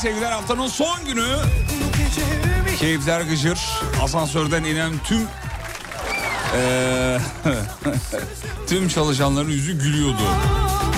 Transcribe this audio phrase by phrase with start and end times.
[0.00, 1.26] sevgiler haftanın son günü.
[2.78, 3.58] Keyifler gıcır.
[4.02, 5.20] Asansörden inen tüm
[6.54, 7.18] eee,
[8.68, 10.22] tüm çalışanların yüzü gülüyordu.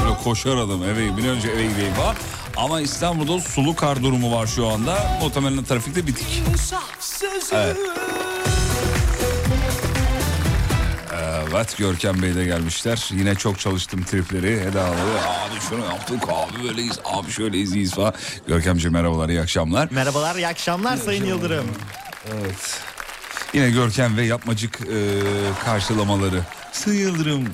[0.05, 2.15] Böyle koşar adam eve bir önce eve gideyim falan.
[2.57, 5.19] Ama İstanbul'da sulu kar durumu var şu anda.
[5.23, 6.43] Muhtemelen trafikte bitik.
[7.57, 7.77] Evet.
[11.55, 13.09] Evet Görkem Bey de gelmişler.
[13.13, 15.21] Yine çok çalıştım tripleri, hedaları.
[15.21, 18.15] Abi şunu yaptık, abi böyleyiz, abi şöyleyiz, iyiyiz falan.
[18.47, 19.89] Görkemciğim merhabalar, iyi akşamlar.
[19.91, 21.67] Merhabalar, iyi akşamlar Sayın Yıldırım.
[22.33, 22.81] Evet.
[23.55, 24.99] Yine Görkem ve yapmacık e,
[25.65, 26.41] karşılamaları.
[26.73, 27.49] Sayın Yıldırım.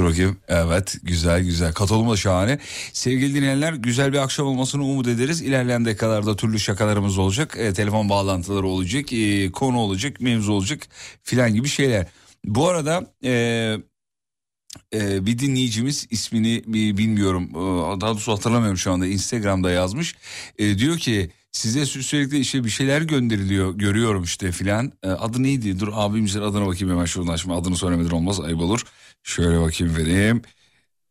[0.00, 0.36] Dur bakayım.
[0.48, 1.72] Evet güzel güzel.
[1.72, 2.58] Katılım da şahane.
[2.92, 5.42] Sevgili dinleyenler güzel bir akşam olmasını umut ederiz.
[5.42, 7.54] İlerleyen dakikalarda türlü şakalarımız olacak.
[7.58, 9.12] E, telefon bağlantıları olacak.
[9.12, 10.20] e, konu olacak.
[10.20, 10.88] Mevzu olacak.
[11.22, 12.06] Filan gibi şeyler.
[12.44, 13.32] Bu arada e,
[14.94, 17.50] e, bir dinleyicimiz ismini bi- bilmiyorum.
[17.54, 19.06] e, Daha doğrusu hatırlamıyorum şu anda.
[19.06, 20.14] Instagram'da yazmış.
[20.58, 23.74] E, diyor ki size sü- sürekli işte bir şeyler gönderiliyor.
[23.74, 24.92] Görüyorum işte filan.
[25.02, 25.80] E, adı neydi?
[25.80, 27.36] Dur abimizin adına bakayım hemen şuradan.
[27.36, 28.40] Şimdi adını söylemeden olmaz.
[28.40, 28.82] Ayıp olur.
[29.22, 30.42] Şöyle bakayım vereyim.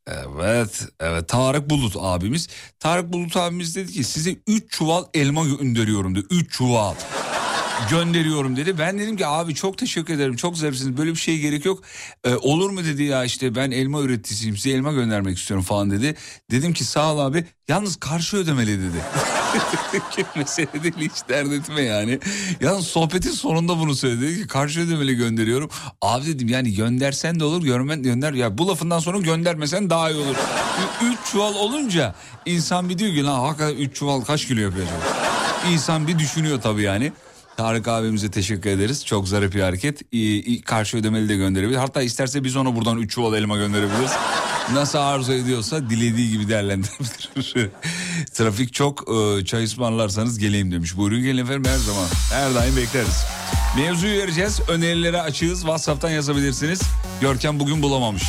[0.07, 2.47] Evet, evet Tarık Bulut abimiz.
[2.79, 6.25] Tarık Bulut abimiz dedi ki size 3 çuval elma gönderiyorum diyor.
[6.31, 6.95] 3 çuval.
[7.89, 8.77] Gönderiyorum dedi.
[8.77, 11.83] Ben dedim ki abi çok teşekkür ederim çok zarifsiniz böyle bir şeye gerek yok.
[12.23, 16.15] Ee, olur mu dedi ya işte ben elma üreticisiyim size elma göndermek istiyorum falan dedi.
[16.51, 18.97] Dedim ki sağ ol abi yalnız karşı ödemeli dedi.
[20.35, 22.19] Mesele değil hiç dert etme yani.
[22.61, 24.21] Yalnız sohbetin sonunda bunu söyledi.
[24.21, 25.69] Dedi ki karşı ödemeli gönderiyorum.
[26.01, 28.33] Abi dedim yani göndersen de olur görmen gönder.
[28.33, 30.35] Ya bu lafından sonra göndermesen daha iyi olur.
[31.03, 32.15] Üç çuval olunca
[32.45, 34.87] insan bir diyor ki lan hakikaten üç çuval kaç kilo yapıyor?
[35.71, 37.11] İnsan bir düşünüyor tabii yani.
[37.59, 39.05] Tarık abimize teşekkür ederiz.
[39.05, 40.01] Çok zarif bir hareket.
[40.11, 41.77] İyi, karşı ödemeli de gönderebilir.
[41.77, 44.11] Hatta isterse biz ona buradan 3 çuval elma gönderebiliriz.
[44.73, 47.69] Nasıl arzu ediyorsa dilediği gibi değerlendirebilir.
[48.33, 50.97] Trafik çok e, çay ısmarlarsanız geleyim demiş.
[50.97, 52.07] Buyurun gelin efendim her zaman.
[52.31, 53.25] Her daim bekleriz.
[53.77, 54.59] Mevzuyu vereceğiz.
[54.67, 55.59] Önerilere açığız.
[55.59, 56.81] WhatsApp'tan yazabilirsiniz.
[57.21, 58.23] Görkem bugün bulamamış.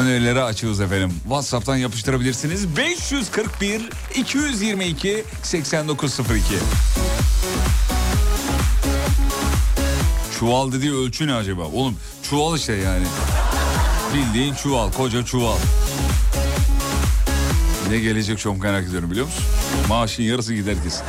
[0.00, 1.12] Önerilere açığız efendim.
[1.22, 2.76] WhatsApp'tan yapıştırabilirsiniz.
[2.76, 6.42] 541 222 8902.
[10.38, 11.62] Çuval dediği ölçü ne acaba?
[11.62, 13.04] Oğlum çuval işte yani.
[14.14, 15.56] Bildiğin çuval, koca çuval.
[17.90, 19.44] Ne gelecek çok merak ediyorum biliyor musun?
[19.88, 21.04] Maaşın yarısı gider kesin.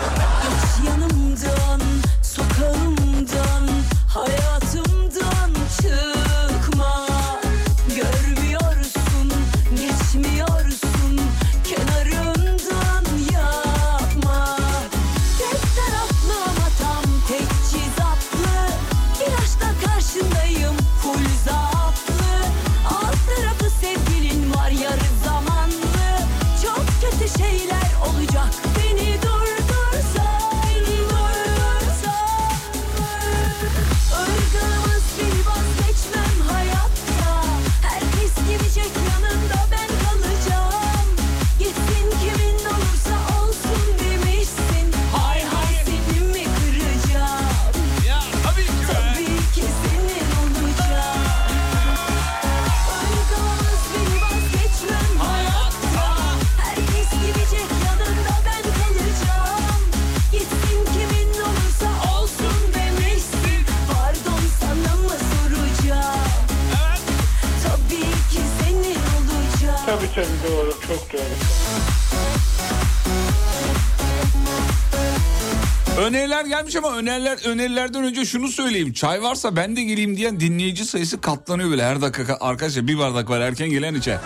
[76.61, 78.93] Gelmiş ama öneriler önerilerden önce şunu söyleyeyim.
[78.93, 82.37] Çay varsa ben de geleyim diyen dinleyici sayısı katlanıyor böyle her dakika.
[82.39, 84.19] Arkadaşlar bir bardak var erken gelen içer.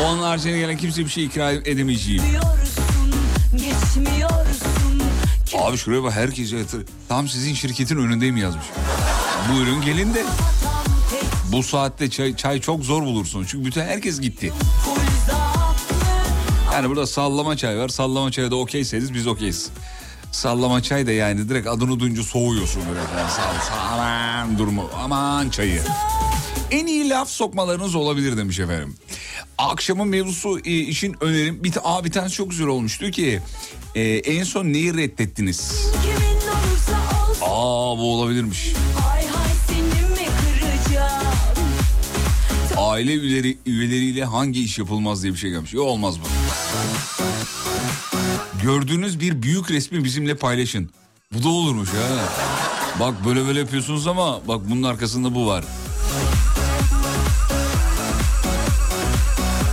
[0.00, 2.22] Onun haricinde gelen kimse bir şey ikram edemeyeceğim.
[5.58, 6.86] Abi şuraya bak herkes yatır.
[7.08, 8.64] Tam sizin şirketin önündeyim yazmış.
[9.52, 10.24] Buyurun gelin de
[11.52, 13.46] bu saatte çay, çay çok zor bulursun.
[13.48, 14.52] Çünkü bütün herkes gitti.
[16.72, 17.88] Yani burada sallama çay var.
[17.88, 19.70] Sallama çaya da okeyseniz biz okeyiz.
[20.32, 23.00] Sallama çay da yani direkt adını duyunca soğuyorsun böyle.
[23.00, 25.82] Yani sal, sal, aman durumu aman çayı.
[26.70, 28.96] En iyi laf sokmalarınız olabilir demiş efendim.
[29.58, 31.64] Akşamın mevzusu e, için önerim.
[31.64, 33.40] Bir, aa, bir tanesi çok güzel olmuştu ki.
[33.94, 35.72] e, en son neyi reddettiniz?
[37.42, 38.72] Aa bu olabilirmiş.
[42.76, 45.74] Aile üyeleri, üyeleriyle hangi iş yapılmaz diye bir şey gelmiş.
[45.74, 46.24] Yok olmaz bu.
[48.62, 50.90] Gördüğünüz bir büyük resmi bizimle paylaşın.
[51.32, 52.24] Bu da olurmuş ha.
[53.00, 55.64] Bak böyle böyle yapıyorsunuz ama bak bunun arkasında bu var.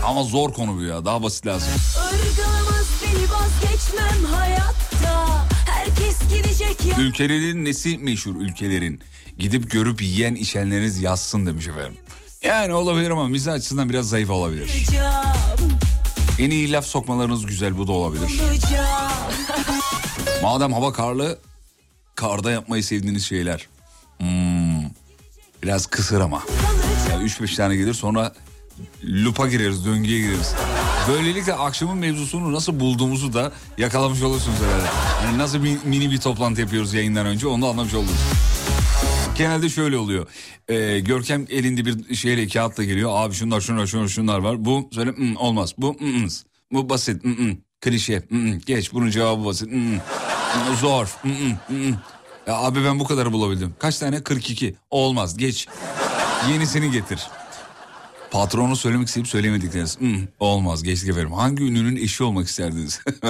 [0.05, 1.05] Ama zor konu bu ya.
[1.05, 1.69] Daha basit lazım.
[2.13, 5.45] Irgağımız bir vazgeçmem hayatta.
[5.65, 6.97] Herkes gidecek ya.
[6.97, 9.01] Ülkelerin nesi meşhur ülkelerin?
[9.39, 11.93] Gidip görüp yiyen içenleriniz yazsın demiş efendim.
[12.43, 14.85] Yani olabilir ama mizah açısından biraz zayıf olabilir.
[14.87, 15.25] Olacağım,
[16.39, 18.41] En iyi laf sokmalarınız güzel bu da olabilir.
[20.43, 21.39] Madem hava karlı,
[22.15, 23.67] karda yapmayı sevdiğiniz şeyler.
[24.17, 24.89] Hmm,
[25.63, 26.43] biraz kısır ama.
[27.09, 28.33] Ya 3-5 tane gelir sonra
[29.03, 30.53] lupa gireriz, döngüye gireriz.
[31.07, 34.89] Böylelikle akşamın mevzusunu nasıl bulduğumuzu da yakalamış olursunuz herhalde.
[35.25, 38.19] Yani nasıl bir mini bir toplantı yapıyoruz yayından önce onu da anlamış oldunuz.
[39.37, 40.27] Genelde şöyle oluyor.
[40.67, 43.11] Ee, Görkem elinde bir şeyle kağıtla geliyor.
[43.13, 44.65] Abi şunlar şunlar şunlar şunlar var.
[44.65, 45.73] Bu söyle "Hmm, olmaz.
[45.77, 46.27] Bu mm, mm.
[46.71, 47.25] bu basit.
[47.25, 47.57] mm, mm.
[47.81, 48.23] Klişe.
[48.29, 48.59] mm, mm.
[48.65, 49.71] Geç bunun cevabı basit.
[49.71, 49.99] mm, mm.
[50.81, 51.07] Zor.
[51.23, 51.95] mm, mm, mm, mm.
[52.47, 53.75] Ya abi ben bu kadarı bulabildim.
[53.79, 54.23] Kaç tane?
[54.23, 54.75] 42.
[54.91, 55.37] Olmaz.
[55.37, 55.67] Geç.
[56.51, 57.19] Yenisini getir.
[58.31, 59.99] Patronu söylemek isteyip söylemedikleriniz.
[59.99, 61.31] Hmm, olmaz geçtik efendim.
[61.31, 63.01] Hangi ünlünün eşi olmak isterdiniz?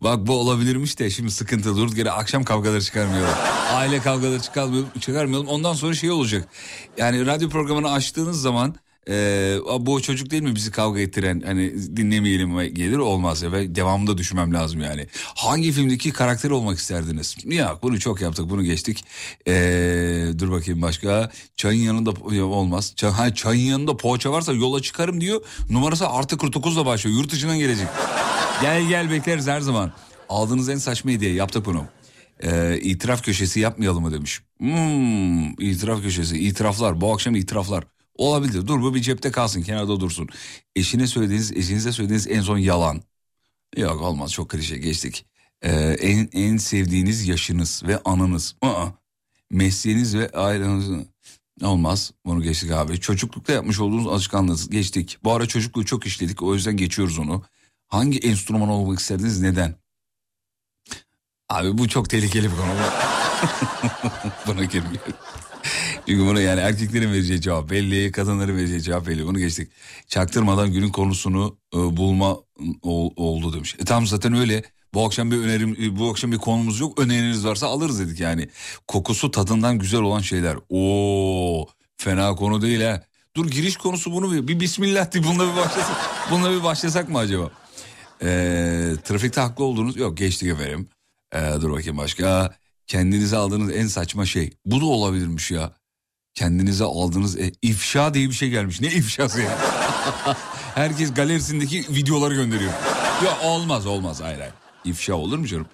[0.00, 3.34] Bak bu olabilirmiş de şimdi sıkıntı durduk yere akşam kavgaları çıkarmayalım.
[3.74, 5.46] Aile kavgaları çıkarmayalım, çıkarmayalım.
[5.46, 6.48] Ondan sonra şey olacak.
[6.96, 8.74] Yani radyo programını açtığınız zaman
[9.08, 14.54] Ee, bu çocuk değil mi bizi kavga ettiren hani dinlemeyelim gelir olmaz ve devamında düşünmem
[14.54, 15.06] lazım yani.
[15.34, 17.36] Hangi filmdeki karakter olmak isterdiniz?
[17.44, 19.04] Ya bunu çok yaptık bunu geçtik.
[19.48, 21.30] Ee, dur bakayım başka.
[21.56, 22.92] Çayın yanında ya olmaz.
[22.96, 25.40] Çay, ha, çayın yanında poğaça varsa yola çıkarım diyor.
[25.70, 27.16] Numarası artı 49'la başlıyor.
[27.16, 27.86] Yurt dışından gelecek.
[28.62, 29.92] gel gel bekleriz her zaman.
[30.28, 31.84] Aldığınız en saçma hediye yaptık bunu.
[32.42, 34.40] Ee, itiraf köşesi yapmayalım mı demiş.
[34.58, 37.00] Hmm, itiraf köşesi, itiraflar.
[37.00, 37.84] Bu akşam itiraflar.
[38.22, 38.66] Olabilir.
[38.66, 40.28] Dur bu bir cepte kalsın, kenarda dursun.
[40.76, 43.02] Eşine söylediğiniz, eşinize söylediğiniz en son yalan.
[43.76, 45.26] Yok olmaz çok klişe geçtik.
[45.62, 48.56] Ee, en, en sevdiğiniz yaşınız ve anınız.
[48.62, 48.86] Aa,
[49.50, 51.06] mesleğiniz ve aileniz.
[51.62, 53.00] Olmaz bunu geçtik abi.
[53.00, 55.18] Çocuklukta yapmış olduğunuz alışkanlığınız geçtik.
[55.24, 57.42] Bu ara çocukluğu çok işledik o yüzden geçiyoruz onu.
[57.88, 59.74] Hangi enstrüman olmak isterdiniz neden?
[61.48, 62.70] Abi bu çok tehlikeli bir konu.
[64.46, 65.12] Buna girmiyorum.
[66.06, 69.26] Çünkü bunu yani erkeklerin vereceği cevap belli, kadınların vereceği cevap belli.
[69.26, 69.72] Bunu geçtik.
[70.06, 72.36] Çaktırmadan günün konusunu e, bulma
[72.82, 73.76] ol, oldu demiş.
[73.78, 74.62] E tamam zaten öyle.
[74.94, 77.00] Bu akşam bir önerim, e, bu akşam bir konumuz yok.
[77.00, 78.48] Öneriniz varsa alırız dedik yani.
[78.88, 80.56] Kokusu tadından güzel olan şeyler.
[80.68, 81.66] Oo,
[81.96, 83.02] fena konu değil ha.
[83.36, 85.96] Dur giriş konusu bunu bir, bir bismillah diye bununla bir başlasak.
[86.30, 87.50] bununla bir başlasak mı acaba?
[88.22, 90.88] Ee, trafikte haklı olduğunuz yok geçtik efendim.
[91.34, 92.54] Ee, dur bakayım başka.
[92.86, 94.50] Kendinize aldığınız en saçma şey.
[94.66, 95.72] Bu da olabilirmiş ya.
[96.34, 98.80] Kendinize aldığınız e, ifşa diye bir şey gelmiş.
[98.80, 99.58] Ne ifşası ya?
[100.74, 102.72] Herkes galerisindeki videoları gönderiyor.
[103.24, 104.54] Ya olmaz olmaz hayır hayır.
[104.84, 105.66] İfşa olur mu canım?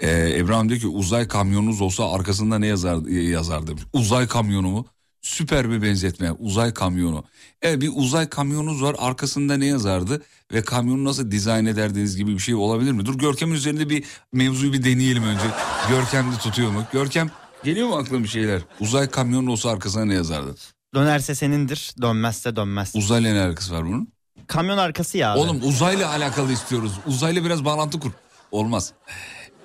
[0.00, 3.82] Ee, İbrahim diyor ki uzay kamyonunuz olsa arkasında ne yazar, yazar demiş.
[3.92, 4.86] Uzay kamyonu mu?
[5.22, 6.32] Süper bir benzetme.
[6.32, 7.24] Uzay kamyonu.
[7.62, 10.22] Evet bir uzay kamyonunuz var arkasında ne yazardı?
[10.52, 13.06] Ve kamyonu nasıl dizayn ederdiniz gibi bir şey olabilir mi?
[13.06, 15.44] Dur Görkem'in üzerinde bir mevzuyu bir deneyelim önce.
[15.88, 16.84] Görkem de tutuyor mu?
[16.92, 17.30] Görkem
[17.64, 18.62] geliyor mu aklına bir şeyler?
[18.80, 20.54] Uzay kamyonu olsa arkasına ne yazardı?
[20.94, 22.92] Dönerse senindir, dönmezse dönmez.
[22.96, 24.12] Uzayla ne alakası var bunun?
[24.46, 25.38] Kamyon arkası ya abi.
[25.38, 26.92] Oğlum uzayla alakalı istiyoruz.
[27.06, 28.10] Uzayla biraz bağlantı kur.
[28.52, 28.92] Olmaz.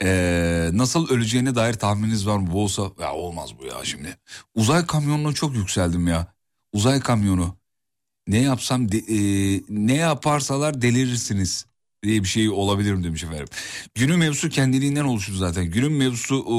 [0.04, 2.48] Ee, nasıl öleceğine dair tahmininiz var mı?
[2.54, 4.18] Bu olsa ya olmaz bu ya şimdi.
[4.56, 6.28] Uzay kamyonuna çok yükseldim ya.
[6.74, 7.56] Uzay kamyonu.
[8.28, 11.66] Ne yapsam de- e, ne yaparsalar delirirsiniz
[12.04, 13.48] diye bir şey olabilir mi demiş efendim.
[13.96, 15.66] Günün mevzusu kendiliğinden oluşur zaten.
[15.66, 16.56] Günün mevzusu e,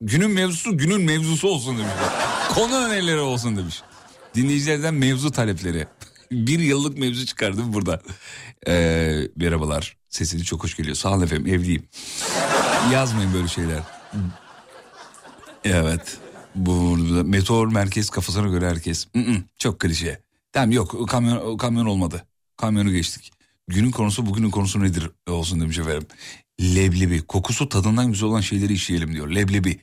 [0.00, 1.92] günün mevzusu günün mevzusu olsun demiş.
[2.54, 3.82] Konu önerileri olsun demiş.
[4.34, 5.86] Dinleyicilerden mevzu talepleri.
[6.30, 8.00] bir yıllık mevzu çıkardım burada.
[8.68, 9.96] Ee, merhabalar.
[10.08, 10.96] Sesini çok hoş geliyor.
[10.96, 11.82] Sağ olun efendim evliyim.
[12.92, 13.82] Yazmayın böyle şeyler.
[15.64, 16.18] Evet.
[16.54, 19.08] Burada meteor merkez kafasına göre herkes.
[19.58, 20.20] Çok klişe.
[20.52, 22.26] Tamam yok kamyon, kamyon olmadı.
[22.56, 23.37] Kamyonu geçtik.
[23.68, 26.06] Günün konusu bugünün konusu nedir olsun demiş efendim.
[26.60, 27.22] Leblebi.
[27.22, 29.28] Kokusu tadından güzel olan şeyleri işleyelim diyor.
[29.28, 29.80] Leblebi.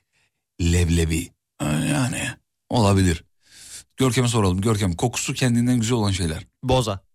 [0.62, 1.30] Leblebi.
[1.58, 2.30] Ha, Yani
[2.70, 3.24] olabilir.
[3.98, 4.62] Görkem'e soralım.
[4.62, 6.48] Görkem kokusu kendinden güzel olan şeyler.
[6.63, 7.06] Boza.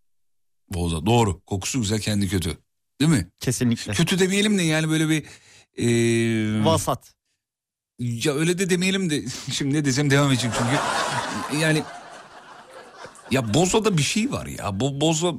[0.74, 1.40] Boza doğru.
[1.44, 2.58] Kokusu güzel kendi kötü.
[3.00, 3.28] Değil mi?
[3.40, 3.92] Kesinlikle.
[3.92, 5.24] Kötü demeyelim de yani böyle bir...
[5.76, 7.14] eee, Vasat.
[7.98, 10.76] ya öyle de demeyelim de şimdi ne desem devam edeceğim çünkü.
[11.62, 11.82] Yani
[13.30, 14.80] ya bozada bir şey var ya.
[14.80, 15.34] Bo, boza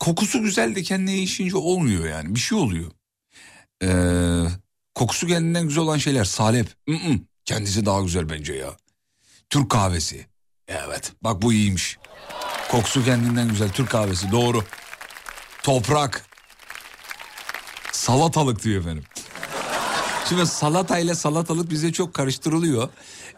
[0.00, 2.34] kokusu güzel de kendine işince olmuyor yani.
[2.34, 2.90] Bir şey oluyor.
[3.82, 3.88] Ee,
[4.94, 6.74] kokusu kendinden güzel olan şeyler salep.
[6.86, 8.76] Mm-mm, kendisi daha güzel bence ya.
[9.50, 10.26] Türk kahvesi.
[10.68, 11.98] Evet bak bu iyiymiş.
[12.70, 14.64] Kokusu kendinden güzel Türk kahvesi doğru.
[15.62, 16.26] Toprak.
[17.92, 19.04] Salatalık diyor efendim.
[20.28, 22.88] Şimdi salata ile salatalık bize çok karıştırılıyor.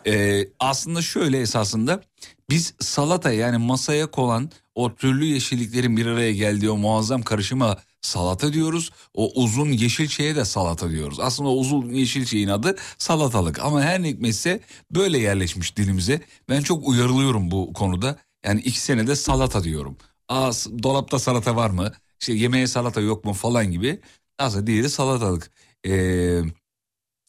[0.07, 2.03] Ee, aslında şöyle esasında
[2.51, 8.53] biz salata yani masaya konan o türlü yeşilliklerin bir araya geldiği o muazzam karışıma salata
[8.53, 8.91] diyoruz.
[9.15, 11.21] O uzun yeşil şeye de salata diyoruz.
[11.21, 14.61] Aslında o uzun yeşil şeyin adı salatalık ama her hikmetse
[14.91, 16.21] böyle yerleşmiş dilimize.
[16.49, 18.17] Ben çok uyarılıyorum bu konuda.
[18.45, 19.97] Yani iki senede salata diyorum.
[20.29, 20.53] Aa
[20.83, 21.93] dolapta salata var mı?
[22.21, 24.01] İşte yemeğe salata yok mu falan gibi.
[24.39, 25.51] Aslında diğeri salatalık.
[25.87, 26.41] Ee,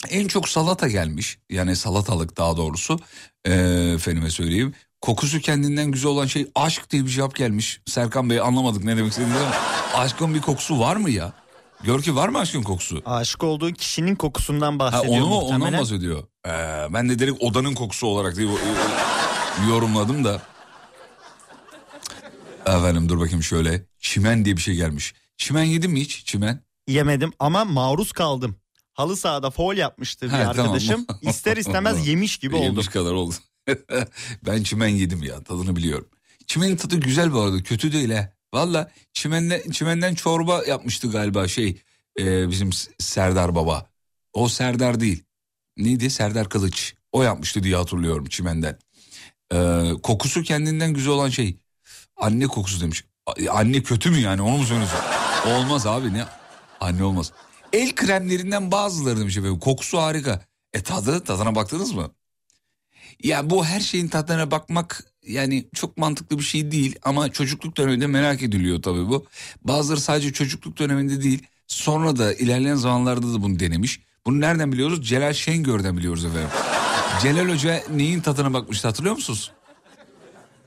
[0.10, 1.38] en çok salata gelmiş.
[1.50, 3.00] Yani salatalık daha doğrusu.
[3.46, 3.52] Ee,
[3.96, 4.74] efendime söyleyeyim.
[5.04, 7.82] Kokusu kendinden güzel olan şey aşk diye bir cevap gelmiş.
[7.86, 9.56] Serkan Bey anlamadık ne demek istediğinizi ama
[10.04, 11.34] aşkın bir kokusu var mı ya?
[11.84, 13.02] Gör ki var mı aşkın kokusu?
[13.06, 15.82] Aşık olduğu kişinin kokusundan Ha, bahsediyor onu mu ondan muhtemelen.
[15.82, 16.24] bahsediyor.
[16.48, 16.50] Ee,
[16.94, 18.48] ben de direkt odanın kokusu olarak diye
[19.70, 20.42] yorumladım da.
[22.66, 23.86] Efendim dur bakayım şöyle.
[24.00, 25.14] Çimen diye bir şey gelmiş.
[25.38, 26.64] Çimen yedin mi hiç çimen?
[26.88, 28.56] Yemedim ama maruz kaldım.
[28.94, 30.50] Halı sahada foul yapmıştı bir Ha, tamam.
[30.60, 31.06] arkadaşım.
[31.22, 32.66] İster istemez yemiş gibi oldum.
[32.66, 33.36] Yemiş kadar oldu.
[34.46, 36.10] ben çimen yedim ya tadını biliyorum.
[36.48, 38.34] Çimenin tadı güzel bu arada kötü değil he.
[38.54, 41.82] Valla çimenden, çimenden çorba yapmıştı galiba şey
[42.20, 43.90] e, bizim Serdar Baba.
[44.34, 45.24] O Serdar değil.
[45.78, 46.96] Neydi Serdar Kılıç.
[47.12, 48.80] O yapmıştı diye hatırlıyorum çimenden.
[49.54, 51.58] Ee, kokusu kendinden güzel olan şey.
[52.18, 53.04] Anne kokusu demiş.
[53.26, 55.00] A- Anne kötü mü yani onu mu söylüyorsun?
[55.48, 56.26] olmaz abi ne?
[56.80, 57.32] Anne olmaz.
[57.74, 59.60] El kremlerinden bazıları demiş efendim.
[59.60, 60.46] Kokusu harika.
[60.74, 62.12] E tadı tadına baktınız mı?
[63.24, 68.08] Ya bu her şeyin tadına bakmak yani çok mantıklı bir şey değil ama çocukluk döneminde
[68.08, 69.26] merak ediliyor tabii bu.
[69.64, 74.00] Bazıları sadece çocukluk döneminde değil sonra da ilerleyen zamanlarda da bunu denemiş.
[74.26, 75.10] Bunu nereden biliyoruz?
[75.10, 76.50] Celal Şengör'den biliyoruz efendim.
[77.22, 79.52] Celal Hoca neyin tadına bakmıştı hatırlıyor musunuz?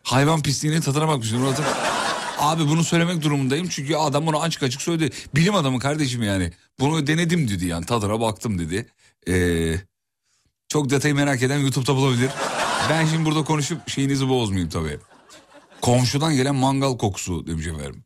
[0.02, 1.36] Hayvan pisliğinin tadına bakmıştı.
[1.36, 1.54] Onu
[2.38, 5.14] Abi bunu söylemek durumundayım çünkü adam bunu açık açık söyledi.
[5.34, 6.52] Bilim adamı kardeşim yani.
[6.80, 8.86] Bunu denedim dedi yani tadına baktım dedi.
[9.28, 9.74] Ee,
[10.68, 12.30] çok detayı merak eden YouTube'da bulabilir.
[12.90, 14.98] Ben şimdi burada konuşup şeyinizi bozmayayım tabii.
[15.80, 18.04] Komşudan gelen mangal kokusu demiş efendim.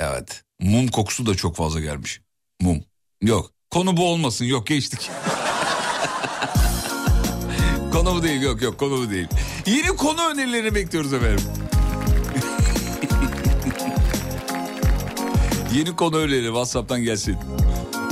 [0.00, 0.42] Evet.
[0.60, 2.20] Mum kokusu da çok fazla gelmiş.
[2.60, 2.84] Mum.
[3.22, 3.50] Yok.
[3.70, 4.44] Konu bu olmasın.
[4.44, 5.10] Yok geçtik.
[7.92, 8.42] konu bu değil.
[8.42, 9.28] Yok yok konu bu değil.
[9.66, 11.44] Yeni konu önerilerini bekliyoruz efendim.
[15.74, 17.36] Yeni konu önerileri WhatsApp'tan gelsin.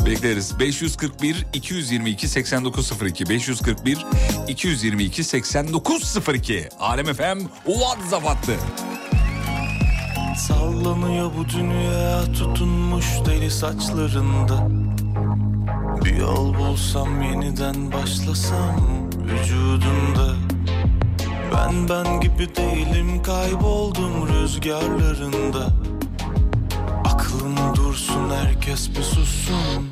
[0.07, 0.61] Bekleriz.
[0.61, 4.07] 541 222 8902 541
[4.49, 8.57] 222 8902 Alem FM WhatsApp hattı.
[10.37, 14.69] Sallanıyor bu dünya tutunmuş deli saçlarında.
[16.05, 18.81] Bir yol bulsam yeniden başlasam
[19.17, 20.35] vücudunda
[21.55, 25.67] Ben ben gibi değilim kayboldum rüzgarlarında
[28.75, 29.91] herkes bir sussun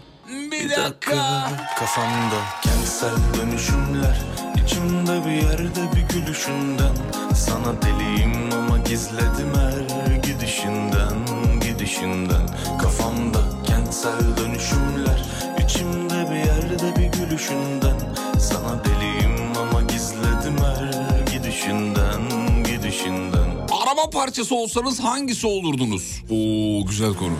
[0.53, 1.51] Bir dakika.
[1.79, 4.17] Kafamda kentsel dönüşümler
[4.65, 6.95] içimde bir yerde bir gülüşünden
[7.35, 11.15] Sana deliyim ama gizledim her gidişinden
[11.61, 12.47] Gidişinden
[12.83, 15.25] Kafamda kentsel dönüşümler
[15.65, 17.97] içimde bir yerde bir gülüşünden
[18.41, 22.23] Sana deliyim ama gizledim her gidişinden
[22.65, 23.43] Gidişinden
[23.83, 26.23] Araba parçası olsanız hangisi olurdunuz?
[26.31, 27.35] Oo güzel konu.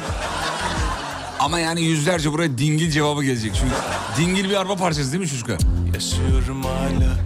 [1.43, 3.53] Ama yani yüzlerce buraya dingil cevabı gelecek.
[3.55, 3.75] Çünkü
[4.17, 5.59] dingil bir araba parçası değil mi çocuklar?
[5.95, 7.17] Yaşıyorum hala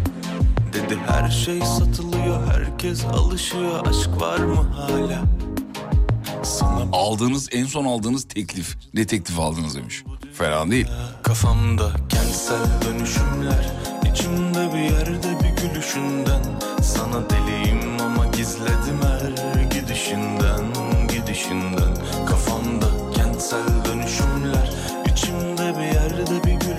[0.72, 5.22] Dedi her şey satılıyor Herkes alışıyor Aşk var mı hala
[6.42, 8.76] Sana Aldığınız en son aldığınız teklif.
[8.94, 10.04] Ne teklif aldınız demiş.
[10.38, 10.86] Fena değil.
[11.22, 13.72] kafamda Kentsel dönüşümler
[14.12, 16.42] içimde bir yerde bir gülüşünden
[16.82, 20.64] Sana deliyim ama gizledim her gidişinden
[21.08, 21.94] Gidişinden
[22.26, 23.85] Kafamda kentsel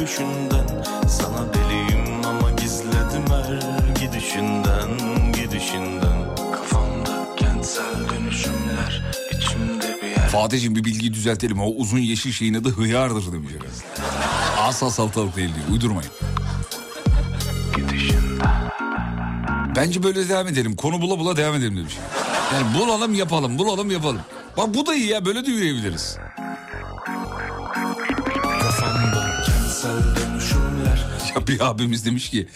[0.07, 4.89] gülüşünden Sana deliyim ama gizledim her gidişinden
[5.33, 9.03] Gidişinden Kafamda kentsel dönüşümler
[9.37, 11.61] içimde bir yer Fatih'cim bir bilgiyi düzeltelim.
[11.61, 13.51] O uzun yeşil şeyin adı hıyardır demiş.
[14.59, 15.67] Asla salatalık değil diyor.
[15.71, 16.11] Uydurmayın.
[19.75, 20.75] Bence böyle devam edelim.
[20.75, 21.93] Konu bula bula devam edelim demiş.
[22.53, 24.21] Yani bulalım yapalım, bulalım yapalım.
[24.57, 26.17] Bak bu da iyi ya böyle de yürüyebiliriz.
[29.83, 32.47] Dönüşümler Ya bir abimiz demiş ki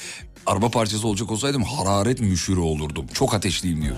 [0.45, 3.05] araba parçası olacak olsaydım hararet müşürü olurdum.
[3.13, 3.95] Çok ateşliyim diyor.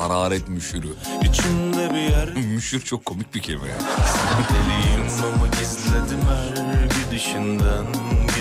[0.00, 0.88] Hararet müşürü.
[1.22, 3.76] içimde bir yer Müşür çok komik bir kelime ya.
[4.48, 7.86] deliyim ama gizledim her gidişinden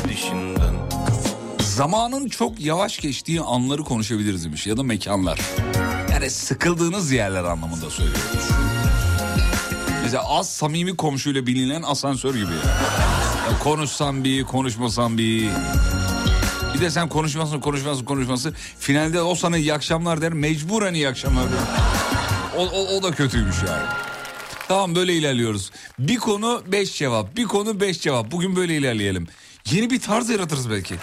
[0.04, 0.76] Gidişinden
[1.60, 5.40] Zamanın çok yavaş geçtiği anları konuşabiliriz demiş ya da mekanlar.
[6.12, 8.22] Yani sıkıldığınız yerler anlamında söylüyorum.
[10.08, 12.54] Mesela az samimi komşuyla bilinen asansör gibi.
[13.52, 15.50] Ya konuşsan bir, konuşmasan bir.
[16.74, 18.56] Bir de sen konuşmasın, konuşmasın, konuşmasın.
[18.80, 21.60] Finalde o sana iyi akşamlar der, mecburen iyi akşamlar der.
[22.58, 23.86] O, o, o da kötüymüş yani.
[24.68, 25.72] Tamam böyle ilerliyoruz.
[26.00, 28.32] Bir konu beş cevap, bir konu beş cevap.
[28.32, 29.28] Bugün böyle ilerleyelim.
[29.72, 30.96] Yeni bir tarz yaratırız belki.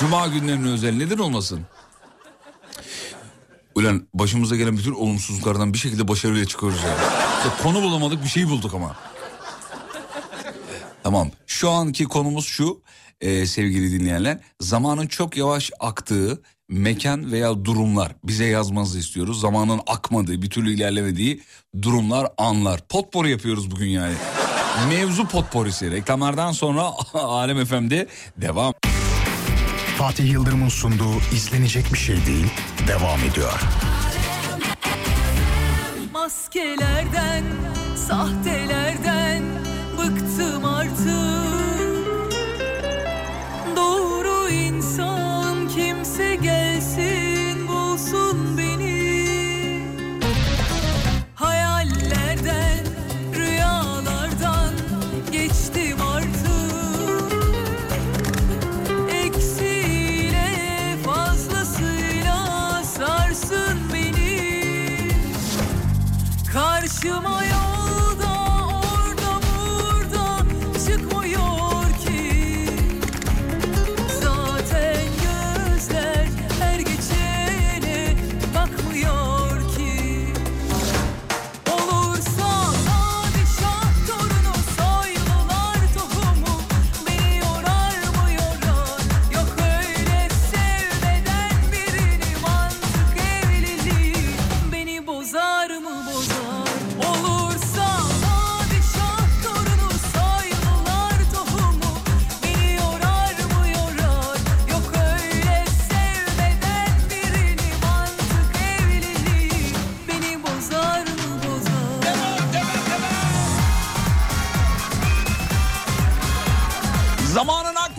[0.00, 1.60] Cuma günlerine özel neden olmasın?
[3.74, 7.25] Ulan başımıza gelen bütün olumsuzluklardan bir şekilde başarıyla çıkıyoruz ya.
[7.46, 8.96] İşte konu bulamadık bir şey bulduk ama.
[11.02, 12.82] Tamam şu anki konumuz şu
[13.20, 14.38] e, sevgili dinleyenler.
[14.60, 19.40] Zamanın çok yavaş aktığı mekan veya durumlar bize yazmanızı istiyoruz.
[19.40, 21.42] Zamanın akmadığı bir türlü ilerlemediği
[21.82, 22.80] durumlar anlar.
[22.88, 24.14] Potpori yapıyoruz bugün yani.
[24.88, 28.06] Mevzu potporisi reklamlardan sonra Alem FM'de
[28.36, 28.74] devam.
[29.98, 32.46] Fatih Yıldırım'ın sunduğu izlenecek bir şey değil
[32.88, 33.60] devam ediyor.
[36.26, 37.44] Maskelerden,
[37.96, 39.42] sahtelerden
[39.98, 41.65] bıktım artık
[67.00, 67.45] Sumo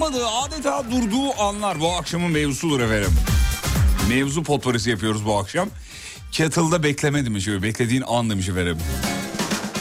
[0.08, 3.12] Akmadığı adeta durduğu anlar bu akşamın mevzusudur efendim.
[4.10, 5.70] Mevzu potporisi yapıyoruz bu akşam.
[6.32, 7.48] Kettle'da bekleme demiş.
[7.48, 8.78] öyle, Beklediğin an demiş efendim.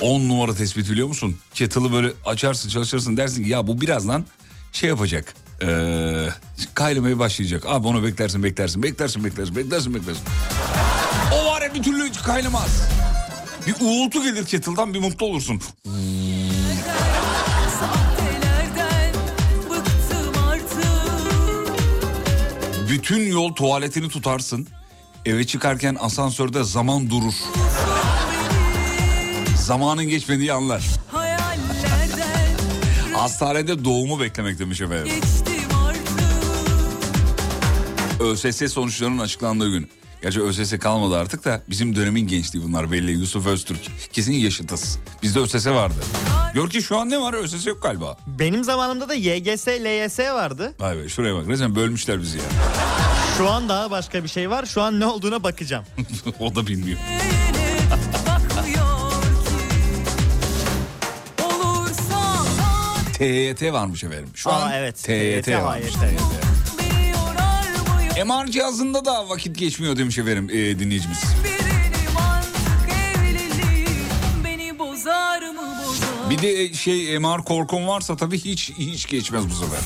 [0.01, 1.37] 10 numara tespit biliyor musun?
[1.55, 4.25] Kettle'ı böyle açarsın çalışırsın dersin ki ya bu birazdan
[4.73, 5.35] şey yapacak.
[5.63, 6.29] Ee,
[6.75, 7.65] kaynamaya başlayacak.
[7.67, 10.25] Abi onu beklersin beklersin beklersin beklersin beklersin beklersin.
[11.35, 12.89] O var ya bir türlü kaynamaz.
[13.67, 15.61] Bir uğultu gelir kettle'dan bir mutlu olursun.
[15.85, 16.36] Sahtelerden
[22.89, 24.69] Bütün yol tuvaletini tutarsın.
[25.25, 27.35] Eve çıkarken asansörde zaman durur.
[29.57, 30.85] Zamanın geçmediği anlar.
[33.15, 35.13] Hastanede doğumu beklemek demiş efendim.
[38.21, 39.91] ÖSS sonuçlarının açıklandığı gün.
[40.23, 43.11] Gerçi ÖSS kalmadı artık da bizim dönemin gençliği bunlar belli.
[43.11, 43.81] Yusuf Öztürk.
[44.13, 44.99] Kesin yaşıtız.
[45.23, 46.01] Bizde ÖSS vardı.
[46.57, 47.35] Gör ki şu an ne var?
[47.35, 48.17] ÖSS yok galiba.
[48.27, 50.75] Benim zamanımda da YGS, LYS vardı.
[50.81, 51.49] Vay be şuraya bak.
[51.49, 52.45] Resmen bölmüşler bizi ya.
[53.39, 54.67] Şu an daha başka bir şey var.
[54.67, 55.85] Şu an ne olduğuna bakacağım.
[56.41, 56.99] o da bilmiyor.
[63.19, 64.29] TYT varmış efendim.
[64.35, 64.97] Şu Aa, an evet.
[64.97, 65.95] TYT, TYT, varmış.
[68.27, 71.23] MR cihazında da vakit geçmiyor demiş efendim e, dinleyicimiz.
[71.45, 71.56] birini
[76.31, 79.79] Bir de e, şey MR korkum varsa tabii hiç hiç geçmez bu sefer.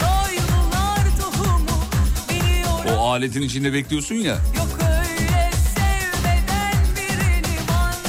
[1.20, 4.38] Tohumu O aletin içinde bekliyorsun ya.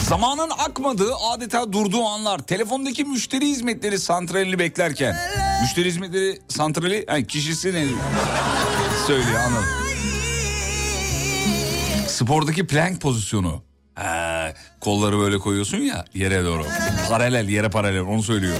[0.09, 2.39] Zamanın akmadığı adeta durduğu anlar.
[2.39, 5.15] Telefondaki müşteri hizmetleri santralini beklerken.
[5.61, 7.85] Müşteri hizmetleri santrali yani kişisi ne
[9.07, 9.69] söylüyor anladım.
[12.07, 13.63] Spordaki plank pozisyonu.
[13.95, 14.30] Ha,
[14.81, 16.63] kolları böyle koyuyorsun ya yere doğru.
[17.09, 18.55] Paralel yere paralel onu söylüyor.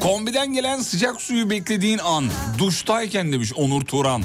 [0.00, 2.24] Kombiden gelen sıcak suyu beklediğin an.
[2.58, 4.22] Duştayken demiş Onur Turan.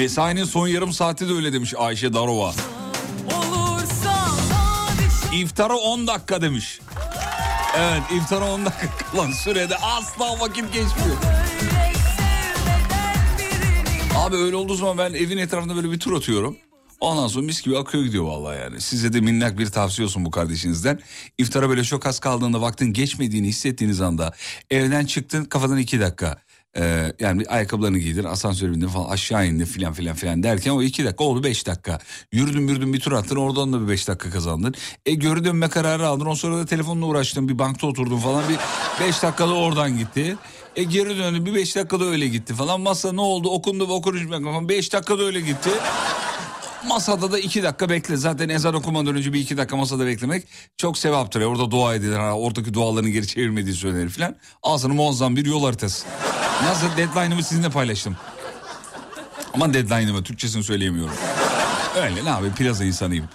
[0.00, 2.54] Mesainin son yarım saati de öyle demiş Ayşe Darova.
[5.34, 6.80] İftara 10 dakika demiş.
[7.78, 11.16] Evet iftara 10 dakika kalan sürede asla vakit geçmiyor.
[14.16, 16.56] Abi öyle olduğu zaman ben evin etrafında böyle bir tur atıyorum.
[17.00, 18.80] Ondan sonra mis gibi akıyor gidiyor vallahi yani.
[18.80, 21.00] Size de minnak bir tavsiye olsun bu kardeşinizden.
[21.38, 24.32] İftara böyle çok az kaldığında vaktin geçmediğini hissettiğiniz anda
[24.70, 26.38] evden çıktın kafadan iki dakika.
[26.76, 31.04] Ee, yani ayakkabılarını giydin asansöre bindin falan aşağı indin filan filan filan derken o iki
[31.04, 31.98] dakika oldu beş dakika.
[32.32, 34.74] Yürüdün yürüdün bir tur attın oradan da bir beş dakika kazandın.
[35.06, 38.58] E geri dönme kararı aldın o sırada telefonla uğraştın bir bankta oturdun falan bir
[39.06, 40.36] beş dakikada oradan gitti.
[40.76, 44.28] E geri döndü bir beş dakikada öyle gitti falan masa ne oldu okundu ve okunmuş
[44.42, 45.70] falan beş dakikada öyle gitti.
[46.88, 48.16] Masada da iki dakika bekle.
[48.16, 50.44] Zaten ezan okumadan önce bir iki dakika masada beklemek
[50.76, 51.40] çok sevaptır.
[51.40, 51.46] ya.
[51.46, 52.16] Orada dua edilir.
[52.16, 54.36] Ha, oradaki dualarını geri çevirmediği söylenir falan.
[54.62, 56.06] Ağzını muazzam bir yol haritası.
[56.64, 58.16] Nasıl deadline'ımı sizinle paylaştım.
[59.54, 61.14] Ama deadline'ımı Türkçesini söyleyemiyorum.
[61.96, 63.28] Öyle ne yapayım plaza insanıyım.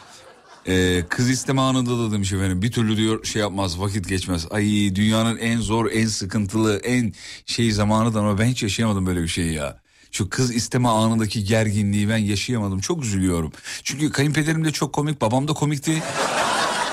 [0.67, 4.47] Ee, kız isteme anında da demiş efendim bir türlü diyor şey yapmaz vakit geçmez.
[4.51, 4.63] Ay
[4.95, 7.13] dünyanın en zor en sıkıntılı en
[7.45, 9.84] şey zamanı da ama ben hiç yaşayamadım böyle bir şey ya.
[10.15, 13.51] Şu kız isteme anındaki gerginliği ben yaşayamadım çok üzülüyorum.
[13.83, 16.03] Çünkü kayınpederim de çok komik babam da komikti.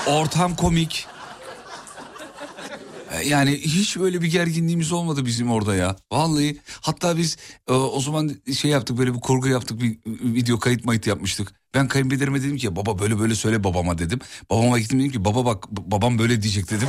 [0.07, 1.05] Ortam komik.
[3.11, 5.95] Ee, Yani hiç böyle bir gerginliğimiz olmadı bizim orada ya.
[6.11, 10.85] Vallahi hatta biz e, o zaman şey yaptık böyle bir kurgu yaptık bir video kayıt
[10.85, 11.53] mayıt yapmıştık.
[11.73, 14.19] Ben kayınpederime dedim ki baba böyle böyle söyle babama dedim.
[14.49, 16.87] Babama gittim dedim ki baba bak babam böyle diyecek dedim.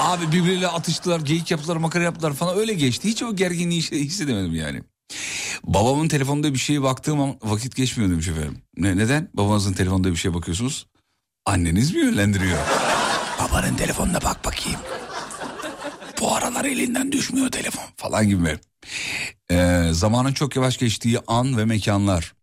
[0.00, 3.08] Abi birbiriyle atıştılar, geyik yaptılar, makara yaptılar falan öyle geçti.
[3.08, 4.82] Hiç o gerginliği hisse- hissedemedim yani.
[5.64, 8.58] Babamın telefonunda bir şeye baktığım an vakit geçmiyor demiş efendim.
[8.76, 9.28] Ne, neden?
[9.34, 10.86] Babanızın telefonunda bir şeye bakıyorsunuz.
[11.46, 12.58] Anneniz mi yönlendiriyor?
[13.40, 14.80] Babanın telefonuna bak bakayım.
[16.20, 18.58] Bu aralar elinden düşmüyor telefon falan gibi.
[19.50, 22.34] Ee, zamanın çok yavaş geçtiği an ve mekanlar.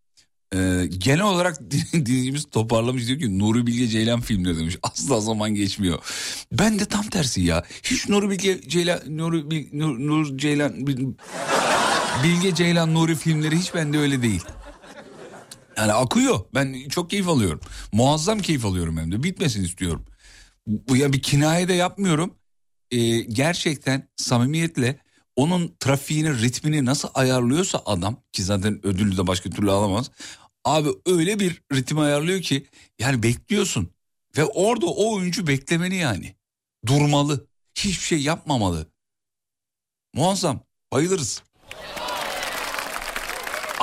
[0.55, 4.77] Ee, genel olarak dinleyicimiz toparlamış diyor ki Nuri Bilge Ceylan filmleri demiş.
[4.83, 5.99] Asla zaman geçmiyor.
[6.51, 7.63] Ben de tam tersi ya.
[7.83, 10.87] Hiç Nuri Bilge Ceylan, Nuri, Bil- Nur, Nur Ceylan,
[12.21, 14.43] Bilge Ceylan Nuri filmleri hiç bende öyle değil.
[15.77, 16.39] Yani akıyor.
[16.53, 17.59] Ben çok keyif alıyorum.
[17.91, 19.23] Muazzam keyif alıyorum hem de.
[19.23, 20.05] Bitmesin istiyorum.
[20.67, 22.35] Bu ya bir kinaye de yapmıyorum.
[22.91, 24.99] Ee, gerçekten samimiyetle
[25.35, 30.11] onun trafiğini, ritmini nasıl ayarlıyorsa adam ki zaten ödülü de başka türlü alamaz.
[30.65, 32.67] Abi öyle bir ritim ayarlıyor ki
[32.99, 33.89] yani bekliyorsun
[34.37, 36.35] ve orada o oyuncu beklemeni yani.
[36.85, 37.47] Durmalı.
[37.75, 38.87] Hiçbir şey yapmamalı.
[40.13, 40.59] Muazzam.
[40.91, 41.43] Bayılırız.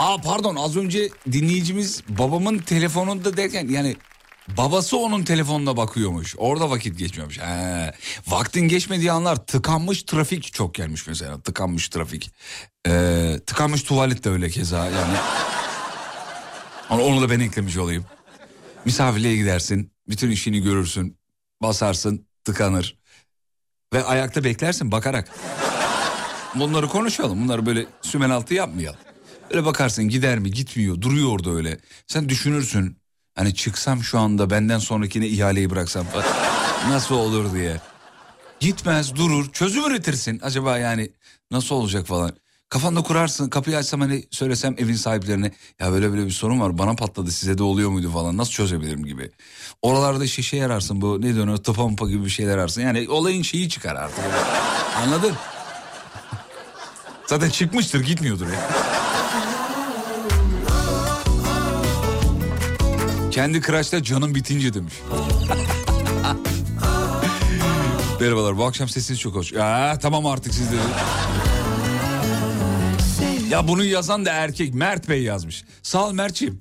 [0.00, 3.96] Aa pardon az önce dinleyicimiz babamın telefonunda derken yani
[4.48, 6.34] babası onun telefonuna bakıyormuş.
[6.38, 7.38] Orada vakit geçmiyormuş.
[7.38, 7.94] He.
[8.28, 11.40] Vaktin geçmediği anlar tıkanmış trafik çok gelmiş mesela.
[11.40, 12.30] Tıkanmış trafik.
[12.86, 15.16] Ee, tıkanmış tuvalet de öyle keza yani.
[16.90, 18.04] Onu, onu da ben eklemiş olayım.
[18.84, 19.92] Misafirliğe gidersin.
[20.08, 21.16] Bütün işini görürsün.
[21.62, 22.98] Basarsın tıkanır.
[23.92, 25.28] Ve ayakta beklersin bakarak.
[26.54, 27.42] Bunları konuşalım.
[27.42, 29.09] Bunları böyle sümen altı yapmayalım.
[29.50, 31.78] Öyle bakarsın gider mi gitmiyor duruyor orada öyle.
[32.06, 32.96] Sen düşünürsün
[33.34, 36.06] hani çıksam şu anda benden sonrakine ihaleyi bıraksam
[36.88, 37.80] nasıl olur diye.
[38.60, 41.10] Gitmez durur çözüm üretirsin acaba yani
[41.50, 42.32] nasıl olacak falan.
[42.68, 46.94] Kafanda kurarsın kapıyı açsam hani söylesem evin sahiplerine ya böyle böyle bir sorun var bana
[46.94, 49.30] patladı size de oluyor muydu falan nasıl çözebilirim gibi.
[49.82, 53.42] Oralarda işte şey ararsın bu ne diyorsun tıpa mıpa gibi bir şeyler ararsın yani olayın
[53.42, 54.24] şeyi çıkar artık.
[54.96, 55.34] Anladın?
[57.26, 58.70] Zaten çıkmıştır gitmiyordur ya.
[63.30, 64.94] Kendi kıraçta canım bitince demiş.
[68.20, 69.52] Merhabalar bu akşam sesiniz çok hoş.
[69.52, 70.76] Ya tamam artık siz de.
[73.50, 75.64] Ya bunu yazan da erkek Mert Bey yazmış.
[75.82, 76.60] Sağ ol Mert'ciğim.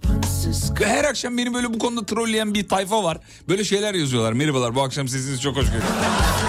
[0.83, 3.17] Her akşam beni böyle bu konuda trolleyen bir tayfa var.
[3.47, 4.33] Böyle şeyler yazıyorlar.
[4.33, 5.83] Merhabalar bu akşam sesiniz çok hoş geliyor.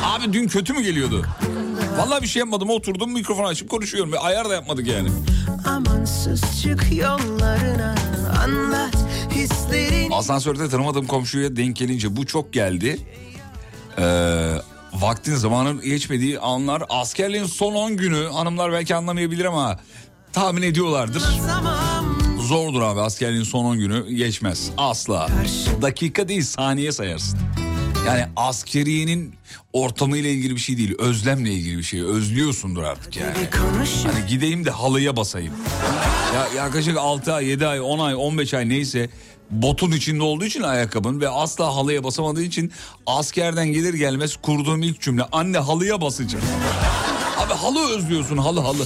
[0.04, 1.26] Abi dün kötü mü geliyordu?
[1.98, 4.12] Vallahi bir şey yapmadım oturdum mikrofon açıp konuşuyorum.
[4.20, 5.08] Ayar da yapmadık yani.
[5.66, 7.94] Amansız çık yollarına
[8.44, 8.99] anlat
[9.30, 12.98] hislerini Asansörde tanımadığım komşuya denk gelince bu çok geldi.
[13.98, 14.54] Ee,
[14.92, 19.80] vaktin zamanın geçmediği anlar askerliğin son 10 günü hanımlar belki anlamayabilir ama
[20.32, 21.22] tahmin ediyorlardır.
[22.40, 25.28] Zordur abi askerliğin son 10 günü geçmez asla.
[25.82, 27.38] Dakika değil saniye sayarsın.
[28.06, 29.34] Yani askeriyenin
[29.72, 33.32] ortamıyla ilgili bir şey değil özlemle ilgili bir şey özlüyorsundur artık yani.
[34.12, 35.54] Hani gideyim de halıya basayım.
[36.34, 39.10] Ya yaklaşık 6 ay, 7 ay, 10 ay, 15 ay neyse
[39.50, 42.72] botun içinde olduğu için ayakkabın ve asla halıya basamadığı için
[43.06, 46.44] askerden gelir gelmez kurduğum ilk cümle anne halıya basacağım.
[47.38, 48.84] Abi halı özlüyorsun halı halı.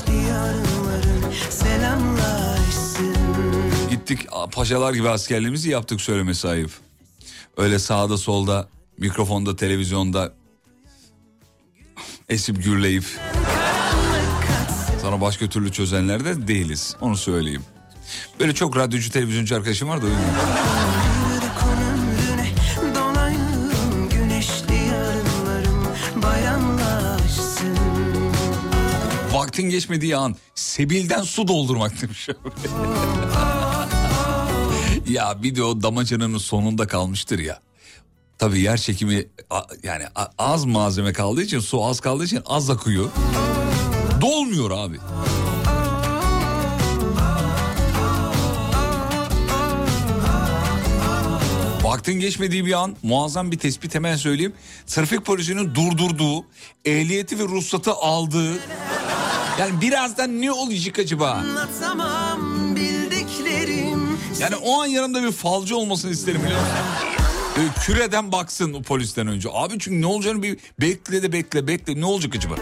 [3.90, 4.20] Gittik
[4.52, 6.70] paşalar gibi askerliğimizi yaptık söylemesi ayıp.
[7.56, 8.68] Öyle sağda solda
[8.98, 10.32] mikrofonda televizyonda
[12.28, 13.04] esip gürleyip
[15.02, 17.62] sonra başka türlü çözenler de değiliz onu söyleyeyim.
[18.40, 20.06] Böyle çok radyocu televizyoncu arkadaşım var da
[26.22, 27.76] bayramlaşsın
[29.32, 32.28] Vaktin geçmediği an sebilden su doldurmak demiş.
[35.08, 37.60] ya bir de o damacananın sonunda kalmıştır ya.
[38.38, 39.26] Tabii yer çekimi
[39.82, 40.04] yani
[40.38, 43.10] az malzeme kaldığı için su az kaldığı için az akıyor.
[44.20, 44.98] Dolmuyor abi.
[51.82, 54.52] Vaktin geçmediği bir an muazzam bir tespit hemen söyleyeyim.
[54.86, 56.44] Trafik polisinin durdurduğu,
[56.84, 58.52] ehliyeti ve ruhsatı aldığı
[59.58, 61.44] yani birazdan ne olacak acaba?
[64.40, 67.13] Yani o an yanımda bir falcı olmasını isterim biliyor musun?
[67.56, 69.48] Böyle küreden baksın o polisten önce.
[69.52, 72.54] Abi çünkü ne olacağını bir bekle de bekle bekle ne olacak acaba?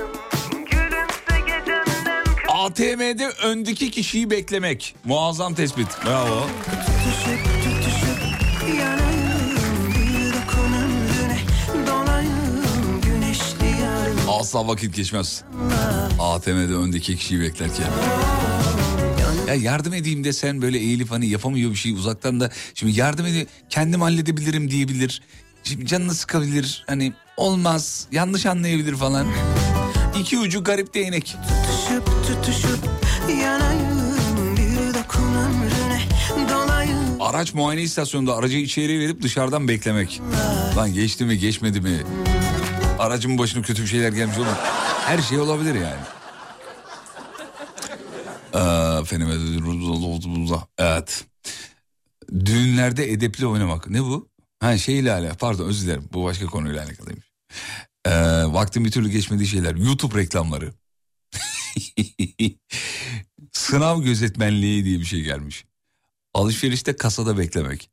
[2.49, 4.95] ATM'de öndeki kişiyi beklemek.
[5.05, 5.89] Muazzam tespit.
[6.07, 6.47] Bravo.
[14.41, 15.45] Asla vakit geçmez.
[16.21, 17.87] ATM'de öndeki kişiyi beklerken.
[19.49, 23.27] Ya yardım edeyim de sen böyle eğilip hani yapamıyor bir şey uzaktan da şimdi yardım
[23.27, 25.23] edeyim kendim halledebilirim diyebilir.
[25.65, 29.27] Şimdi canını sıkabilir hani olmaz yanlış anlayabilir falan.
[30.21, 31.37] İki ucu garip değnek.
[31.67, 32.79] Tutuşup tutuşup
[33.29, 33.93] yanayım
[37.21, 40.21] Araç muayene istasyonunda aracı içeriye verip dışarıdan beklemek.
[40.77, 42.03] Lan geçti mi geçmedi mi?
[42.99, 44.47] Aracın başına kötü bir şeyler gelmiş olur.
[45.07, 46.01] Her şey olabilir yani.
[48.55, 48.59] Ee,
[49.03, 49.29] efendim,
[50.79, 51.25] evet.
[52.31, 53.91] Düğünlerde edepli oynamak.
[53.91, 54.29] Ne bu?
[54.61, 55.39] Ha şeyle alakalı.
[55.39, 56.09] Pardon özür dilerim.
[56.13, 57.33] Bu başka konuyla alakalıymış.
[58.07, 58.11] Ee,
[58.47, 59.75] vaktin bir türlü geçmediği şeyler.
[59.75, 60.75] YouTube reklamları.
[63.53, 65.65] Sınav gözetmenliği diye bir şey gelmiş.
[66.35, 67.91] Alışverişte kasada beklemek.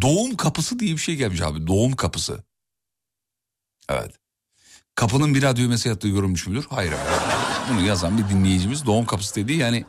[0.00, 1.66] Doğum kapısı diye bir şey gelmiş abi.
[1.66, 2.44] Doğum kapısı.
[3.88, 4.14] Evet.
[4.96, 6.66] Kapının bira düğmesi yattığı görülmüş müdür?
[6.70, 6.92] Hayır.
[6.92, 7.26] hayır.
[7.70, 9.84] Bunu yazan bir dinleyicimiz doğum kapısı dediği yani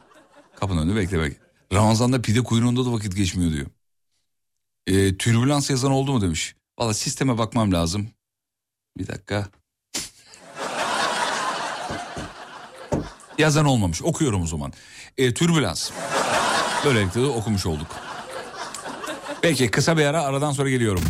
[0.56, 1.38] kapının önünde beklemek.
[1.74, 3.68] Ramazan'da pide kuyruğunda da vakit geçmiyor diyor.
[4.88, 6.56] Ee, türbülans yazan oldu mu demiş.
[6.80, 8.08] Valla sisteme bakmam lazım.
[8.98, 9.48] Bir dakika.
[13.38, 14.02] Yazan olmamış.
[14.02, 14.74] Okuyorum o zaman.
[15.18, 15.92] Ee, türbülans.
[16.86, 17.88] Böylelikle de okumuş olduk.
[19.42, 21.04] Peki kısa bir ara aradan sonra geliyorum.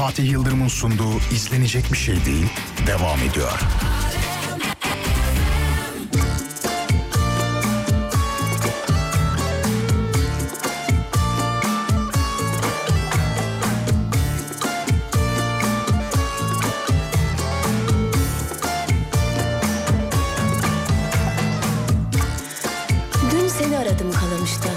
[0.00, 2.46] Fatih Yıldırım'ın sunduğu izlenecek bir şey değil
[2.86, 3.60] devam ediyor.
[23.30, 24.68] Dün seni aradım Kalamış'ta.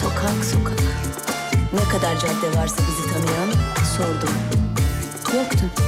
[0.00, 0.82] Sokak sokak.
[1.72, 3.50] Ne kadar cadde varsa bizi tanıyan
[3.96, 4.53] sordum.
[5.64, 5.86] Yoktun.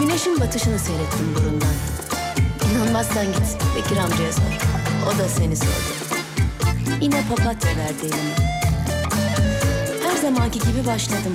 [0.00, 1.74] Güneşin batışını seyrettim burundan.
[2.72, 4.42] İnanmazsan git Bekir amcaya sor.
[5.06, 5.70] O da seni sordu.
[7.00, 8.34] Yine papatya verdi elime.
[10.02, 11.34] Her zamanki gibi başladım.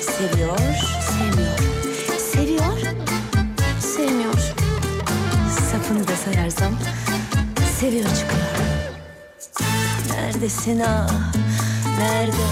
[0.00, 0.58] Seviyor,
[1.10, 1.58] sevmiyor.
[2.32, 2.94] Seviyor,
[3.80, 4.54] sevmiyor.
[5.72, 6.72] Sapını da sayarsam
[7.80, 8.44] seviyor çıkıyor.
[10.10, 11.34] Neredesin ah,
[11.98, 12.46] nerede?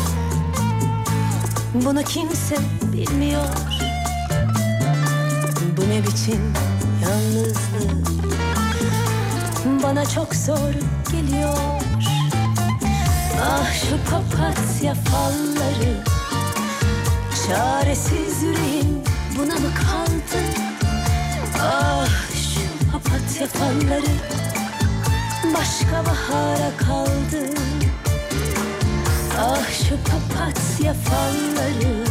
[1.75, 2.57] Bunu kimse
[2.93, 3.45] bilmiyor.
[5.77, 6.53] Bu ne biçim
[7.03, 8.09] yalnızlık?
[9.83, 10.73] Bana çok zor
[11.13, 11.59] geliyor.
[13.43, 16.05] Ah şu papatya falları
[17.47, 19.03] Çaresiz yüreğim
[19.39, 20.43] buna mı kaldı?
[21.63, 24.13] Ah şu papatya falları
[25.55, 27.55] Başka bahara kaldı
[29.41, 32.05] Ah şu papatya falları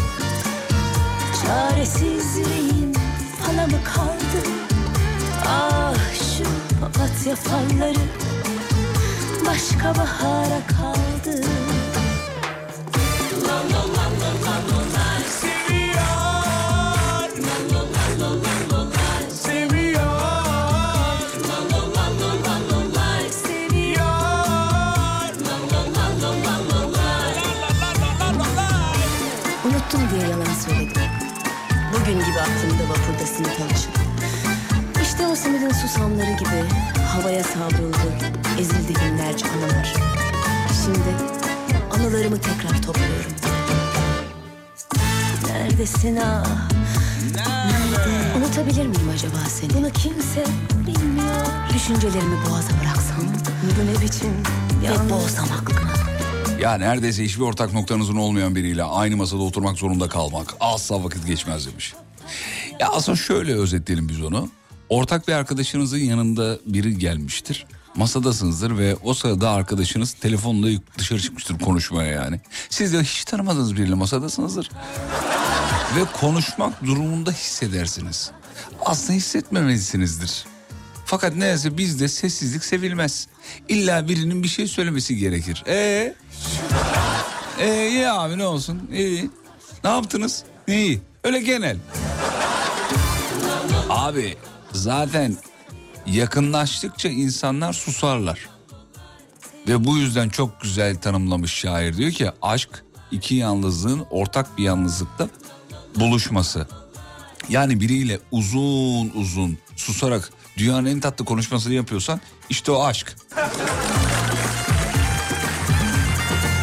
[1.43, 2.37] Çaresiz
[3.51, 4.47] fala mı kaldı?
[5.47, 6.43] Ah şu
[6.81, 7.99] papatya falları
[9.47, 10.80] Başka bahara kaldı
[36.01, 36.69] simidin susamları gibi
[37.07, 37.97] havaya savruldu.
[38.59, 39.93] Ezildi binlerce anılar.
[40.83, 41.15] Şimdi
[41.91, 43.31] anılarımı tekrar topluyorum.
[45.47, 46.69] Neredesin ah?
[47.33, 48.37] Nerede?
[48.37, 49.73] Unutabilir miyim acaba seni?
[49.73, 50.43] Bunu kimse
[50.87, 51.45] bilmiyor.
[51.73, 53.25] Düşüncelerimi boğaza bıraksam.
[53.63, 54.33] Bu ne biçim?
[54.83, 55.91] Ve boğsam aklını.
[56.61, 61.67] Ya neredeyse hiçbir ortak noktanızın olmayan biriyle aynı masada oturmak zorunda kalmak asla vakit geçmez
[61.67, 61.93] demiş.
[62.79, 64.49] Ya aslında şöyle özetleyelim biz onu.
[64.91, 67.65] Ortak bir arkadaşınızın yanında biri gelmiştir.
[67.95, 72.41] Masadasınızdır ve o sırada arkadaşınız telefonla dışarı çıkmıştır konuşmaya yani.
[72.69, 74.69] Siz de hiç tanımadığınız biriyle masadasınızdır.
[75.95, 78.31] Ve konuşmak durumunda hissedersiniz.
[78.85, 80.45] Aslında hissetmemelisinizdir.
[81.05, 83.27] Fakat neyse bizde sessizlik sevilmez.
[83.67, 85.63] İlla birinin bir şey söylemesi gerekir.
[85.67, 86.15] Ee,
[87.59, 89.29] ee iyi abi ne olsun iyi.
[89.83, 90.43] Ne yaptınız?
[90.67, 91.01] İyi.
[91.23, 91.77] Öyle genel.
[93.89, 94.37] Abi
[94.73, 95.37] zaten
[96.05, 98.49] yakınlaştıkça insanlar susarlar.
[99.67, 105.27] Ve bu yüzden çok güzel tanımlamış şair diyor ki aşk iki yalnızlığın ortak bir yalnızlıkta
[105.95, 106.67] buluşması.
[107.49, 113.15] Yani biriyle uzun uzun susarak dünyanın en tatlı konuşmasını yapıyorsan işte o aşk.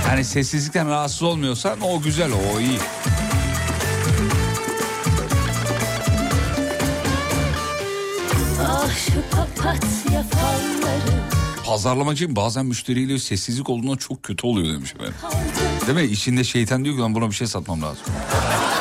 [0.09, 2.79] Yani sessizlikten rahatsız olmuyorsan o güzel o iyi.
[8.97, 11.19] Şu papatya falları
[11.67, 15.15] Pazarlamacıyım bazen müşteriyle sessizlik olduğunda çok kötü oluyor demiş efendim.
[15.87, 16.13] Değil mi?
[16.13, 18.03] İçinde şeytan diyor ki lan buna bir şey satmam lazım.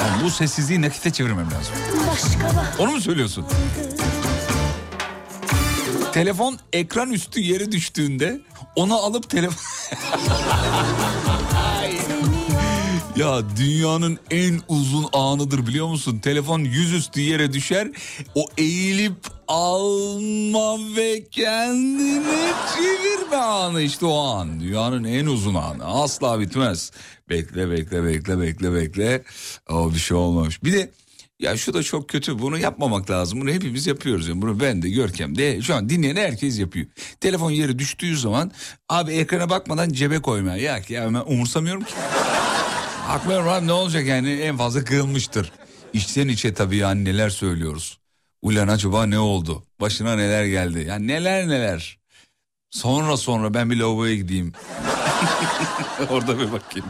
[0.01, 1.75] Yani bu sessizliği nakite çevirmem lazım.
[2.79, 3.45] Onu mu söylüyorsun?
[6.13, 8.41] Telefon ekran üstü yere düştüğünde
[8.75, 9.57] onu alıp telefon...
[13.17, 16.19] Ya dünyanın en uzun anıdır biliyor musun?
[16.19, 17.87] Telefon yüzüstü yere düşer.
[18.35, 19.15] O eğilip
[19.47, 24.59] alma ve kendini çevirme anı işte o an.
[24.59, 25.85] Dünyanın en uzun anı.
[25.85, 26.91] Asla bitmez.
[27.29, 29.23] Bekle bekle bekle bekle bekle.
[29.69, 30.63] O bir şey olmamış.
[30.63, 30.91] Bir de
[31.39, 32.39] ya şu da çok kötü.
[32.39, 33.41] Bunu yapmamak lazım.
[33.41, 34.27] Bunu hepimiz yapıyoruz.
[34.27, 36.85] Yani bunu ben de Görkem de şu an dinleyen herkes yapıyor.
[37.19, 38.51] Telefon yere düştüğü zaman
[38.89, 40.55] abi ekrana bakmadan cebe koyma.
[40.55, 41.93] Ya, ya ben umursamıyorum ki.
[43.09, 45.51] Bakmıyorum abi ne olacak yani en fazla kırılmıştır.
[45.93, 47.99] İçten içe tabii yani neler söylüyoruz.
[48.41, 49.63] Ulan acaba ne oldu?
[49.81, 50.85] Başına neler geldi?
[50.89, 51.97] Yani neler neler.
[52.71, 54.53] Sonra sonra ben bir lavaboya gideyim.
[56.09, 56.87] Orada bir bakayım.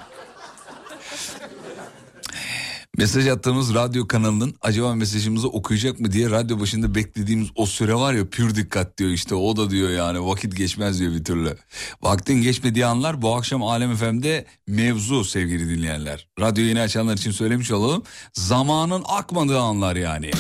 [2.97, 8.13] Mesaj attığımız radyo kanalının acaba mesajımızı okuyacak mı diye radyo başında beklediğimiz o süre var
[8.13, 11.57] ya pür dikkat diyor işte o da diyor yani vakit geçmez diyor bir türlü.
[12.01, 16.27] Vaktin geçmediği anlar bu akşam Alem FM'de mevzu sevgili dinleyenler.
[16.39, 18.03] Radyoyu yeni açanlar için söylemiş olalım.
[18.33, 20.31] Zamanın akmadığı anlar yani.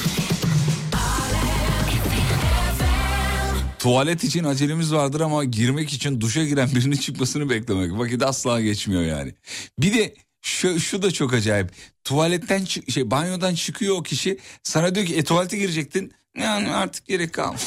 [3.79, 7.91] Tuvalet için acelemiz vardır ama girmek için duşa giren birinin çıkmasını beklemek.
[7.91, 9.33] Vakit asla geçmiyor yani.
[9.79, 10.13] Bir de
[10.47, 11.71] şu, şu da çok acayip.
[12.03, 14.39] Tuvaletten çı- şey banyodan çıkıyor o kişi.
[14.63, 16.13] Sana diyor ki e tuvalete girecektin.
[16.37, 17.61] Yani artık gerek kalmadı.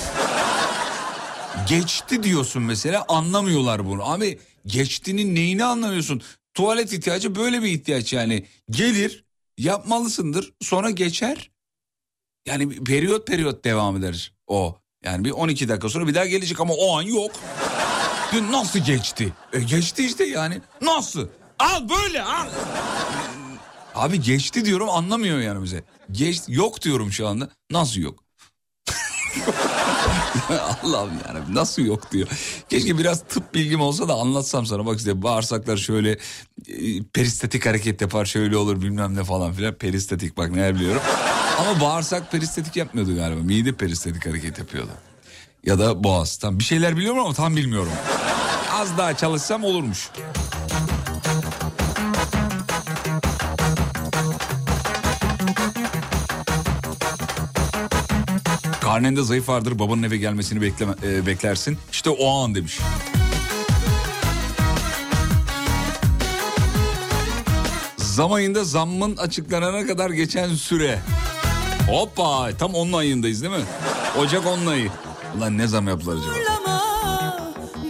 [1.68, 4.10] Geçti diyorsun mesela anlamıyorlar bunu.
[4.10, 6.22] Abi geçtiğinin neyini anlamıyorsun?
[6.54, 8.46] Tuvalet ihtiyacı böyle bir ihtiyaç yani.
[8.70, 9.24] Gelir
[9.58, 11.50] yapmalısındır sonra geçer.
[12.46, 14.78] Yani periyot periyot devam eder o.
[15.04, 17.30] Yani bir 12 dakika sonra bir daha gelecek ama o an yok.
[18.32, 19.32] Diyor, nasıl geçti?
[19.52, 20.60] E geçti işte yani.
[20.82, 21.28] Nasıl?
[21.60, 22.46] Al böyle al.
[23.94, 25.84] Abi geçti diyorum anlamıyor yani bize.
[26.12, 27.48] Geç, yok diyorum şu anda.
[27.70, 28.24] Nasıl yok?
[30.82, 32.28] Allah'ım yani nasıl yok diyor.
[32.68, 34.86] Keşke biraz tıp bilgim olsa da anlatsam sana.
[34.86, 36.18] Bak işte bağırsaklar şöyle
[37.60, 39.74] e, hareket yapar şöyle olur bilmem ne falan filan.
[39.74, 41.02] Peristatik bak neler biliyorum.
[41.58, 43.40] Ama bağırsak peristatik yapmıyordu galiba.
[43.40, 44.90] Mide peristatik hareket yapıyordu.
[45.64, 46.36] Ya da boğaz.
[46.36, 47.92] Tam bir şeyler biliyorum ama tam bilmiyorum.
[48.72, 50.10] Az daha çalışsam olurmuş.
[58.90, 61.78] Karnende zayıf vardır babanın eve gelmesini bekleme, e, beklersin.
[61.92, 62.78] İşte o an demiş.
[67.96, 70.98] Zam ayında zammın açıklanana kadar geçen süre.
[71.90, 73.64] Hoppa tam onun ayındayız değil mi?
[74.18, 74.90] Ocak onun ayı.
[75.36, 76.34] Ulan ne zam yaptılar acaba?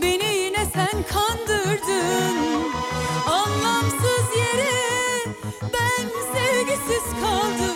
[0.03, 1.30] Beni yine sen kandırdın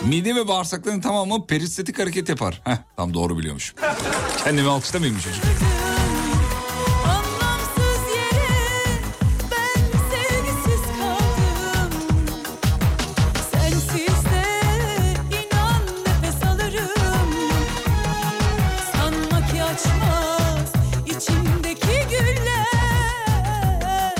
[0.07, 2.61] Mide ve bağırsakların tamamı peristatik hareket yapar.
[2.63, 3.75] Heh, tam doğru biliyormuş.
[4.43, 5.43] Kendimi alkışlamayayım çocuk.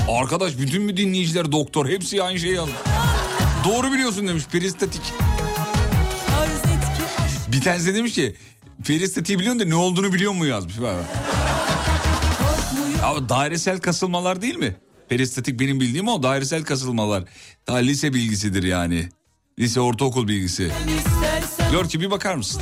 [0.10, 2.72] Arkadaş bütün mü dinleyiciler doktor hepsi aynı şeyi aldı.
[3.66, 5.02] Doğru biliyorsun demiş peristatik.
[7.66, 8.36] Tanesi de demiş ki
[8.86, 10.82] peristatiği biliyorsun da ne olduğunu biliyor mu yazmış.
[10.82, 10.96] Bak.
[13.02, 14.76] Ya dairesel kasılmalar değil mi?
[15.10, 17.24] Peristatik benim bildiğim o dairesel kasılmalar.
[17.68, 19.10] Daha lise bilgisidir yani.
[19.60, 20.72] Lise ortaokul bilgisi.
[21.72, 22.62] Gör ki bir bakar mısın?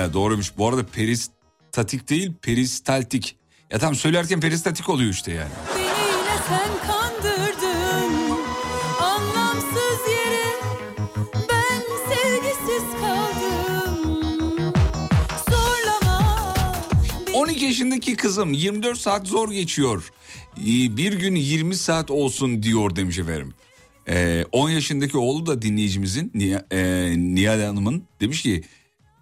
[0.00, 0.52] He, doğruymuş.
[0.58, 3.36] Bu arada peristatik değil peristaltik.
[3.70, 5.50] Ya tam söylerken peristatik oluyor işte yani.
[5.76, 8.12] Beni yine sen kandırdın
[9.00, 10.44] Anlamsız yere
[11.50, 11.82] ben
[12.14, 14.74] sevgisiz kaldım
[15.50, 16.54] Zorlama
[17.34, 20.12] 12 yaşındaki kızım 24 saat zor geçiyor.
[20.58, 23.54] Ee, Bir gün 20 saat olsun diyor demiş efendim.
[24.08, 26.32] Ee, 10 yaşındaki oğlu da dinleyicimizin
[26.72, 28.62] e, Nihal Hanım'ın demiş ki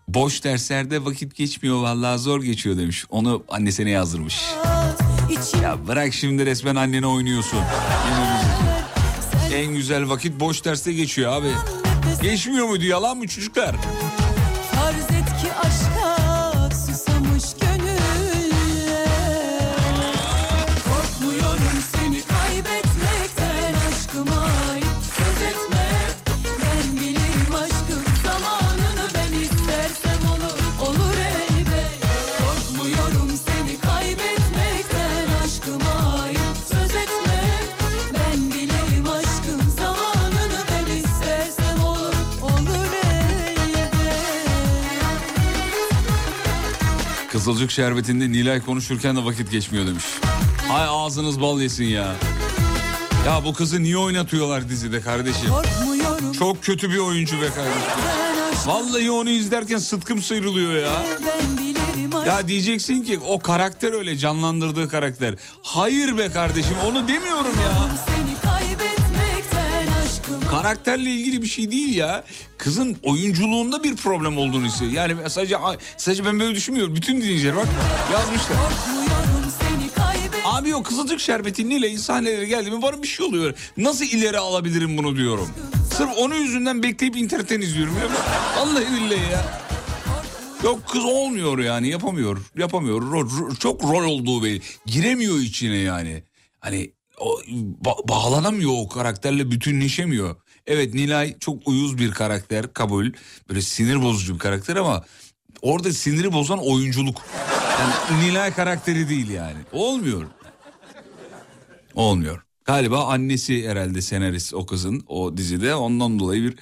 [0.09, 3.05] boş derslerde vakit geçmiyor vallahi zor geçiyor demiş.
[3.11, 4.43] Onu annesine yazdırmış.
[5.63, 7.59] Ya bırak şimdi resmen annene oynuyorsun.
[9.55, 11.49] En güzel vakit boş derste geçiyor abi.
[12.23, 13.77] Geçmiyor muydu yalan mı çocuklar?
[47.49, 50.05] Kızılcık şerbetinde Nilay konuşurken de vakit geçmiyor demiş.
[50.69, 52.15] Hay ağzınız bal yesin ya.
[53.27, 55.49] Ya bu kızı niye oynatıyorlar dizide kardeşim?
[55.51, 57.91] Korkmuyorum Çok kötü bir oyuncu be kardeşim.
[58.67, 61.03] Vallahi onu izlerken sıtkım sıyrılıyor ya.
[62.27, 65.35] Ya diyeceksin ki o karakter öyle canlandırdığı karakter.
[65.63, 67.89] Hayır be kardeşim onu demiyorum ya.
[70.51, 72.25] Karakterle ilgili bir şey değil ya.
[72.59, 74.93] Kızın oyunculuğunda bir problem olduğunu hissediyor.
[74.93, 75.57] Yani sadece
[75.97, 76.97] sadece ben böyle düşünmüyorum.
[76.97, 77.67] Bütün dinleyiciler bak
[78.13, 78.57] yazmışlar.
[80.45, 83.55] Abi o kızılcık şerbeti Nilay sahnelere geldi mi bana bir şey oluyor.
[83.77, 85.49] Nasıl ileri alabilirim bunu diyorum.
[85.97, 87.95] Sırf onun yüzünden bekleyip internetten izliyorum.
[87.97, 88.09] Ya.
[88.57, 89.61] Vallahi billahi ya.
[90.65, 92.39] Yok kız olmuyor yani yapamıyor.
[92.57, 93.03] Yapamıyor.
[93.03, 94.61] Ro- çok rol olduğu belli.
[94.87, 96.23] Giremiyor içine yani.
[96.61, 96.93] Hani
[97.85, 100.37] ba- bağlanamıyor o karakterle bütünleşemiyor.
[100.67, 103.13] Evet Nilay çok uyuz bir karakter kabul.
[103.49, 105.05] Böyle sinir bozucu bir karakter ama
[105.63, 107.23] orada siniri bozan oyunculuk.
[107.81, 109.59] Yani Nilay karakteri değil yani.
[109.73, 110.27] Olmuyor.
[111.95, 112.43] Olmuyor.
[112.65, 115.75] Galiba annesi herhalde senarist o kızın o dizide.
[115.75, 116.55] Ondan dolayı bir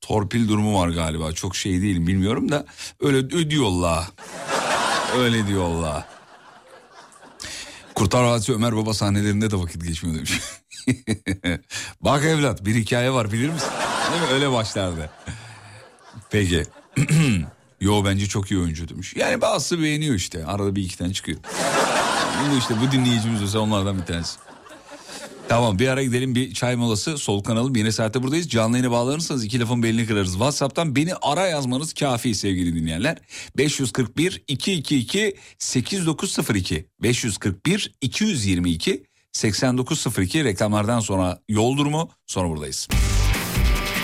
[0.00, 1.32] torpil durumu var galiba.
[1.32, 2.66] Çok şey değilim bilmiyorum da
[3.00, 4.04] öyle ödüyorlar.
[5.18, 6.04] Öyle diyorlar.
[7.94, 10.40] Kurtar Vadisi Ömer Baba sahnelerinde de vakit geçmiyor demiş.
[12.00, 13.68] Bak evlat bir hikaye var bilir misin?
[14.12, 14.28] Değil mi?
[14.28, 15.10] Öyle başlardı.
[16.30, 16.64] Peki.
[17.80, 19.14] Yo bence çok iyi oyuncu demiş.
[19.16, 20.46] Yani bazısı beğeniyor işte.
[20.46, 21.38] Arada bir iki tane çıkıyor.
[22.52, 24.38] Bu işte bu dinleyicimiz olsa onlardan bir tanesi.
[25.48, 28.48] Tamam bir ara gidelim bir çay molası sol kanalım yine saatte buradayız.
[28.48, 30.32] Canlı yayına bağlanırsanız iki lafın belini kırarız.
[30.32, 33.18] Whatsapp'tan beni ara yazmanız kafi sevgili dinleyenler.
[33.56, 42.88] 541 222 8902 541 222 8902 reklamlardan sonra yol durumu sonra buradayız.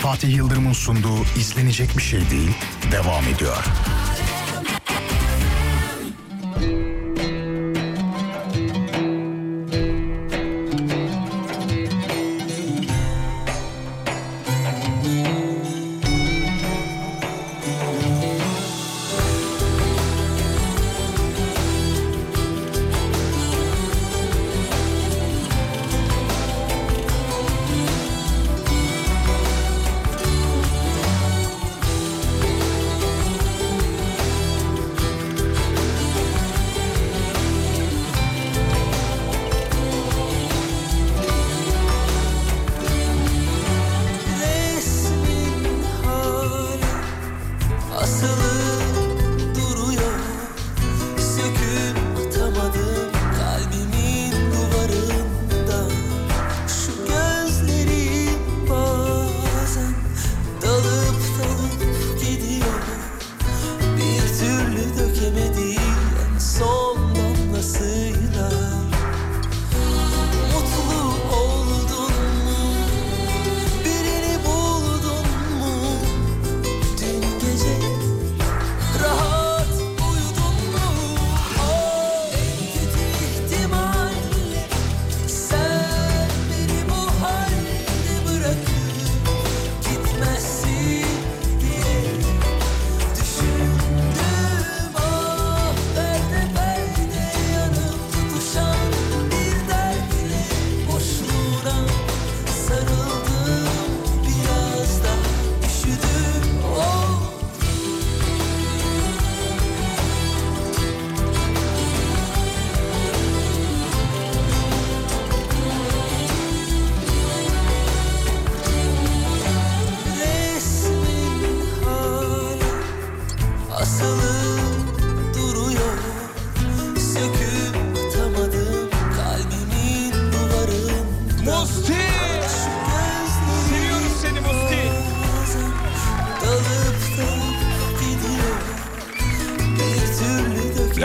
[0.03, 2.51] Fatih Yıldırım'ın sunduğu izlenecek bir şey değil
[2.93, 3.65] devam ediyor.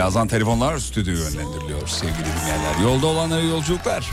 [0.06, 2.82] Birazdan telefonlar stüdyoya yönlendiriliyor sevgili dinleyenler.
[2.82, 4.10] Yolda olanlara yolculuklar.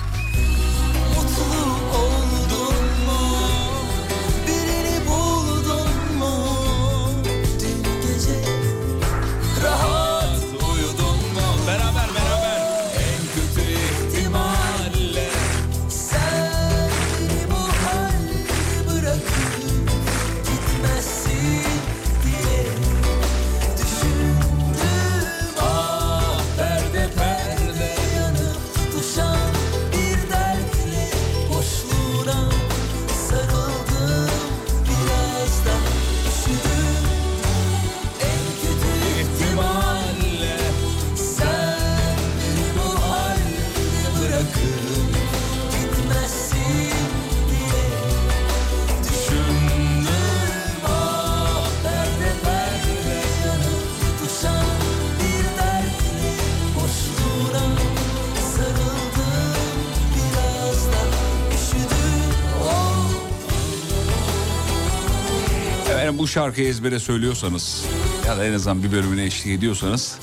[66.34, 67.86] Şarkıyı ezbere söylüyorsanız
[68.28, 70.18] ya da en azından bir bölümüne eşlik ediyorsanız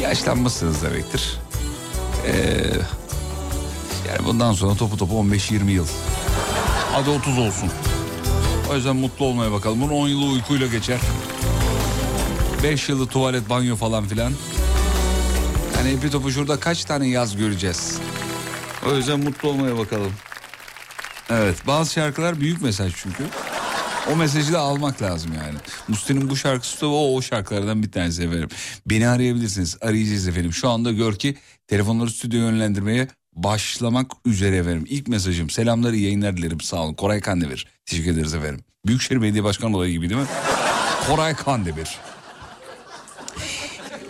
[0.00, 1.38] yaşlanmışsınız demektir.
[2.26, 2.32] Ee,
[4.08, 5.86] yani bundan sonra topu topu 15-20 yıl.
[6.92, 7.70] Hadi 30 olsun.
[8.70, 9.80] O yüzden mutlu olmaya bakalım.
[9.80, 11.00] Bunun 10 yılı uykuyla geçer.
[12.62, 14.32] 5 yılı tuvalet, banyo falan filan.
[15.76, 17.98] Yani ipi topu şurada kaç tane yaz göreceğiz.
[18.86, 20.12] O yüzden mutlu olmaya bakalım.
[21.30, 23.24] Evet bazı şarkılar büyük mesaj çünkü.
[24.08, 25.58] O mesajı da almak lazım yani.
[25.88, 28.48] Musti'nin bu şarkısı da o, o şarkılardan bir tanesi efendim.
[28.86, 29.76] Beni arayabilirsiniz.
[29.80, 30.52] Arayacağız efendim.
[30.52, 31.36] Şu anda gör ki
[31.66, 34.84] telefonları stüdyo yönlendirmeye başlamak üzere efendim.
[34.88, 36.94] İlk mesajım selamları yayınlar dilerim sağ olun.
[36.94, 37.66] Koray Kandemir.
[37.86, 38.64] Teşekkür ederiz efendim.
[38.86, 40.26] Büyükşehir Belediye Başkanı olayı gibi değil mi?
[41.06, 41.98] Koray Kandemir.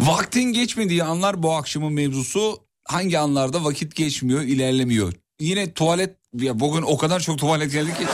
[0.01, 2.59] Vaktin geçmediği anlar bu akşamın mevzusu.
[2.85, 5.13] Hangi anlarda vakit geçmiyor, ilerlemiyor.
[5.41, 8.05] Yine tuvalet, ya bugün o kadar çok tuvalet geldi ki.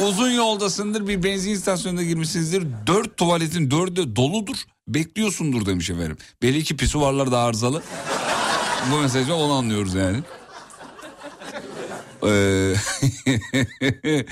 [0.00, 2.66] Uzun yoldasındır bir benzin istasyonuna girmişsinizdir.
[2.86, 4.56] Dört tuvaletin dördü doludur.
[4.88, 6.16] Bekliyorsundur demiş efendim.
[6.42, 7.82] Belli ki pisuvarlar da arızalı.
[8.90, 10.18] Bu mesajı onu anlıyoruz yani.
[12.26, 12.74] Ee,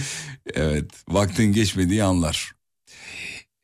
[0.54, 2.52] evet vaktin geçmediği anlar.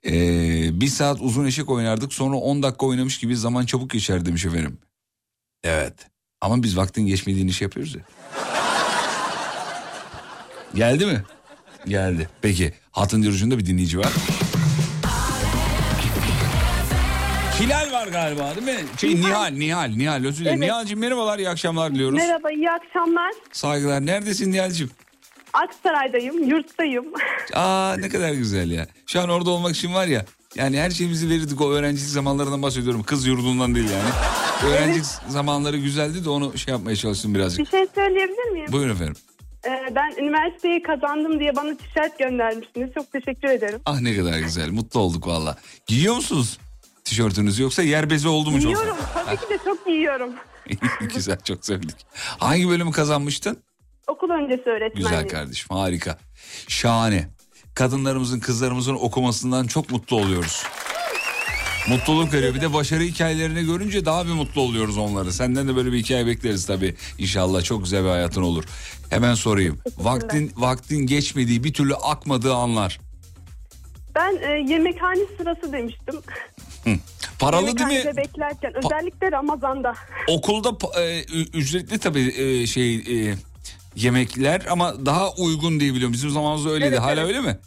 [0.06, 4.44] Ee, bir saat uzun eşek oynardık sonra 10 dakika oynamış gibi zaman çabuk geçer demiş
[4.44, 4.78] efendim.
[5.64, 5.94] Evet
[6.40, 8.02] ama biz vaktin geçmediğini şey yapıyoruz ya.
[10.74, 11.22] Geldi mi?
[11.86, 12.28] Geldi.
[12.42, 14.12] Peki hatın ucunda bir dinleyici var.
[17.60, 18.84] Hilal var galiba değil mi?
[19.00, 20.62] Şey Nihal, Nihal, Nihal özür dilerim.
[20.62, 20.70] Evet.
[20.70, 22.18] Nihal'cim merhabalar, iyi akşamlar diliyoruz.
[22.18, 23.30] Merhaba, iyi akşamlar.
[23.52, 24.06] Saygılar.
[24.06, 24.90] Neredesin Nihal'cim?
[25.52, 27.04] Aksaray'dayım, yurttayım.
[27.54, 28.86] Aa ne kadar güzel ya.
[29.06, 30.24] Şu an orada olmak için var ya.
[30.54, 33.02] Yani her şeyimizi verirdik o öğrencilik zamanlarından bahsediyorum.
[33.02, 34.08] Kız yurdundan değil yani.
[34.74, 37.70] Öğrencilik zamanları güzeldi de onu şey yapmaya çalıştım Bir birazcık.
[37.70, 38.66] şey söyleyebilir miyim?
[38.72, 39.16] Buyurun efendim.
[39.68, 42.94] Ee, ben üniversiteyi kazandım diye bana tişört göndermiştiniz.
[42.94, 43.80] Çok teşekkür ederim.
[43.86, 44.70] Ah ne kadar güzel.
[44.70, 45.56] Mutlu olduk valla.
[45.86, 46.58] Giyiyor musunuz
[47.04, 48.70] tişörtünüzü yoksa yer bezi oldu mu çok?
[48.70, 50.30] Yiyorum, tabii ki de çok yiyorum.
[51.14, 51.96] güzel çok sevdik.
[52.38, 53.58] Hangi bölümü kazanmıştın?
[54.06, 55.10] Okul öncesi öğretmenliği.
[55.10, 56.18] Güzel kardeşim harika.
[56.68, 57.28] Şahane.
[57.74, 60.64] Kadınlarımızın kızlarımızın okumasından çok mutlu oluyoruz.
[61.88, 62.54] Mutluluk veriyor.
[62.54, 65.32] Bir de başarı hikayelerini görünce daha bir mutlu oluyoruz onları.
[65.32, 66.94] Senden de böyle bir hikaye bekleriz tabii.
[67.18, 68.64] İnşallah çok güzel bir hayatın olur.
[69.10, 69.78] Hemen sorayım.
[69.98, 73.00] Vaktin vaktin geçmediği, bir türlü akmadığı anlar.
[74.14, 76.14] Ben e, yemekhane sırası demiştim.
[77.38, 78.16] Paralı değil mi?
[78.16, 79.94] Beklerken özellikle Ramazan'da.
[80.28, 81.22] Okulda e,
[81.54, 83.34] ücretli tabii e, şey e,
[83.96, 86.12] yemekler ama daha uygun diye biliyorum.
[86.12, 86.88] Bizim zamanımızda öyleydi.
[86.94, 87.28] Evet, Hala evet.
[87.28, 87.58] öyle mi?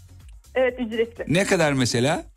[0.56, 1.26] Evet ücretli.
[1.28, 2.31] Ne kadar mesela?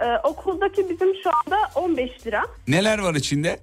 [0.00, 2.42] Ee, okuldaki bizim şu anda 15 lira.
[2.68, 3.60] Neler var içinde?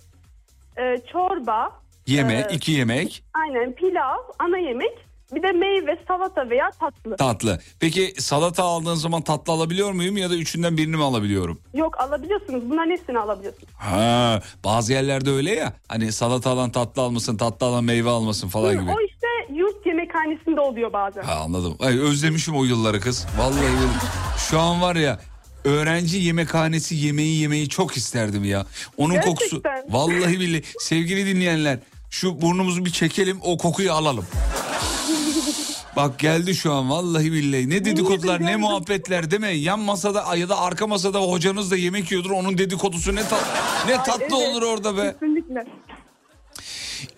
[0.78, 1.72] Ee, çorba,
[2.08, 4.98] Yemek, Ee, iki yemek, aynen pilav, ana yemek,
[5.36, 7.18] bir de meyve, salata veya tatlı.
[7.18, 7.60] tatlı.
[7.80, 11.60] Peki salata aldığın zaman tatlı alabiliyor muyum ya da üçünden birini mi alabiliyorum?
[11.74, 12.70] Yok alabiliyorsunuz.
[12.70, 13.74] Bunların hepsini alabiliyorsunuz.
[13.78, 15.74] Ha, bazı yerlerde öyle ya.
[15.88, 18.92] Hani salata alan tatlı almasın, tatlı alan meyve almasın falan gibi.
[18.92, 21.24] O işte yurt yemekhanesinde oluyor bazen.
[21.24, 21.76] Ha, anladım.
[21.80, 23.26] Ay, özlemişim o yılları kız.
[23.38, 23.66] Vallahi
[24.50, 25.20] şu an var ya
[25.66, 28.66] öğrenci yemekhanesi yemeği yemeyi çok isterdim ya.
[28.98, 29.64] Onun kokusu.
[29.64, 29.94] Gerçekten.
[29.94, 34.26] Vallahi billahi sevgili dinleyenler şu burnumuzu bir çekelim o kokuyu alalım.
[35.96, 37.70] Bak geldi şu an vallahi billahi.
[37.70, 39.58] Ne dedikodular ne muhabbetler değil mi?
[39.58, 42.32] Yan masada ya da arka masada hocanız da yemek yiyordur.
[42.32, 43.44] Onun dedikodusu ne tat
[43.88, 44.32] ne tatlı evet.
[44.32, 45.16] olur orada be.
[45.20, 45.66] Kesinlikle.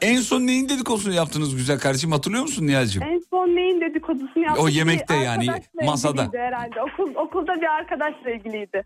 [0.01, 3.03] En son neyin dedikodusunu yaptınız güzel kardeşim hatırlıyor musun Nihal'cim?
[3.03, 4.63] En son neyin dedikodusunu yaptık?
[4.63, 5.47] O yemekte yani,
[5.83, 6.29] masada.
[6.33, 6.81] Herhalde.
[6.81, 8.83] Okul, okulda bir arkadaşla ilgiliydi.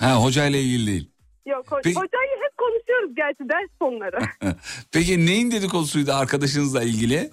[0.00, 1.10] Ha hocayla ilgili değil.
[1.46, 4.18] Yok ho- Peki- hocayla hep konuşuyoruz gerçi ders sonları.
[4.92, 7.30] Peki neyin dedikodusuydu arkadaşınızla ilgili?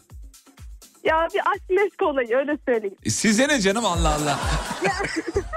[1.04, 2.96] ya bir aşk meşk olayı öyle söyleyeyim.
[3.06, 4.40] E, Size ne canım Allah Allah.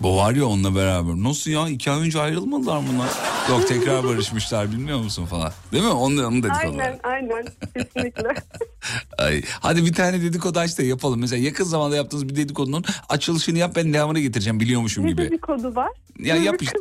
[0.00, 1.12] Bu var ya onunla beraber.
[1.14, 3.08] Nasıl ya iki ay önce ayrılmadılar bunlar.
[3.50, 5.52] Yok tekrar barışmışlar bilmiyor musun falan.
[5.72, 5.90] Değil mi?
[5.90, 6.84] Onu, onu dedikodular.
[6.84, 7.44] Aynen aynen
[7.76, 8.28] kesinlikle.
[9.18, 11.20] Ay, hadi bir tane dedikodu aç da yapalım.
[11.20, 15.22] Mesela yakın zamanda yaptığınız bir dedikodunun açılışını yap ben devamını getireceğim biliyormuşum ne gibi.
[15.22, 15.90] dedikodu var?
[16.18, 16.78] Ya yap işte.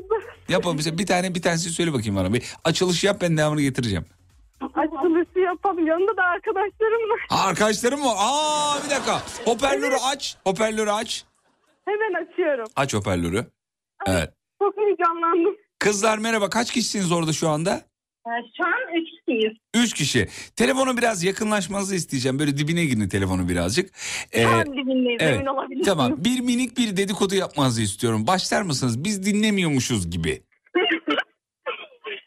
[0.50, 2.34] Yapalım mesela bir tane bir tanesi söyle bakayım bana.
[2.34, 4.06] Bir açılış yap ben devamını getireceğim.
[4.62, 5.88] Açılışı yapalım.
[5.88, 7.20] Yanında da arkadaşlarım var.
[7.30, 8.12] Ha, arkadaşlarım mı?
[8.18, 9.22] Aa bir dakika.
[9.46, 10.36] Hoparlörü aç.
[10.44, 11.24] Hoparlörü aç.
[11.86, 12.66] Hemen açıyorum.
[12.76, 13.46] Aç hoparlörü.
[14.08, 14.34] Evet.
[14.62, 15.56] Çok heyecanlandım.
[15.80, 17.82] Kızlar merhaba kaç kişisiniz orada şu anda?
[18.58, 19.54] Şu an üç kişiyiz.
[19.76, 20.28] Üç kişi.
[20.56, 22.40] Telefonu biraz yakınlaşmanızı isteyeceğim.
[22.40, 23.90] Böyle dibine girin telefonu birazcık.
[24.34, 25.36] Ee, dibindeyiz evet.
[25.36, 25.88] emin olabilirsiniz.
[25.88, 28.28] tamam bir minik bir dedikodu yapmanızı istiyorum.
[28.28, 29.04] Başlar mısınız?
[29.04, 30.44] Biz dinlemiyormuşuz gibi.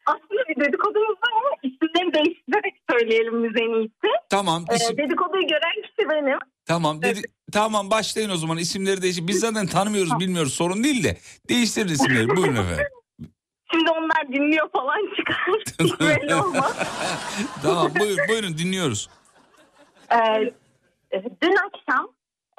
[0.07, 4.17] Aslında bir dedikodumuz var ama isimleri değiştirerek söyleyelim biz en iyisi.
[4.31, 4.65] Tamam.
[4.71, 6.39] Ee, isim- dedikoduyu gören kişi benim.
[6.67, 7.03] tamam.
[7.03, 7.23] Dedi-
[7.53, 9.27] Tamam başlayın o zaman isimleri değiştir.
[9.29, 11.17] Biz zaten tanımıyoruz bilmiyoruz sorun değil de
[11.49, 12.87] değiştirin isimleri buyurun efendim.
[13.71, 15.99] Şimdi onlar dinliyor falan çıkar.
[16.01, 16.77] Belli olmaz.
[17.63, 19.11] Tamam buyur, buyurun dinliyoruz.
[20.13, 20.53] Ee,
[21.43, 22.09] dün akşam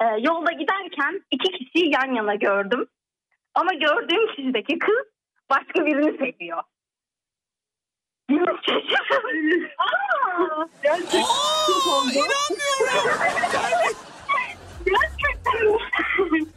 [0.00, 2.86] e, yolda giderken iki kişiyi yan yana gördüm.
[3.54, 5.06] Ama gördüğüm kişideki kız
[5.50, 6.62] başka birini seviyor.
[9.78, 11.22] Aa, Gerçekten.
[12.12, 14.07] Gerçekten.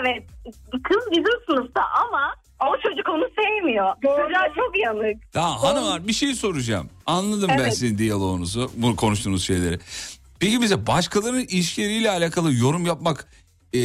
[0.00, 0.22] evet.
[0.84, 3.94] Kız bizim sınıfta ama o çocuk onu sevmiyor.
[3.94, 5.32] Çocuğa çok yanık.
[5.32, 6.90] Tamam hanımlar bir şey soracağım.
[7.06, 7.72] Anladım ben Evet.
[7.78, 9.78] sizin diyaloğunuzu, bu konuştuğunuz şeyleri.
[10.40, 13.28] Peki bize başkalarının ilişkileriyle alakalı yorum yapmak
[13.74, 13.78] e,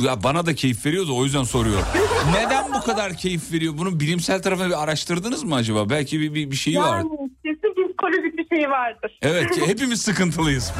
[0.00, 1.84] ya bana da keyif veriyordu o yüzden soruyorum.
[2.34, 3.74] Neden bu kadar keyif veriyor?
[3.78, 5.90] Bunun bilimsel tarafını bir araştırdınız mı acaba?
[5.90, 6.98] Belki bir, bir, bir şeyi var.
[6.98, 7.08] Yani
[7.44, 9.18] kesin psikolojik bir şey vardır.
[9.22, 10.72] Evet hepimiz sıkıntılıyız.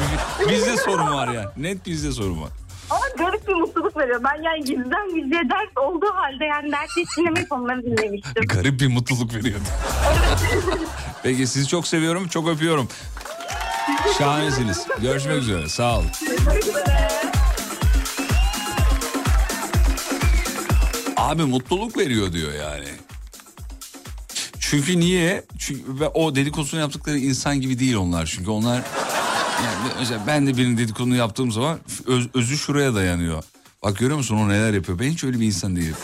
[0.50, 1.52] Bizde sorun var ya.
[1.56, 2.50] Net bizde sorun var.
[2.90, 4.20] Ama garip bir mutluluk veriyor.
[4.24, 8.42] Ben yani gizden gizliye ders olduğu halde yani dersi hiç dinlemeyip onları dinlemiştim.
[8.48, 9.64] Garip bir mutluluk veriyordu.
[11.22, 12.88] Peki sizi çok seviyorum, çok öpüyorum.
[14.18, 14.86] Şahanesiniz.
[15.02, 15.68] Görüşmek üzere.
[15.68, 16.06] Sağ olun.
[21.16, 22.88] Abi mutluluk veriyor diyor yani.
[24.58, 25.44] Çünkü niye?
[25.58, 28.26] Çünkü ve o dedikodusunu yaptıkları insan gibi değil onlar.
[28.26, 28.82] Çünkü onlar
[29.64, 33.42] yani mesela ben de birinin dedikodunu yaptığım zaman öz- özü şuraya dayanıyor.
[33.84, 34.98] Bak görüyor musun o neler yapıyor?
[34.98, 35.94] Ben hiç öyle bir insan değilim.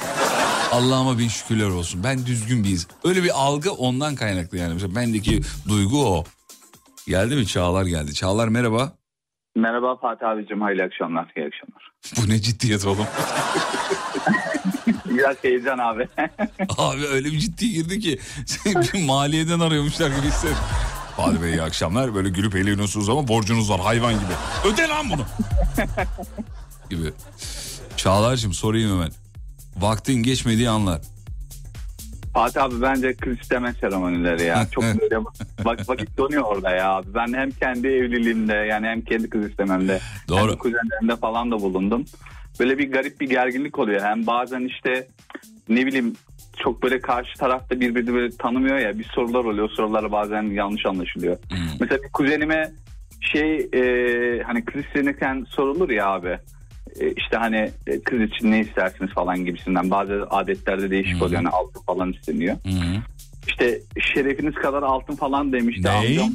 [0.73, 2.05] Allah'ıma bin şükürler olsun.
[2.05, 2.91] Ben düzgün bir insan.
[3.05, 4.75] Öyle bir algı ondan kaynaklı yani.
[4.75, 6.25] Mesela bendeki duygu o.
[7.09, 8.15] Geldi mi Çağlar geldi.
[8.15, 8.93] Çağlar merhaba.
[9.57, 11.93] Merhaba Fatih abicim, hayırlı akşamlar, iyi akşamlar.
[12.17, 13.07] Bu ne ciddiyet oğlum.
[15.05, 16.09] Biraz heyecan abi.
[16.79, 18.19] Abi öyle bir ciddi girdi ki
[19.07, 20.57] maliyeden arıyormuşlar gibi hissettim.
[21.17, 22.15] Fatih Bey iyi akşamlar.
[22.15, 24.73] Böyle gülüp eğleniyorsunuz ama borcunuz var hayvan gibi.
[24.75, 25.25] Öde lan bunu.
[26.91, 27.13] gibi.
[27.97, 29.11] Çağlar'cığım sorayım hemen.
[29.77, 31.01] Vaktin geçmediği anlar.
[32.35, 34.67] Fatih abi bence kız isteme seremonileri ya.
[34.71, 35.25] Çok böyle
[35.65, 37.07] bak, vakit donuyor orada ya abi.
[37.15, 40.41] Ben hem kendi evliliğimde yani hem kendi kız istememde Doğru.
[40.41, 42.05] hem de kuzenlerimde falan da bulundum.
[42.61, 44.03] Böyle bir garip bir gerginlik oluyor.
[44.03, 45.09] Hem bazen işte
[45.69, 46.15] ne bileyim
[46.65, 49.71] çok böyle karşı tarafta birbirini böyle tanımıyor ya bir sorular oluyor.
[49.71, 51.37] Sorular bazen yanlış anlaşılıyor.
[51.81, 52.73] Mesela bir kuzenime
[53.21, 56.39] şey e, hani kız istenirken sorulur ya abi.
[57.01, 59.91] E, işte hani e, kız için ne istersiniz falan gibisinden.
[59.91, 61.43] Bazı adetlerde değişik oluyor.
[61.43, 62.57] Yani altın falan isteniyor.
[63.49, 63.81] İşte
[64.15, 65.91] şerefiniz kadar altın falan demişti Ne?
[65.91, 66.33] amcam.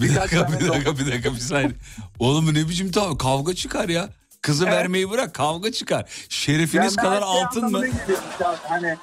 [0.00, 1.70] Bir dakika bir dakika bir dakika bir saniye.
[2.18, 4.08] Oğlum ne biçim tav kavga çıkar ya.
[4.42, 6.04] Kızı vermeyi bırak kavga çıkar.
[6.28, 7.84] Şerefiniz Yani kadar şey altın mı?
[8.68, 8.96] Hani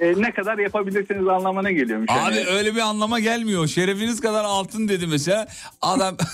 [0.00, 2.10] e, ne kadar yapabilirsiniz anlamına geliyormuş.
[2.10, 3.66] Abi Hani- öyle bir anlama gelmiyor.
[3.66, 5.46] Şerefiniz kadar altın dedi mesela.
[5.82, 6.16] Adam...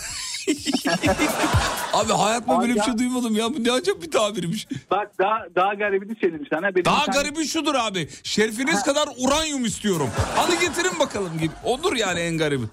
[1.93, 3.55] Abi hayatımda böyle bir şey duymadım ya.
[3.55, 4.69] Bu ne acayip bir tabirmiş.
[4.91, 6.75] Bak daha daha garibini söyleyeyim sana.
[6.75, 8.09] Benim Daha tane- garibi şudur abi.
[8.23, 10.11] Şerefiniz kadar uranyum istiyorum.
[10.37, 11.51] Hadi getirin bakalım gibi.
[11.65, 12.65] Odur yani en garibi.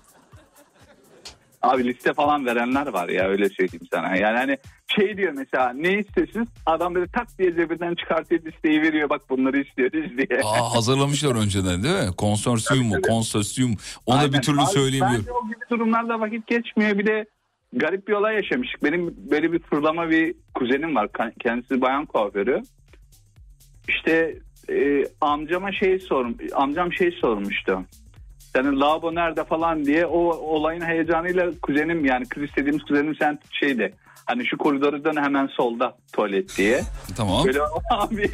[1.62, 4.16] Abi liste falan verenler var ya öyle söyleyeyim sana.
[4.16, 4.58] Yani hani
[4.88, 6.48] şey diyor mesela ne istiyorsunuz?
[6.66, 9.10] Adam böyle tak diye cebinden çıkartıyor listeyi veriyor.
[9.10, 10.42] Bak bunları istiyoruz diye.
[10.44, 12.16] Aa, hazırlamışlar önceden değil mi?
[12.18, 13.02] Konsorsiyum mu?
[13.02, 13.76] Konsorsiyum.
[14.06, 15.26] Onu da bir türlü söyleyemiyorum.
[15.28, 16.98] Bence o gibi durumlarda vakit geçmiyor.
[16.98, 17.26] Bir de
[17.74, 18.84] garip bir olay yaşamıştık.
[18.84, 21.10] Benim böyle bir fırlama bir kuzenim var.
[21.40, 22.62] Kendisi bayan kuaförü.
[23.88, 24.40] İşte
[24.70, 27.86] e, amcama şey sorum, amcam şey sormuştu.
[28.56, 33.94] Yani lavabo nerede falan diye o olayın heyecanıyla kuzenim yani kız istediğimiz kuzenim sen şeydi.
[34.26, 36.82] Hani şu koridoru dön hemen solda tuvalet diye.
[37.18, 37.46] Tamam.
[37.46, 37.60] Böyle
[37.92, 38.32] abi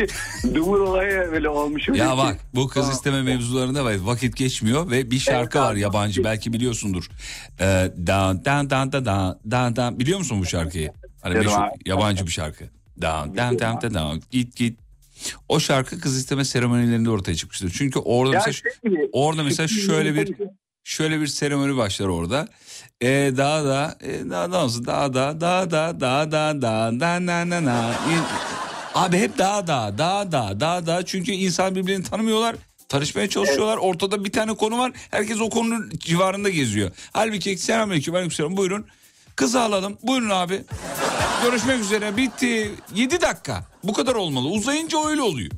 [0.56, 1.90] dumur olayı böyle olmuş.
[1.90, 4.06] Öyle Ya bak bu kız isteme mevzularında.
[4.06, 7.10] Vakit geçmiyor ve bir şarkı var yabancı belki biliyorsundur.
[7.60, 10.92] Ee, dan dan dan dan dan dan biliyor musun bu şarkıyı?
[11.22, 12.64] Hani meşhur, yabancı bir şarkı.
[13.02, 14.85] Dan dan dan dan git git.
[15.50, 17.72] O şarkı kız isteme seremonilerinde ortaya çıkmıştır.
[17.78, 20.36] Çünkü orada Ya mesela şey orada mesela şöyle bir
[20.84, 22.48] şöyle bir seremoni başlar orada.
[23.02, 23.08] E
[23.38, 27.52] daha da e, daha da olsun daha da daha da daha da da da da
[27.52, 27.96] da da.
[28.96, 32.56] Abi hep daha da daha da daha da çünkü insan birbirini tanımıyorlar.
[32.90, 33.78] Tanışmaya çalışıyorlar.
[33.78, 34.92] Ortada bir tane konu var.
[35.12, 36.92] Herkes o konunun civarında geziyor.
[37.14, 38.86] Halbuki selamünaleyküm aleykümselam buyurun.
[39.36, 39.98] Kızı alalım.
[40.04, 40.62] Buyurun abi.
[41.44, 42.18] Görüşmek üzere.
[42.18, 42.72] Bitti.
[42.96, 43.64] 7 dakika.
[43.84, 44.48] Bu kadar olmalı.
[44.48, 45.52] Uzayınca öyle oluyor.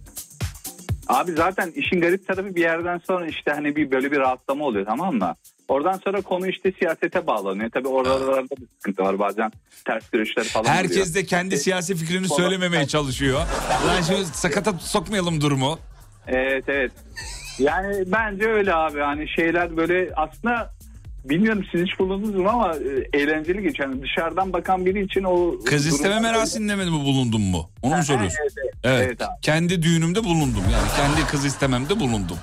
[1.07, 4.85] Abi zaten işin garip tarafı bir yerden sonra işte hani bir böyle bir rahatlama oluyor
[4.85, 5.35] tamam mı?
[5.67, 7.69] Oradan sonra konu işte siyasete bağlanıyor.
[7.69, 9.51] Tabii oralarda bir sıkıntı var bazen
[9.85, 10.77] ters görüşler falan oluyor.
[10.77, 13.39] Herkes de kendi siyasi fikrini söylememeye çalışıyor.
[13.87, 15.79] Lan şimdi sakata sokmayalım durumu.
[16.27, 16.91] Evet evet.
[17.59, 20.73] Yani bence öyle abi hani şeyler böyle aslında
[21.29, 23.73] bilmiyorum siz hiç bulundunuz mu ama e, eğlenceli.
[23.79, 25.55] Yani dışarıdan bakan biri için o...
[25.65, 27.69] Kız isteme merasiminde mi bulundun mu?
[27.81, 28.37] Onu mu soruyorsun?
[28.41, 28.53] Evet,
[28.83, 29.17] evet.
[29.19, 29.29] Evet.
[29.41, 30.63] Kendi düğünümde bulundum.
[30.71, 32.37] Yani kendi kız istememde bulundum.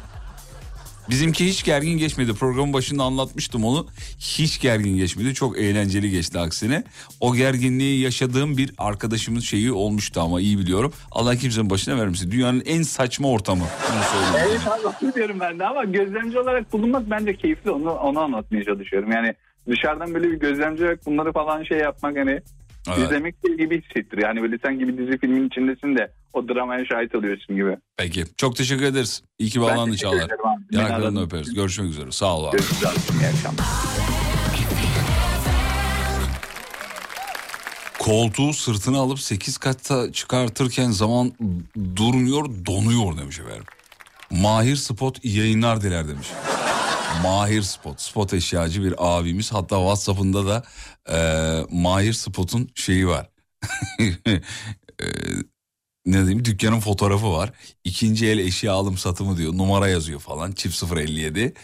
[1.11, 2.35] Bizimki hiç gergin geçmedi.
[2.35, 3.87] Programın başında anlatmıştım onu.
[4.19, 5.35] Hiç gergin geçmedi.
[5.35, 6.85] Çok eğlenceli geçti aksine.
[7.21, 10.93] O gerginliği yaşadığım bir arkadaşımın şeyi olmuştu ama iyi biliyorum.
[11.11, 12.31] Allah kimsenin başına vermesin.
[12.31, 13.65] Dünyanın en saçma ortamı.
[14.49, 19.13] Evet abi diyorum ben de ama gözlemci olarak bulunmak bence keyifli onu, onu anlatmaya çalışıyorum.
[19.13, 19.35] Yani
[19.69, 22.41] dışarıdan böyle bir gözlemci olarak bunları falan şey yapmak hani
[22.89, 22.99] Evet.
[22.99, 24.29] izlemek gibi hissettiriyor.
[24.29, 27.77] Yani böyle sen gibi dizi filmin içindesin de o dramaya şahit oluyorsun gibi.
[27.97, 28.25] Peki.
[28.37, 29.23] Çok teşekkür ederiz.
[29.39, 30.31] İyi ki bağlandın Çağlar.
[30.71, 31.55] Yanaklarını öperiz.
[31.55, 32.13] Görüşmek üzere.
[32.13, 32.57] Sağ ol abi.
[32.57, 32.95] Görüşürüz abi.
[33.21, 33.67] İyi akşamlar.
[37.99, 41.33] Koltuğu sırtına alıp 8 katta çıkartırken zaman
[41.97, 43.65] durmuyor donuyor demiş efendim.
[44.31, 46.29] Mahir Spot yayınlar diler demiş.
[47.23, 49.53] Mahir Spot, spot eşyacı bir abimiz.
[49.53, 50.63] Hatta WhatsApp'ında da
[51.11, 51.17] e,
[51.71, 53.31] Mahir Spot'un şeyi var.
[55.03, 55.07] E,
[56.07, 57.53] ne diyeyim dükkanın fotoğrafı var.
[57.85, 59.53] İkinci el eşya alım satımı diyor.
[59.53, 60.53] Numara yazıyor falan.
[60.53, 61.55] Çift 057.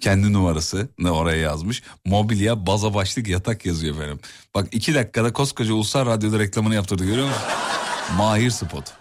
[0.00, 1.82] Kendi numarası ne oraya yazmış.
[2.04, 4.20] Mobilya baza başlık yatak yazıyor efendim.
[4.54, 7.42] Bak iki dakikada koskoca Ulusal Radyo'da reklamını yaptırdı görüyor musun?
[8.16, 8.92] Mahir Spot.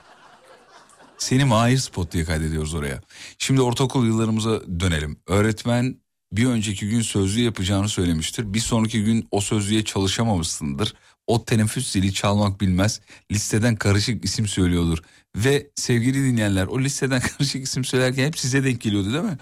[1.17, 3.01] Seni Mahir Spot diye kaydediyoruz oraya.
[3.37, 5.19] Şimdi ortaokul yıllarımıza dönelim.
[5.27, 5.99] Öğretmen
[6.37, 8.53] bir önceki gün sözlü yapacağını söylemiştir.
[8.53, 10.93] Bir sonraki gün o sözlüğe çalışamamışsındır.
[11.27, 13.01] O teneffüs zili çalmak bilmez.
[13.31, 14.97] Listeden karışık isim söylüyordur.
[15.35, 19.37] Ve sevgili dinleyenler o listeden karışık isim söylerken hep size denk geliyordu değil mi?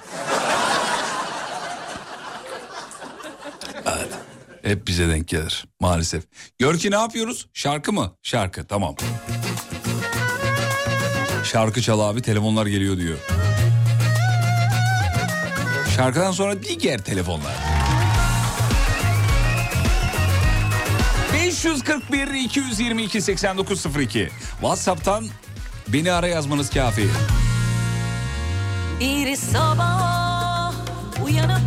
[3.86, 4.10] Evet.
[4.62, 6.24] Hep bize denk gelir maalesef.
[6.60, 7.48] Görki ne yapıyoruz?
[7.54, 8.16] Şarkı mı?
[8.24, 8.96] Şarkı tamam.
[11.44, 13.18] Şarkı çal abi telefonlar geliyor diyor.
[15.96, 17.54] Şarkıdan sonra diğer telefonlar.
[21.34, 25.26] 541 222 8902 WhatsApp'tan
[25.88, 27.10] beni ara yazmanız kafi.
[29.00, 30.74] Bir sabah
[31.26, 31.62] uyanıp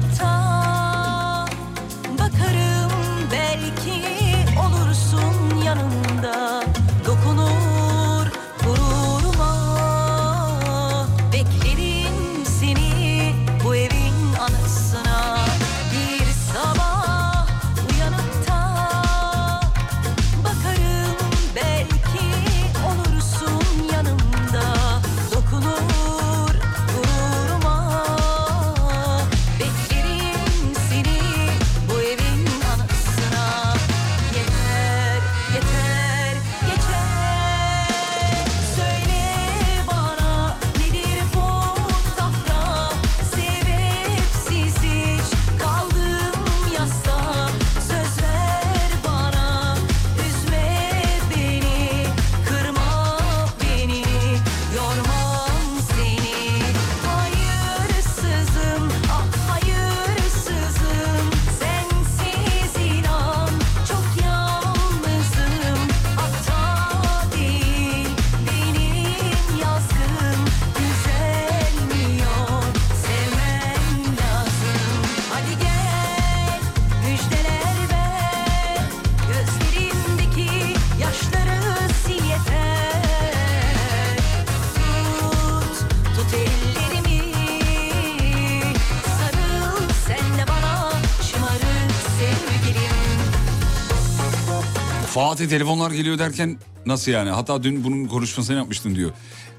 [95.16, 97.30] Fatih telefonlar geliyor derken nasıl yani?
[97.30, 99.10] Hatta dün bunun konuşmasını yapmıştın diyor.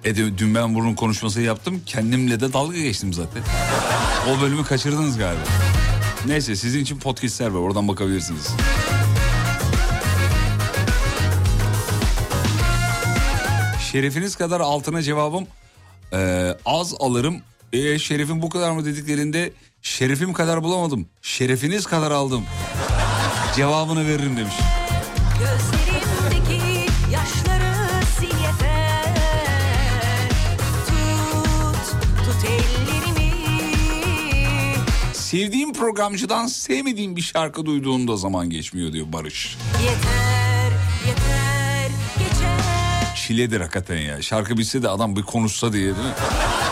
[0.04, 1.82] E de- dün ben bunun konuşmasını yaptım.
[1.86, 3.44] Kendimle de dalga geçtim zaten.
[4.30, 5.42] O bölümü kaçırdınız galiba.
[6.26, 8.48] Neyse sizin için podcastler var oradan bakabilirsiniz.
[13.92, 15.48] Şerefiniz kadar altına cevabım
[16.14, 17.42] e, az alırım.
[17.74, 21.08] E, şerefim bu kadar mı dediklerinde şerefim kadar bulamadım.
[21.22, 22.44] Şerefiniz kadar aldım.
[23.56, 24.56] Cevabını veririm demiş.
[25.40, 27.74] Gözlerimdeki yaşları
[28.16, 30.30] sil yeter
[30.88, 33.34] Tut, tut ellerimi
[35.14, 39.58] Sevdiğim programcıdan sevmediğim bir şarkı duyduğunda zaman geçmiyor diyor Barış.
[39.84, 40.72] Yeter,
[41.08, 44.22] yeter, geçer Çiledir hakikaten ya.
[44.22, 46.14] Şarkı bitse de adam bir konuşsa diye değil mi?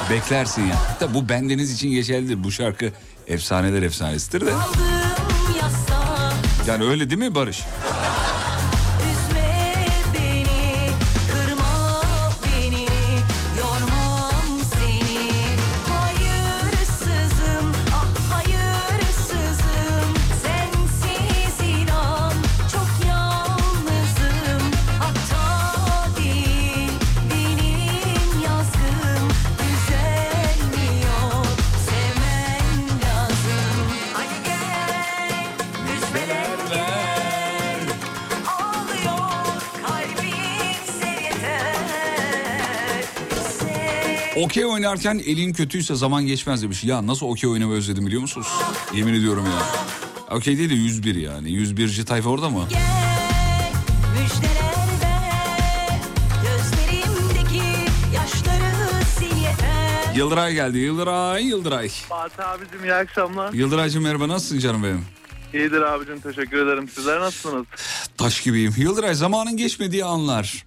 [0.09, 0.75] Beklersin ya.
[0.99, 2.43] Tabi bu bendeniz için geçerlidir.
[2.43, 2.91] Bu şarkı
[3.27, 4.51] efsaneler efsanesidir de.
[6.67, 7.63] Yani öyle değil mi Barış?
[44.85, 46.83] Oynarken elin kötüyse zaman geçmez demiş.
[46.83, 48.47] Ya nasıl okey oynamayı özledim biliyor musunuz?
[48.93, 49.65] Yemin ediyorum ya.
[50.35, 51.51] Okey değil de 101 yani.
[51.51, 52.05] 101.
[52.05, 52.67] tayfa orada mı?
[52.69, 53.05] Yeter
[60.15, 60.77] Yıldıray geldi.
[60.77, 61.89] Yıldıray, Yıldıray.
[61.89, 63.53] Fatih abicim iyi akşamlar.
[63.53, 65.05] Yıldıraycığım merhaba nasılsın canım benim?
[65.53, 66.89] İyidir abicim teşekkür ederim.
[66.89, 67.65] Sizler nasılsınız?
[68.17, 68.73] Taş gibiyim.
[68.77, 70.65] Yıldıray zamanın geçmediği anlar.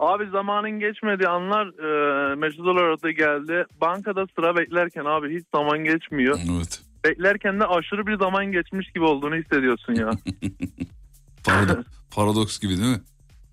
[0.00, 3.64] Abi zamanın geçmediği anlar e, Mesut olarak geldi.
[3.80, 6.38] Bankada sıra beklerken abi hiç zaman geçmiyor.
[6.56, 6.82] Evet.
[7.04, 10.10] Beklerken de aşırı bir zaman geçmiş gibi olduğunu hissediyorsun ya.
[11.44, 11.84] Parado-
[12.14, 13.02] paradoks gibi değil mi?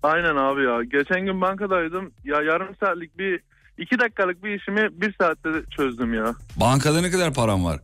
[0.02, 0.82] Aynen abi ya.
[0.82, 2.10] Geçen gün bankadaydım.
[2.24, 3.40] Ya yarım saatlik bir
[3.78, 6.34] iki dakikalık bir işimi bir saatte çözdüm ya.
[6.60, 7.80] Bankada ne kadar param var?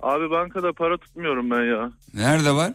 [0.00, 1.90] Abi bankada para tutmuyorum ben ya.
[2.14, 2.72] Nerede var?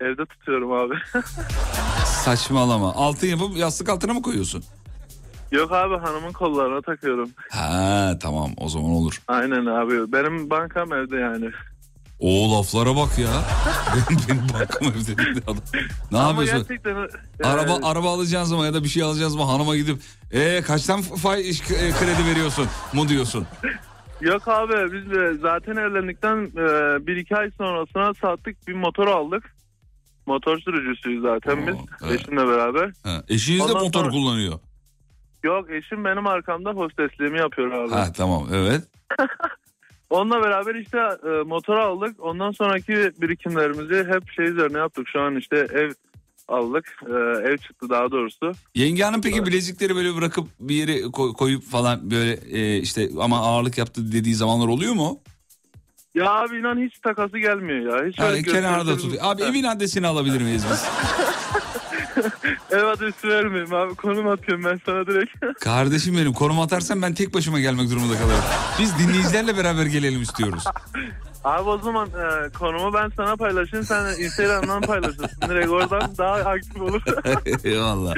[0.00, 0.94] Evde tutuyorum abi.
[2.24, 2.94] Saçmalama.
[2.94, 4.64] Altın yapıp yastık altına mı koyuyorsun?
[5.52, 7.30] Yok abi hanımın kollarına takıyorum.
[7.50, 9.22] Ha tamam o zaman olur.
[9.28, 10.12] Aynen abi.
[10.12, 11.50] Benim bankam evde yani.
[12.20, 13.30] O laflara bak ya.
[14.10, 15.56] benim, benim bankam evde dedi adam.
[16.12, 16.68] Ne Ama yapıyorsun?
[16.68, 16.96] gerçekten...
[17.44, 19.98] Araba araba alacağın zaman ya da bir şey alacağız mı hanıma gidip
[20.32, 21.42] e kaçtan fay
[21.72, 23.46] kredi veriyorsun mu diyorsun?
[24.20, 26.66] Yok abi biz de zaten evlendikten e,
[27.06, 29.54] bir iki ay sonrasına sattık bir motor aldık.
[30.26, 31.74] Motor sürücüsüyüz zaten biz
[32.08, 32.20] evet.
[32.20, 32.92] eşimle beraber.
[33.02, 34.58] Ha, eşiniz de Ondan motor sonra- kullanıyor.
[35.42, 37.90] Yok eşim benim arkamda hostesliğimi yapıyor abi.
[37.90, 38.82] Ha tamam evet.
[40.10, 42.16] Onunla beraber işte e, motor aldık.
[42.24, 45.08] Ondan sonraki birikimlerimizi hep şey üzerine yaptık.
[45.08, 45.90] Şu an işte ev
[46.48, 46.96] aldık.
[47.06, 47.12] E,
[47.48, 48.52] ev çıktı daha doğrusu.
[48.74, 53.38] Yenge hanım peki bilezikleri böyle bırakıp bir yere koy- koyup falan böyle e, işte ama
[53.40, 55.18] ağırlık yaptı dediği zamanlar oluyor mu?
[56.14, 58.08] Ya abi inan hiç takası gelmiyor ya.
[58.12, 59.22] Hiç öyle kenarda tutuyor.
[59.22, 60.84] Abi evin adresini alabilir miyiz biz?
[62.70, 63.94] Ev adresi vermeyeyim abi.
[63.94, 65.30] Konum atıyorum ben sana direkt.
[65.60, 68.40] Kardeşim benim konum atarsan ben tek başıma gelmek durumunda kalırım.
[68.80, 70.64] Biz dinleyicilerle beraber gelelim istiyoruz.
[71.44, 73.86] Abi o zaman e, konumu ben sana paylaşayım.
[73.86, 75.28] Sen Instagram'dan paylaşırsın.
[75.48, 77.02] Direkt oradan daha aktif olur.
[77.64, 78.14] Eyvallah.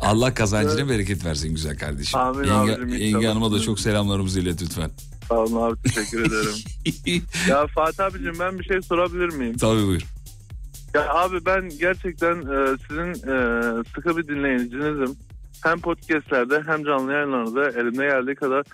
[0.00, 2.20] Allah kazancına bereket versin güzel kardeşim.
[2.20, 4.90] Amin yenge, abicim, yenge hanıma da çok selamlarımızı ilet lütfen.
[5.28, 7.22] Sağ olun abi teşekkür ederim.
[7.48, 9.56] ya Fatih abicim ben bir şey sorabilir miyim?
[9.56, 10.02] Tabii buyur.
[10.94, 15.16] Ya abi ben gerçekten e, sizin e, sıkı bir dinleyicinizim.
[15.62, 18.64] Hem podcastlerde hem canlı yayınlarda elimde geldiği kadar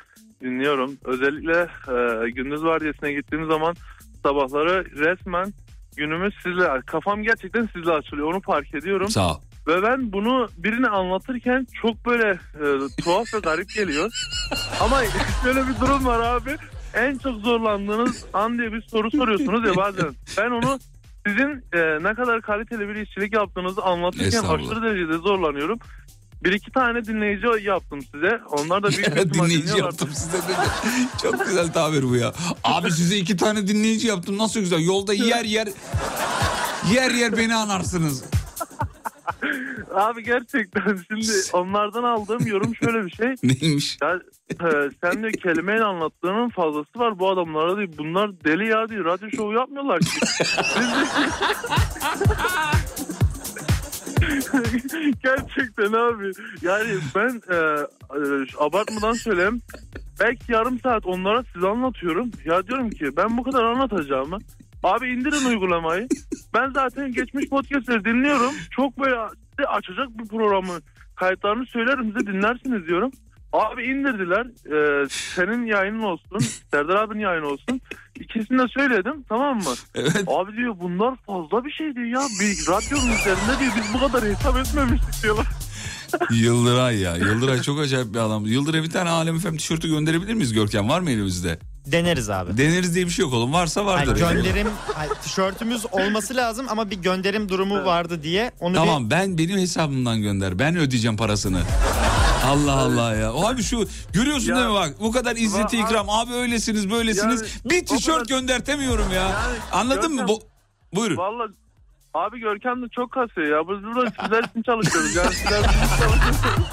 [0.42, 0.92] dinliyorum.
[1.04, 3.76] Özellikle e, gündüz vardiyasına gittiğim zaman
[4.22, 5.52] sabahları resmen
[5.96, 9.10] günümüz sizle kafam gerçekten sizle açılıyor onu fark ediyorum.
[9.10, 9.40] Sağ ol.
[9.66, 12.64] Ve ben bunu birine anlatırken çok böyle e,
[13.02, 14.10] tuhaf ve garip geliyor.
[14.80, 15.00] Ama
[15.42, 16.56] şöyle bir durum var abi.
[16.94, 20.14] En çok zorlandığınız an diye bir soru soruyorsunuz ya bazen.
[20.38, 20.78] Ben onu
[21.26, 25.78] sizin e, ne kadar kaliteli bir işçilik yaptığınızı anlatırken aşırı derecede zorlanıyorum.
[26.44, 28.40] Bir iki tane dinleyici yaptım size.
[28.48, 30.56] Onlar da büyük dinleyici yaptım size dedi.
[31.22, 32.32] Çok güzel tabir bu ya.
[32.64, 34.84] Abi size iki tane dinleyici yaptım nasıl güzel.
[34.84, 35.68] Yolda yer yer
[36.94, 38.24] yer yer beni anarsınız.
[39.94, 43.34] Abi gerçekten şimdi onlardan aldığım yorum şöyle bir şey.
[43.42, 43.98] Neymiş?
[44.02, 44.20] Ya,
[44.50, 47.88] e, sen diyor kelimeyle anlattığının fazlası var bu adamlara diyor.
[47.98, 49.04] Bunlar deli ya diyor.
[49.04, 50.10] Radyo şovu yapmıyorlar ki.
[55.22, 56.32] Gerçekten abi.
[56.62, 59.62] Yani ben e, e, abartmadan söyleyeyim.
[60.20, 62.30] Belki yarım saat onlara size anlatıyorum.
[62.44, 64.38] Ya diyorum ki ben bu kadar anlatacağımı.
[64.82, 66.08] Abi indirin uygulamayı.
[66.54, 68.52] Ben zaten geçmiş podcastleri dinliyorum.
[68.70, 69.16] Çok böyle
[69.68, 70.80] açacak bir programı
[71.16, 73.10] kayıtlarını söylerim size dinlersiniz diyorum.
[73.52, 74.46] Abi indirdiler.
[74.46, 76.38] Ee, senin yayının olsun.
[76.70, 77.80] Serdar abinin yayını olsun.
[78.20, 79.74] İkisini de söyledim tamam mı?
[79.94, 80.24] Evet.
[80.26, 82.20] Abi diyor bunlar fazla bir şey diyor ya.
[82.40, 85.46] Bir radyonun üzerinde diyor biz bu kadar hesap etmemiştik diyorlar.
[86.30, 87.16] Yıldıray ya.
[87.16, 88.46] Yıldıray çok acayip bir adam.
[88.46, 90.88] Yıldıray'a bir tane Alem Efem tişörtü gönderebilir miyiz Görkem?
[90.88, 91.58] Var mı elimizde?
[91.86, 92.56] Deneriz abi.
[92.58, 93.52] Deneriz diye bir şey yok oğlum.
[93.52, 94.16] Varsa vardır.
[94.16, 94.34] yani.
[94.42, 99.58] gönderim hani tişörtümüz olması lazım ama bir gönderim durumu vardı diye onu Tamam ben benim
[99.58, 100.58] hesabımdan gönder.
[100.58, 101.62] Ben ödeyeceğim parasını.
[102.46, 103.32] Allah Allah ya.
[103.32, 106.10] Abi şu görüyorsun Ya- değil mi bak bu kadar izzeti ikram.
[106.10, 107.40] Abi öylesiniz böylesiniz.
[107.40, 109.20] Yani bir o tişört kadar- göndertemiyorum ya.
[109.22, 109.32] Yani
[109.72, 110.20] Anladın mı?
[110.20, 110.42] Görkem- Bu...
[110.96, 111.16] Buyurun.
[111.16, 111.50] Vallahi
[112.14, 113.68] abi Görkem de çok kasıyor ya.
[113.68, 115.14] Biz burada sizler için çalışıyoruz.
[115.14, 115.70] Yani sizler için
[116.00, 116.66] çalışıyoruz.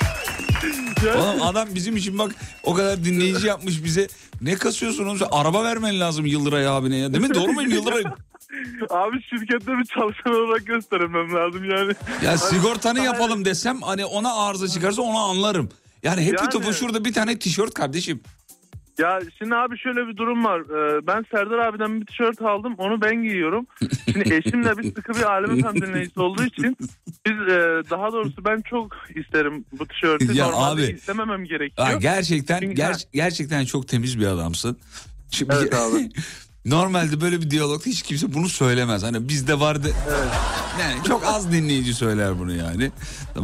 [1.06, 4.08] Yani- Oğlum adam bizim için bak o kadar dinleyici yapmış bize.
[4.40, 5.18] Ne kasıyorsun oğlum?
[5.18, 7.12] Sen Araba vermen lazım Yıldıray abine ya.
[7.12, 7.34] Değil mi?
[7.34, 8.04] Doğru muyum Yıldıray?
[8.90, 11.92] Abi şirkette bir çalışan olarak göstermem lazım yani.
[12.24, 15.68] Ya sigortanı yapalım desem hani ona arıza çıkarsa onu anlarım.
[16.02, 18.20] Yani hep Yani- topu şurada bir tane tişört kardeşim.
[18.98, 20.60] Ya şimdi abi şöyle bir durum var.
[20.60, 22.74] Ee, ben Serdar abiden bir tişört aldım.
[22.78, 23.66] Onu ben giyiyorum.
[24.12, 26.76] Şimdi eşim de bir sıkı bir Alem dinleyicisi olduğu için
[27.26, 30.32] biz e, daha doğrusu ben çok isterim bu tişörtü.
[30.36, 30.90] Ya Normalde abi.
[30.92, 31.86] istememem gerekiyor.
[31.88, 34.76] Ha, gerçekten Çünkü- ger- gerçekten çok temiz bir adamsın.
[35.30, 36.08] Şimdi Evet abi.
[36.64, 39.02] Normalde böyle bir diyalogda hiç kimse bunu söylemez.
[39.02, 39.88] Hani bizde vardı.
[40.80, 42.90] Yani çok az dinleyici söyler bunu yani.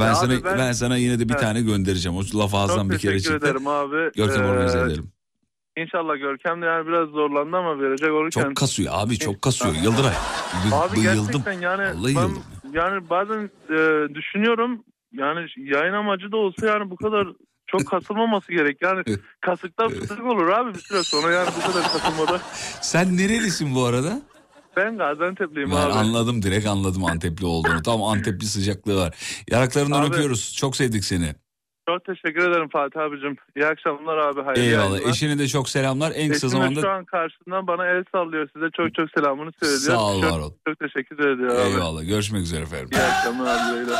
[0.00, 0.72] Ben Ya sana ben- ben...
[0.72, 1.42] sana yine de bir Evet.
[1.42, 2.18] tane göndereceğim.
[2.18, 3.46] O laf ağızdan Çok bir kere teşekkür çıktı.
[3.48, 4.10] ederim abi.
[4.16, 5.12] Görkem Ee, organize edelim.
[5.76, 8.42] İnşallah Görkem de yani biraz zorlandı ama verecek olurken.
[8.42, 9.74] Çok kasıyor abi çok kasıyor.
[9.74, 10.12] Yıldıray.
[10.72, 11.26] Abi bayıldım.
[11.26, 12.42] gerçekten yani Vallahi ben yıldım.
[12.72, 13.78] yani bazen e,
[14.14, 17.28] düşünüyorum yani yayın amacı da olsa yani bu kadar
[17.66, 18.78] çok kasılmaması gerek.
[18.82, 19.02] Yani
[19.40, 22.40] kasıklar fıstık olur abi bir süre sonra yani bu kadar kasılmada.
[22.80, 24.22] Sen nerelisin bu arada?
[24.76, 25.92] Ben Gaziantep'liyim Ben abi.
[25.92, 27.82] anladım direkt anladım Antepli olduğunu.
[27.82, 29.14] Tam Antepli sıcaklığı var.
[29.50, 30.54] Yanaklarından Abi- öpüyoruz.
[30.56, 31.34] Çok sevdik seni.
[31.88, 33.36] Çok teşekkür ederim Fatih abicim.
[33.56, 34.42] İyi akşamlar abi.
[34.42, 34.90] Hayırlı Eyvallah.
[34.90, 35.10] yayınlar.
[35.10, 36.12] Eşine de çok selamlar.
[36.16, 38.48] En kısa zamanda şu an karşısından bana el sallıyor.
[38.54, 39.80] Size çok çok selamını söylüyor.
[39.80, 40.52] Sağ ol, çok, var ol.
[40.68, 41.70] Çok teşekkür ediyorum abi.
[41.70, 42.06] Eyvallah.
[42.08, 42.88] Görüşmek üzere efendim.
[42.92, 43.76] İyi akşamlar abi.
[43.76, 43.96] Leyla.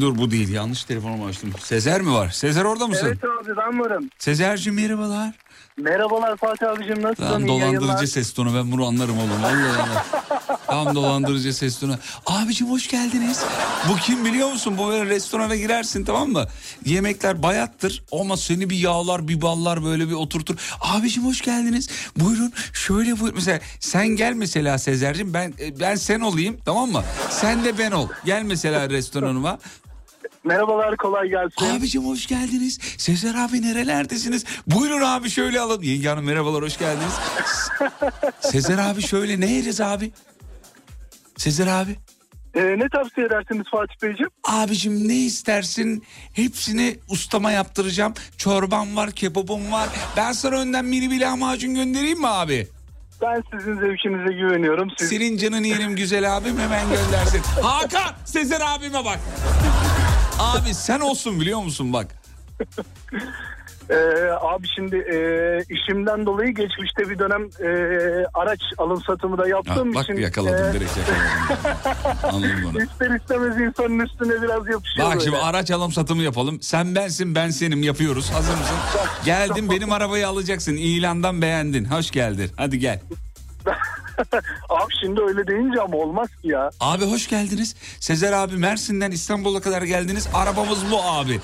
[0.00, 1.50] Dur bu değil yanlış telefonumu açtım.
[1.62, 2.28] Sezer mi var?
[2.30, 3.06] Sezer orada mısın?
[3.06, 4.10] Evet abi ben varım.
[4.18, 5.34] Sezer'cim merhabalar.
[5.78, 7.28] Merhabalar Fatih abicim nasılsın?
[7.30, 8.06] Tam dolandırıcı yayınlar.
[8.06, 9.42] ses tonu ben bunu anlarım oğlum.
[9.42, 10.06] Vallahi Allah.
[10.66, 11.94] Tam dolandırıcı ses tonu.
[12.26, 13.44] Abicim hoş geldiniz.
[13.88, 14.78] Bu kim biliyor musun?
[14.78, 16.46] Bu böyle restorana girersin tamam mı?
[16.84, 20.56] Yemekler bayattır ama seni bir yağlar bir ballar böyle bir oturtur.
[20.80, 21.88] Abicim hoş geldiniz.
[22.16, 23.34] Buyurun şöyle buyur.
[23.34, 27.02] Mesela sen gel mesela Sezer'cim ben ben sen olayım tamam mı?
[27.30, 28.08] Sen de ben ol.
[28.24, 29.58] Gel mesela restoranıma.
[30.44, 31.78] Merhabalar kolay gelsin.
[31.78, 32.78] Abicim hoş geldiniz.
[32.98, 34.44] Sezer abi nerelerdesiniz?
[34.66, 35.82] Buyurun abi şöyle alın.
[35.82, 37.12] Yenge hanım merhabalar hoş geldiniz.
[38.40, 40.12] Sezer abi şöyle ne yeriz abi?
[41.36, 41.96] Sezer abi.
[42.54, 44.30] Ee, ne tavsiye edersiniz Fatih Beyciğim?
[44.44, 46.04] Abicim ne istersin?
[46.32, 48.14] Hepsini ustama yaptıracağım.
[48.38, 49.88] Çorban var, kebabım var.
[50.16, 52.68] Ben sana önden mini bir lahmacun göndereyim mi abi?
[53.22, 54.88] Ben sizin zevkinize güveniyorum.
[54.98, 55.08] Siz...
[55.08, 57.42] Senin canın yerim güzel abim hemen göndersin.
[57.62, 59.20] Hakan Sezer abime bak.
[60.38, 62.06] Abi sen olsun biliyor musun bak.
[63.90, 63.94] Ee,
[64.40, 65.16] abi şimdi e,
[65.74, 67.68] işimden dolayı geçmişte bir dönem e,
[68.34, 70.16] araç alım satımı da Ha, yaptığım bak için...
[70.16, 71.24] yakaladım e, direkt yakaladım.
[72.22, 72.82] Anladım onu.
[72.82, 75.24] İster istemez insanın üstüne biraz yapışıyor Bak böyle.
[75.24, 76.62] şimdi araç alım satımı yapalım.
[76.62, 78.30] Sen bensin ben senim yapıyoruz.
[78.30, 78.76] Hazır mısın?
[79.24, 80.72] Geldin benim arabayı alacaksın.
[80.76, 81.84] İlandan beğendin.
[81.84, 82.50] Hoş geldin.
[82.56, 83.00] Hadi gel.
[84.68, 86.70] Abi şimdi öyle deyince ama olmaz ki ya.
[86.80, 87.74] Abi hoş geldiniz.
[88.00, 90.28] Sezer abi Mersin'den İstanbul'a kadar geldiniz.
[90.34, 91.40] Arabamız bu abi.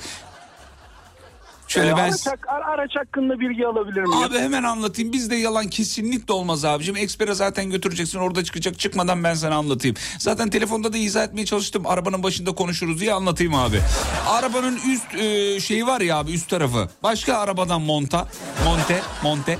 [1.67, 1.97] Şöyle Ee, ben...
[1.97, 4.23] araç, araç hakkında bilgi alabilir miyim?
[4.23, 5.13] Abi hemen anlatayım.
[5.13, 6.95] Bizde yalan kesinlikle olmaz abicim.
[6.95, 8.19] Eksper'e zaten götüreceksin.
[8.19, 8.79] Orada çıkacak.
[8.79, 9.95] Çıkmadan ben sana anlatayım.
[10.19, 11.85] Zaten telefonda da izah etmeye çalıştım.
[11.85, 13.79] Arabanın başında konuşuruz diye anlatayım abi.
[14.27, 16.89] Arabanın üst e, şeyi var ya abi üst tarafı.
[17.03, 18.27] Başka arabadan monta.
[18.65, 19.01] Monte.
[19.23, 19.57] Monte.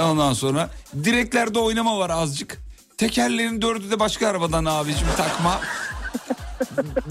[0.00, 0.70] Ondan sonra
[1.04, 2.58] direklerde oynama var azıcık.
[2.98, 5.60] Tekerlerin dördü de başka arabadan abicim takma.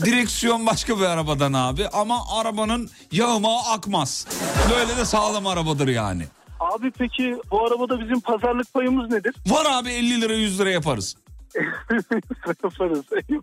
[0.05, 4.27] Direksiyon başka bir arabadan abi ama arabanın yağmağı akmaz.
[4.75, 6.23] Böyle de sağlam arabadır yani.
[6.59, 9.35] Abi peki bu arabada bizim pazarlık payımız nedir?
[9.47, 11.15] Var abi 50 lira 100 lira yaparız.
[12.63, 13.01] Yaparız.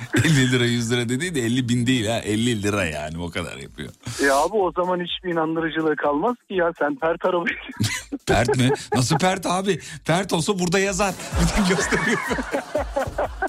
[0.24, 0.40] Eyvallah.
[0.40, 3.56] 50 lira 100 lira dediği de 50 bin değil ha 50 lira yani o kadar
[3.56, 3.90] yapıyor.
[4.22, 7.56] E abi o zaman hiçbir inandırıcılığı kalmaz ki ya sen pert arabayı.
[8.26, 8.70] Pert mi?
[8.94, 9.80] Nasıl pert abi?
[10.06, 11.14] Pert olsa burada yazar.
[11.58, 12.18] Bir gösteriyor.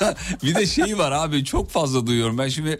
[0.42, 2.38] bir de şey var abi çok fazla duyuyorum.
[2.38, 2.78] Ben şimdi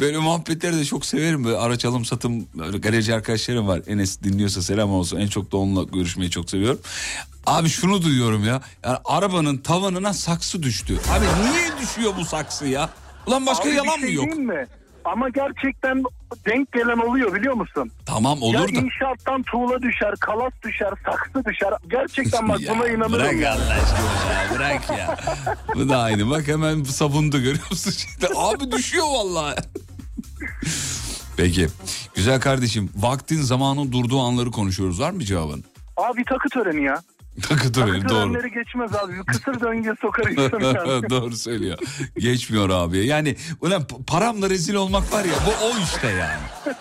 [0.00, 1.44] böyle muhabbetleri de çok severim.
[1.44, 3.80] Böyle araç alım satım böyle galerici arkadaşlarım var.
[3.86, 5.18] Enes dinliyorsa selam olsun.
[5.20, 6.80] En çok da onunla görüşmeyi çok seviyorum.
[7.46, 8.60] Abi şunu duyuyorum ya.
[8.84, 10.98] Yani arabanın tavanına saksı düştü.
[11.10, 12.90] Abi niye düşüyor bu saksı ya?
[13.26, 14.36] Ulan başka Abi yalan şey mı yok?
[14.36, 14.66] mi?
[15.04, 16.02] Ama gerçekten
[16.46, 17.90] denk gelen oluyor biliyor musun?
[18.06, 18.78] Tamam ya olur da.
[18.80, 21.70] inşaattan tuğla düşer, kalas düşer, saksı düşer.
[21.90, 23.12] Gerçekten bak Ya buna inanırım.
[23.12, 23.52] bırak ya.
[23.52, 25.16] Allah aşkına ya bırak ya.
[25.74, 27.90] Bu da aynı bak hemen savundu görüyor musun?
[27.96, 29.54] Şimdi, abi düşüyor vallahi.
[31.36, 31.68] Peki
[32.14, 35.64] güzel kardeşim vaktin zamanın durduğu anları konuşuyoruz var mı cevabın?
[35.96, 37.02] Abi takı töreni ya.
[37.42, 38.32] Takı töreni Takı doğru.
[38.32, 39.12] törenleri geçmez abi.
[39.26, 41.78] Kısır döngüye sokar insanı doğru söylüyor.
[42.18, 43.06] Geçmiyor abi.
[43.06, 46.74] Yani ulan paramla rezil olmak var ya bu o işte yani.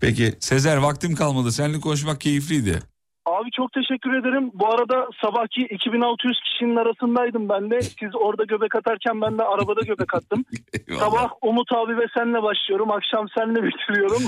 [0.00, 1.52] Peki Sezer vaktim kalmadı.
[1.52, 2.78] Seninle konuşmak keyifliydi.
[3.26, 4.50] Abi çok teşekkür ederim.
[4.54, 7.82] Bu arada sabahki 2600 kişinin arasındaydım ben de.
[7.82, 10.44] Siz orada göbek atarken ben de arabada göbek attım.
[10.98, 12.90] Sabah Umut abi ve senle başlıyorum.
[12.90, 14.22] Akşam senle bitiriyorum.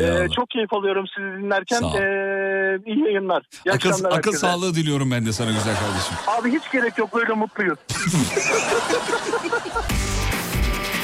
[0.00, 1.80] Ee, çok keyif alıyorum sizi dinlerken.
[1.80, 1.94] Sağ ol.
[1.94, 3.42] Ee, iyi yayınlar.
[3.66, 4.38] İyi Akıl, akıl herkese.
[4.38, 6.14] sağlığı diliyorum ben de sana güzel kardeşim.
[6.26, 7.78] Abi hiç gerek yok böyle mutluyuz.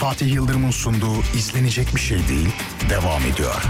[0.01, 2.49] Fatih Yıldırım'ın sunduğu izlenecek bir şey değil
[2.91, 3.63] devam ediyor.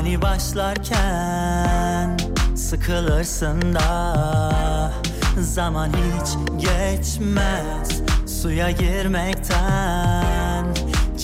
[0.00, 2.16] Hani başlarken
[2.56, 4.92] Sıkılırsın da
[5.40, 6.28] Zaman hiç
[6.60, 10.66] geçmez Suya girmekten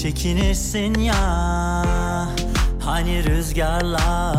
[0.02, 1.84] Çekinirsin ya.
[2.84, 4.34] Hani rüzgarla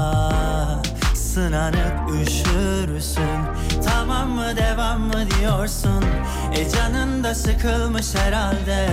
[1.37, 3.39] Sınanıp üşürsün
[3.85, 6.05] Tamam mı devam mı diyorsun?
[6.55, 8.89] E canın da sıkılmış herhalde.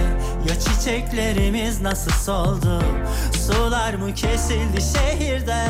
[0.49, 2.83] Ya çiçeklerimiz nasıl soldu?
[3.47, 5.65] Sular mı kesildi şehirde?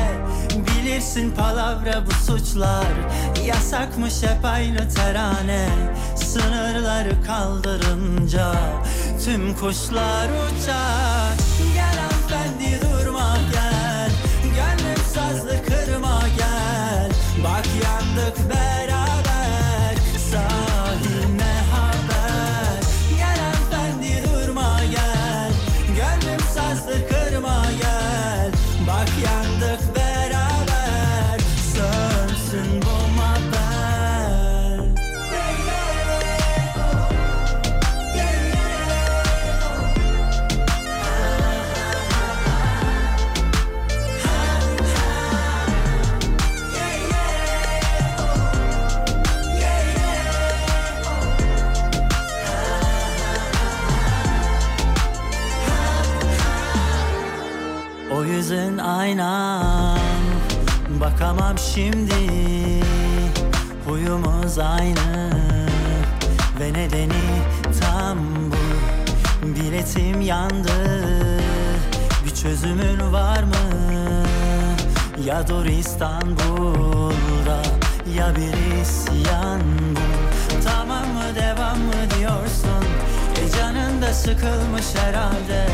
[0.51, 2.87] Bilirsin palavra bu suçlar.
[3.47, 5.69] Yasakmış hep aynı terane.
[6.17, 8.55] Sınırları kaldırınca
[9.25, 11.35] Tüm kuşlar uçar
[58.36, 59.98] yüzün aynan.
[61.01, 62.15] Bakamam şimdi
[63.86, 65.31] Huyumuz aynı.
[66.61, 67.24] Ve nedeni
[67.81, 68.19] tam
[68.51, 68.65] bu
[69.47, 70.73] Biletim yandı.
[72.24, 73.55] Bir çözümün var mı?
[75.24, 77.62] Ya dur İstanbul'da
[78.16, 79.61] Ya bir isyan
[79.97, 80.01] bu.
[80.65, 82.85] Tamam mı devam mı diyorsun?
[83.44, 85.69] E canın da sıkılmış herhalde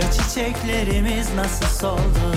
[0.00, 2.36] Ya çiçeklerimiz nasıl soldu?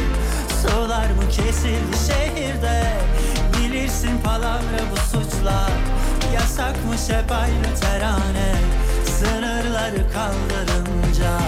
[0.62, 2.94] Sular mı kesildi şehirde?
[3.58, 5.72] Bilirsin palavra bu suçlar.
[6.34, 8.56] Yasakmış hep aynı terane.
[9.20, 11.40] Sınırları kaldırınca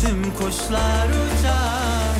[0.00, 2.11] Tüm kuşlar uçar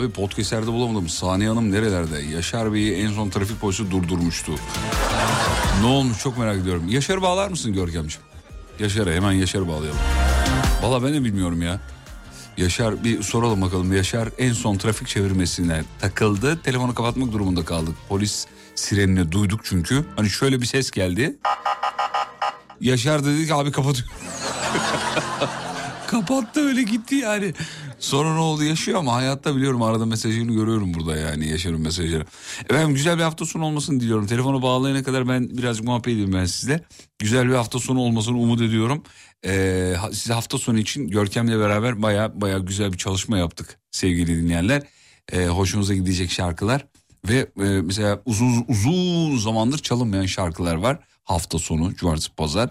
[0.00, 1.08] Abi podcastlerde bulamadım.
[1.08, 2.20] Saniye Hanım nerelerde?
[2.20, 4.52] Yaşar Bey'i en son trafik polisi durdurmuştu.
[5.80, 6.88] ne olmuş çok merak ediyorum.
[6.88, 8.26] Yaşar'ı bağlar mısın Görkemciğim?
[8.78, 9.98] Yaşar'a hemen Yaşar'ı bağlayalım.
[10.82, 11.80] Valla ben de bilmiyorum ya.
[12.56, 13.92] Yaşar bir soralım bakalım.
[13.92, 16.62] Yaşar en son trafik çevirmesine takıldı.
[16.62, 17.94] Telefonu kapatmak durumunda kaldık.
[18.08, 20.04] Polis sirenini duyduk çünkü.
[20.16, 21.36] Hani şöyle bir ses geldi.
[22.80, 24.14] Yaşar dedi ki abi kapatıyorum.
[26.10, 27.54] Kapattı öyle gitti yani.
[27.98, 32.24] Sonra ne oldu yaşıyor ama hayatta biliyorum arada mesajını görüyorum burada yani Yaşar'ın mesajları.
[32.70, 34.26] Efendim güzel bir hafta sonu olmasını diliyorum.
[34.26, 36.84] Telefonu bağlayana kadar ben birazcık muhabbet edeyim ben sizle.
[37.18, 39.02] Güzel bir hafta sonu olmasını umut ediyorum.
[39.46, 44.82] Ee, size hafta sonu için Görkem'le beraber baya baya güzel bir çalışma yaptık sevgili dinleyenler.
[45.32, 46.86] Ee, hoşunuza gidecek şarkılar.
[47.28, 50.98] Ve e, mesela uzun uzun zamandır çalınmayan şarkılar var.
[51.24, 52.70] Hafta sonu, cumartesi, pazar.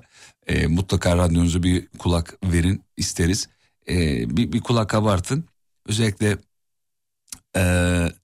[0.50, 3.50] Ee, mutlaka radyonuza bir kulak verin isteriz.
[3.90, 5.46] Ee, bir, bir kulak kabartın.
[5.88, 6.38] Özellikle
[7.56, 7.62] e,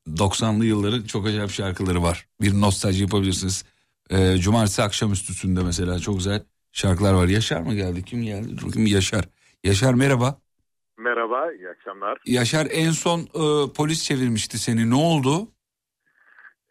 [0.07, 2.27] 90'lı yılların çok acayip şarkıları var.
[2.41, 3.65] Bir nostalji yapabilirsiniz.
[4.09, 7.27] Ee, cumartesi akşamüstüsünde mesela çok güzel şarkılar var.
[7.27, 8.05] Yaşar mı geldi?
[8.05, 8.57] Kim geldi?
[8.57, 9.25] Dur bakayım Yaşar.
[9.63, 10.39] Yaşar merhaba.
[10.97, 12.17] Merhaba, iyi akşamlar.
[12.25, 14.89] Yaşar en son e, polis çevirmişti seni.
[14.89, 15.47] Ne oldu?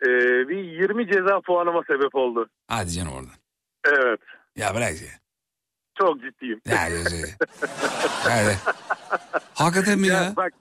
[0.03, 0.09] e,
[0.49, 2.49] bir 20 ceza puanıma sebep oldu.
[2.69, 3.35] Hadi canım oradan.
[3.85, 4.21] Evet.
[4.57, 5.24] Ya bırak ya.
[5.99, 6.61] Çok ciddiyim.
[6.69, 7.27] Ya, ya, ya.
[8.25, 8.57] Hadi.
[9.55, 10.33] Hakikaten mi ya?
[10.37, 10.53] bak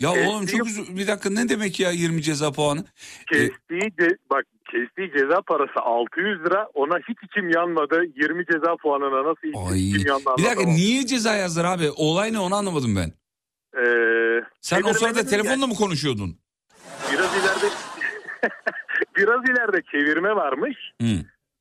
[0.00, 2.84] Ya kestiği- oğlum çok üzü- bir dakika ne demek ya 20 ceza puanı?
[3.32, 6.68] kestiği ce- bak kestiği ceza parası 600 lira.
[6.74, 8.02] Ona hiç içim yanmadı.
[8.16, 9.88] 20 ceza puanına nasıl Ay.
[9.90, 11.90] içim yandı Bir dakika niye ceza yazdılar abi?
[11.96, 13.12] Olay ne onu anlamadım ben.
[13.82, 16.38] Ee, Sen o sırada yani telefonla mı konuşuyordun?
[17.12, 17.74] Biraz ileride
[19.16, 20.76] biraz ileride çevirme varmış.
[21.02, 21.06] Hı.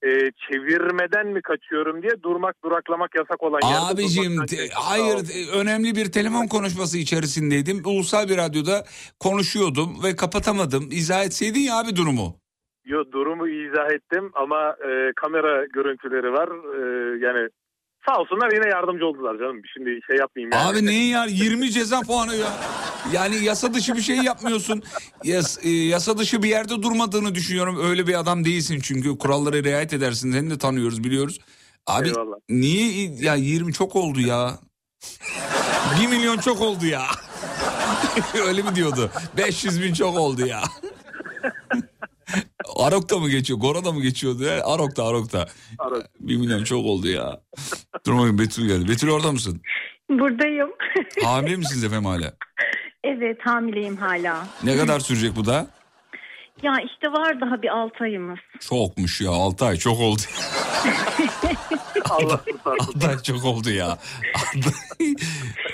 [0.08, 3.94] Ee, çevirmeden mi kaçıyorum diye durmak duraklamak yasak olan yerde.
[3.94, 7.82] Abicim te- hayır te- önemli bir telefon konuşması içerisindeydim.
[7.86, 8.84] Ulusal bir radyoda
[9.20, 10.88] konuşuyordum ve kapatamadım.
[10.92, 12.36] İzah etseydin ya abi durumu.
[12.86, 16.50] Yo, durumu izah ettim ama e, kamera görüntüleri var.
[16.50, 16.82] E,
[17.26, 17.50] yani
[18.10, 19.62] sağ olsunlar yine yardımcı oldular canım.
[19.74, 20.70] Şimdi şey yapmayayım yani.
[20.70, 22.48] Abi neyin ya 20 ceza puanı ya.
[23.14, 24.84] Yani yasa dışı bir şey yapmıyorsun.
[25.24, 27.80] Yas, e, yasa dışı bir yerde durmadığını düşünüyorum.
[27.90, 30.32] Öyle bir adam değilsin çünkü kurallara riayet edersin.
[30.32, 31.40] Seni de tanıyoruz biliyoruz.
[31.88, 32.38] Abi Eyvallah.
[32.50, 34.60] niye ya 20 çok oldu ya.
[36.02, 37.04] 1 milyon çok oldu ya.
[38.48, 39.12] Öyle mi diyordu?
[39.38, 40.62] 500 bin çok oldu ya.
[42.76, 43.60] Arok'ta mı geçiyor?
[43.60, 44.44] Gora'da mı geçiyordu?
[44.44, 44.66] ya?
[44.66, 45.48] Arok'ta Arok'ta.
[45.80, 46.04] Arok.
[46.20, 47.42] 1 milyon çok oldu ya.
[48.06, 48.88] Dur bakayım Betül geldi.
[48.88, 49.62] Betül orada mısın?
[50.10, 50.70] Buradayım.
[51.24, 52.34] Hamile misiniz efendim hala?
[53.04, 54.48] evet hamileyim hala.
[54.64, 55.68] Ne kadar sürecek bu da?
[56.64, 58.40] Ya işte var daha bir 6 ayımız.
[58.60, 60.22] Çokmuş ya 6 ay çok oldu.
[62.10, 62.94] Allah kurtarsın.
[63.00, 63.98] 6 ay çok oldu ya.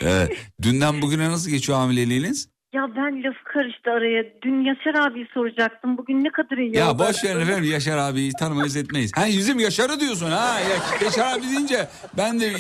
[0.01, 0.38] evet.
[0.61, 2.49] Dünden bugüne nasıl geçiyor hamileliğiniz?
[2.73, 4.23] Ya ben laf karıştı araya.
[4.41, 5.97] Dün Yaşar abi soracaktım.
[5.97, 9.11] Bugün ne kadar iyi Ya boş verin efendim Yaşar abiyi tanımayız etmeyiz.
[9.15, 10.59] Ha yüzüm Yaşar'ı diyorsun ha.
[10.59, 11.87] Ya- Yaşar abi deyince
[12.17, 12.51] ben de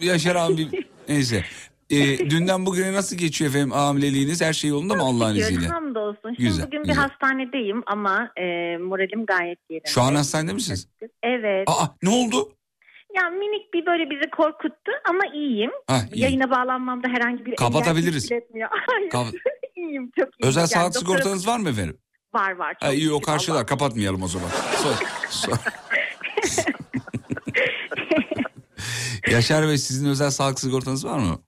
[0.00, 0.68] Yaşar abi
[1.08, 1.44] neyse.
[1.90, 4.42] Ee, dünden bugüne nasıl geçiyor efendim hamileliğiniz?
[4.42, 5.68] Her şey yolunda mı Allah'ın Gidiyor, izniyle?
[5.68, 6.34] Hamdolsun.
[6.34, 6.94] Şimdi Güzel, bugün güzel.
[6.96, 9.88] bir hastanedeyim ama e, moralim gayet yerinde.
[9.88, 10.88] Şu an hastanede misiniz?
[11.22, 11.68] Evet.
[11.68, 12.52] Aa ne oldu?
[13.14, 15.70] Ya minik bir böyle bizi korkuttu ama iyiyim.
[15.86, 16.22] Ha, iyi.
[16.22, 18.30] Yayına bağlanmamda herhangi bir Kapatabiliriz.
[18.86, 19.10] Hayır.
[19.10, 19.26] Kap-
[19.76, 20.48] iyiyim çok iyiyim.
[20.48, 21.98] Özel Yani sağlık doktora- sigortanız var mı efendim?
[22.34, 22.76] Var var.
[22.80, 23.66] Ha, çok iyi o karşılar Allah.
[23.66, 24.48] kapatmayalım o zaman.
[24.76, 24.94] Sor,
[25.30, 25.56] sor.
[29.30, 31.38] Yaşar Bey sizin özel sağlık sigortanız var mı?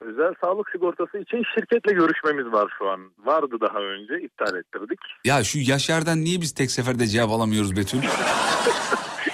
[0.00, 3.00] Özel sağlık sigortası için şirketle görüşmemiz var şu an.
[3.18, 4.98] Vardı daha önce iptal ettirdik.
[5.24, 7.98] Ya şu Yaşar'dan niye biz tek seferde cevap alamıyoruz Betül?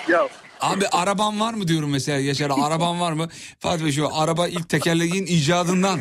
[0.09, 0.29] Ya
[0.65, 3.29] Abi araban var mı diyorum mesela Yaşar'a araban var mı?
[3.59, 6.01] Fatih Bey şu araba ilk tekerleğin icadından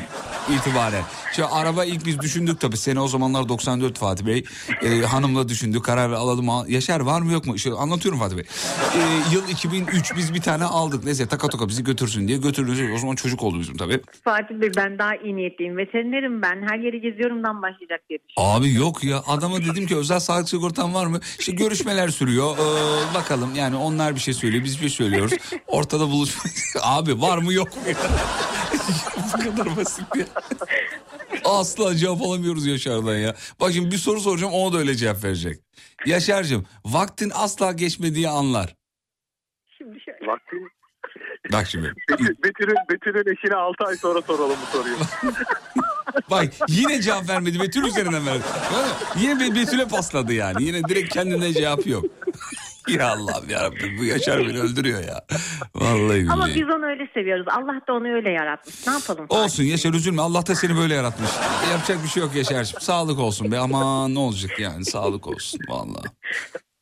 [0.55, 1.03] itibaren.
[1.35, 4.43] Şu araba ilk biz düşündük tabii sene o zamanlar 94 Fatih Bey.
[4.81, 6.47] Ee, hanımla düşündük karar alalım.
[6.67, 7.59] Yaşar var mı yok mu?
[7.59, 8.43] Şu, anlatıyorum Fatih Bey.
[8.95, 11.03] Ee, yıl 2003 biz bir tane aldık.
[11.03, 12.93] Neyse taka toka bizi götürsün diye götürdük.
[12.95, 14.01] O zaman çocuk oldu bizim tabii.
[14.23, 15.77] Fatih Bey ben daha iyi niyetliyim.
[15.77, 16.67] Veterinerim ben.
[16.69, 18.19] Her yeri geziyorumdan başlayacak diye.
[18.37, 21.19] Abi yok ya adama dedim ki özel sağlık sigortan var mı?
[21.39, 22.57] İşte görüşmeler sürüyor.
[22.57, 25.33] Ee, bakalım yani onlar bir şey söylüyor biz bir şey söylüyoruz.
[25.67, 26.43] Ortada buluşma.
[26.83, 27.81] Abi var mı yok mu?
[29.33, 30.25] Bu kadar basit ya.
[31.45, 33.35] Asla cevap alamıyoruz Yaşar'dan ya.
[33.59, 35.59] Bak şimdi bir soru soracağım ona da öyle cevap verecek.
[36.05, 38.75] Yaşar'cığım vaktin asla geçmediği anlar.
[39.77, 40.27] Şimdi şöyle.
[40.31, 40.69] vaktin
[41.51, 41.87] Bak şimdi.
[42.11, 44.95] Betül- Betül'ün, Betül'ün eşine 6 ay sonra soralım bu soruyu.
[46.29, 48.43] Bak yine cevap vermedi Betül üzerinden verdi.
[49.19, 50.63] Yine Be- Betül'e pasladı yani.
[50.63, 52.05] Yine direkt kendine cevap yok.
[52.97, 55.25] ya Allah'ım yarabbim bu Yaşar beni öldürüyor ya.
[55.75, 56.61] Vallahi Ama billahi.
[56.61, 57.45] biz onu öyle seviyoruz.
[57.49, 58.87] Allah da onu öyle yaratmış.
[58.87, 59.25] Ne yapalım?
[59.29, 61.29] Olsun Yaşar üzülme Allah da seni böyle yaratmış.
[61.71, 62.81] Yapacak bir şey yok Yaşar'cığım.
[62.81, 66.05] Sağlık olsun be aman ne olacak yani sağlık olsun vallahi.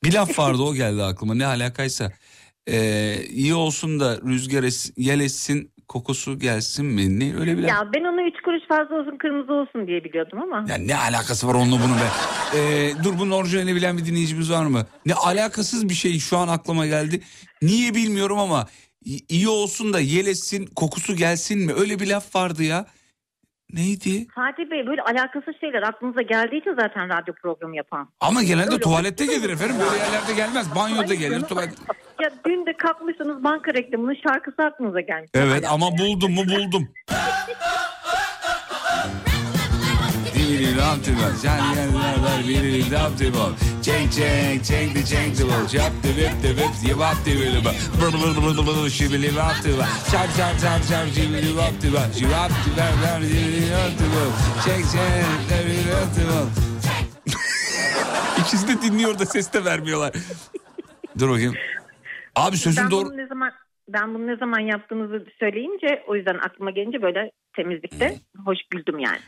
[0.03, 2.11] Bir laf vardı o geldi aklıma ne alakaysa.
[2.68, 7.19] Ee, iyi olsun da rüzgar es, yel essin kokusu gelsin mi?
[7.19, 7.69] Ne öyle bir laf.
[7.69, 10.65] Ya ben onu üç kuruş fazla olsun kırmızı olsun diye biliyordum ama.
[10.69, 12.07] Ya ne alakası var onunla bunun be?
[12.57, 14.85] Ee, dur bunun orijinalini bilen bir dinleyicimiz var mı?
[15.05, 17.22] Ne alakasız bir şey şu an aklıma geldi.
[17.61, 18.68] Niye bilmiyorum ama
[19.30, 21.73] iyi olsun da yel essin kokusu gelsin mi?
[21.73, 22.85] Öyle bir laf vardı ya.
[23.73, 24.27] Neydi?
[24.27, 28.10] Fatih Bey böyle alakasız şeyler aklınıza geldiği için zaten radyo programı yapan.
[28.19, 29.76] Ama genelde Öyle tuvalette gelir efendim.
[29.80, 30.76] Böyle yerlerde gelmez.
[30.76, 31.41] Banyoda gelir.
[31.41, 31.73] Tuvalet...
[32.22, 35.30] Ya dün de kalkmışsınız banka reklamının şarkısı aklınıza gelmiş.
[35.34, 36.89] Evet ama buldum mu buldum.
[40.52, 43.52] Dibili raptival, can yerler biri raptival.
[43.82, 45.68] Çek çek, çek de çek de bol.
[45.68, 47.76] Çap de vip de vip, yivap de böyle bak.
[47.98, 49.91] Brr brr brr brr brr, şibili raptival.
[50.11, 52.11] Çap çap çap çap, şibili raptival.
[52.19, 54.30] Şivap de ver ver, şibili raptival.
[54.65, 56.48] Çek çek, şibili raptival.
[58.41, 60.14] İkisi de dinliyor da ses de vermiyorlar.
[61.19, 61.56] Dur bakayım.
[62.36, 63.06] Abi sözün ben doğru.
[63.06, 63.52] Bunu ne zaman,
[63.88, 68.15] ben bunu ne zaman yaptığınızı söyleyince o yüzden aklıma gelince böyle temizlikte
[68.45, 69.19] hoş güldüm yani.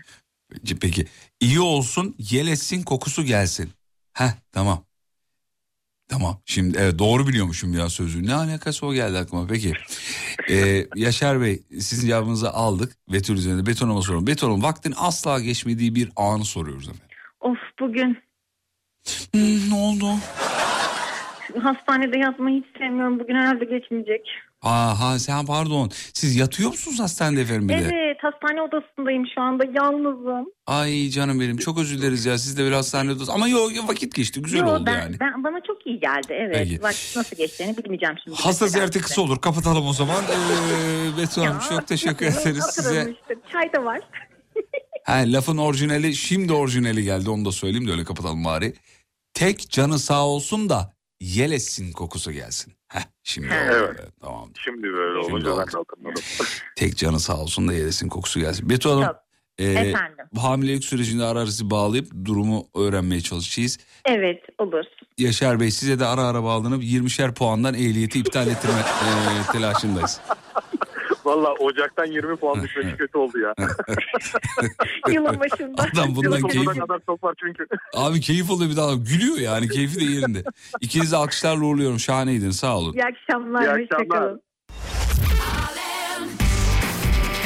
[0.81, 1.05] Peki
[1.39, 3.69] iyi olsun yel etsin kokusu gelsin.
[4.13, 4.83] Heh tamam.
[6.07, 8.25] Tamam şimdi evet doğru biliyormuşum ya sözü.
[8.27, 9.73] Ne alakası o geldi aklıma peki.
[10.49, 12.95] Ee, Yaşar Bey sizin cevabınızı aldık.
[13.13, 14.27] Betül üzerinde betonuma sorun.
[14.27, 17.05] Betonun vaktin asla geçmediği bir anı soruyoruz efendim.
[17.41, 18.17] Of bugün
[19.33, 20.15] Hmm, ne oldu?
[21.63, 23.19] hastanede yatmayı hiç sevmiyorum.
[23.19, 24.21] Bugün herhalde geçmeyecek.
[24.63, 25.91] Aa, ha sen pardon.
[26.13, 27.89] Siz yatıyor musunuz hastanede efendim bir de?
[27.93, 30.45] Evet hastane odasındayım şu anda yalnızım.
[30.67, 32.37] Ay canım benim çok özür dileriz ya.
[32.37, 33.31] Siz de bir hastanede odası.
[33.33, 35.19] Ama yok vakit geçti güzel Yo, oldu ben, yani.
[35.19, 36.55] ben, bana çok iyi geldi evet.
[36.57, 36.81] Peki.
[36.83, 38.37] Vakit nasıl geçtiğini bilmeyeceğim şimdi.
[38.37, 39.41] Hasta ziyareti kısa olur.
[39.41, 40.23] Kapatalım o zaman.
[40.33, 43.13] Ee, Betu Hanım çok teşekkür ederiz size.
[43.51, 43.99] Çay da var.
[45.05, 48.73] Ha, lafın orijinali şimdi orijinali geldi onu da söyleyeyim de öyle kapatalım bari.
[49.33, 52.73] Tek canı sağ olsun da yelesin kokusu gelsin.
[52.87, 53.47] Heh, şimdi.
[53.53, 53.99] Evet.
[54.59, 55.57] Şimdi böyle Şimdi olunca ben oldu.
[55.71, 56.23] de hatırladım.
[56.75, 58.69] Tek canı sağ olsun da yelesin kokusu gelsin.
[58.69, 59.15] Betu Hanım
[59.57, 60.25] e, Efendim.
[60.37, 63.77] hamilelik sürecinde ara ara sizi bağlayıp durumu öğrenmeye çalışacağız.
[64.05, 64.83] Evet olur.
[65.17, 70.19] Yaşar Bey size de ara ara bağlanıp 20'şer puandan ehliyeti iptal ettirme e, telaşındayız.
[71.25, 73.53] Valla Ocak'tan 20 puan düşmesi kötü oldu ya.
[75.13, 75.83] Yılın başında.
[75.93, 76.79] Adam bundan Yılın keyif...
[76.79, 77.65] kadar çok var çünkü.
[77.93, 80.43] Abi keyif oluyor bir daha gülüyor yani keyfi de yerinde.
[80.81, 82.93] İkinizi de alkışlarla uğurluyorum şahaneydiniz sağ olun.
[82.93, 83.77] İyi akşamlar.
[83.79, 84.35] İyi akşamlar.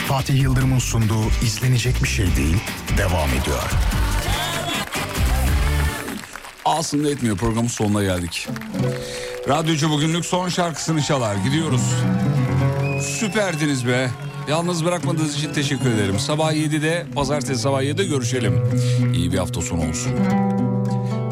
[0.08, 2.58] Fatih Yıldırım'ın sunduğu izlenecek bir şey değil
[2.98, 3.64] devam ediyor.
[6.66, 8.48] Aslında etmiyor programın sonuna geldik.
[9.50, 11.82] Radyocu bugünlük son şarkısını çalar gidiyoruz.
[13.02, 14.10] Süperdiniz be.
[14.50, 16.20] Yalnız bırakmadığınız için teşekkür ederim.
[16.20, 18.54] Sabah 7'de pazartesi sabah 7'de görüşelim.
[19.14, 20.12] İyi bir hafta sonu olsun.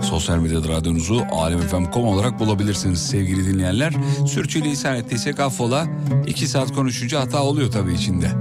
[0.02, 3.94] Sosyal medyada radyonuzu alemfm.com olarak bulabilirsiniz sevgili dinleyenler.
[4.28, 5.88] Sürçülisan ettiysek affola.
[6.28, 8.32] İki saat konuşunca hata oluyor tabii içinde.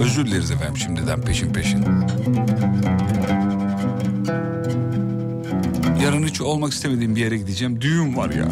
[0.00, 1.84] Özür dileriz efendim şimdiden peşin peşin.
[6.02, 7.80] Yarın hiç olmak istemediğim bir yere gideceğim.
[7.80, 8.48] Düğün var ya.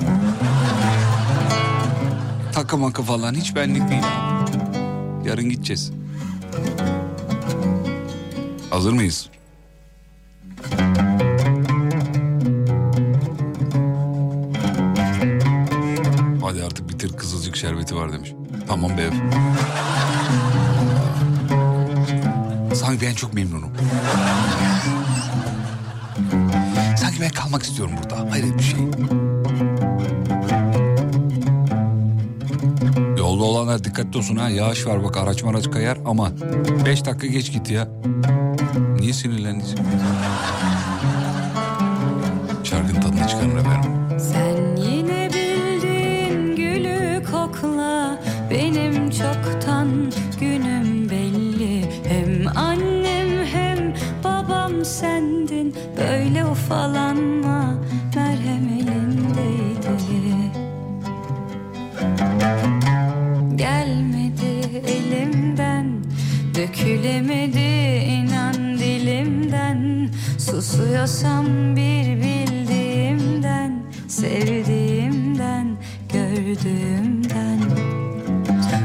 [2.54, 4.02] Takı makı falan hiç benlik değil.
[5.24, 5.92] Yarın gideceğiz.
[8.70, 9.28] Hazır mıyız?
[16.42, 18.32] Hadi artık bitir kızılcık şerbeti var demiş.
[18.68, 19.10] Tamam be.
[22.74, 23.70] Sanki ben çok memnunum.
[26.96, 28.30] Sanki ben kalmak istiyorum burada.
[28.30, 28.80] Hayret bir şey.
[33.44, 34.48] Yolda olanlar dikkatli olsun ha.
[34.48, 36.32] Yağış var bak araç maraç kayar ama
[36.86, 37.88] beş dakika geç git ya.
[38.98, 39.64] Niye sinirlendin?
[42.64, 43.93] Şarkının tadını çıkarın efendim.
[70.74, 75.76] Susuyorsam bir bildiğimden Sevdiğimden
[76.12, 77.60] gördüğümden.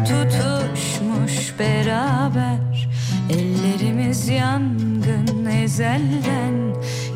[0.05, 2.89] Tutuşmuş beraber
[3.29, 6.75] Ellerimiz yangın ezelden.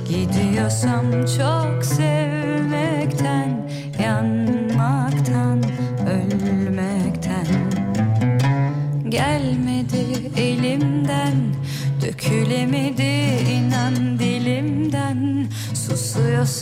[0.10, 1.06] Gidiyorsam
[1.38, 3.70] çok sevmekten
[4.04, 4.43] Yanmaktan,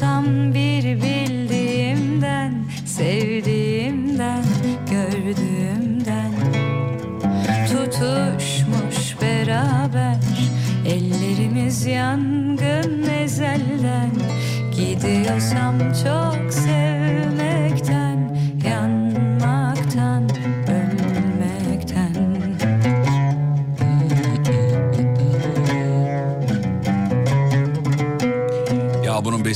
[0.01, 0.70] Susuyorsam bir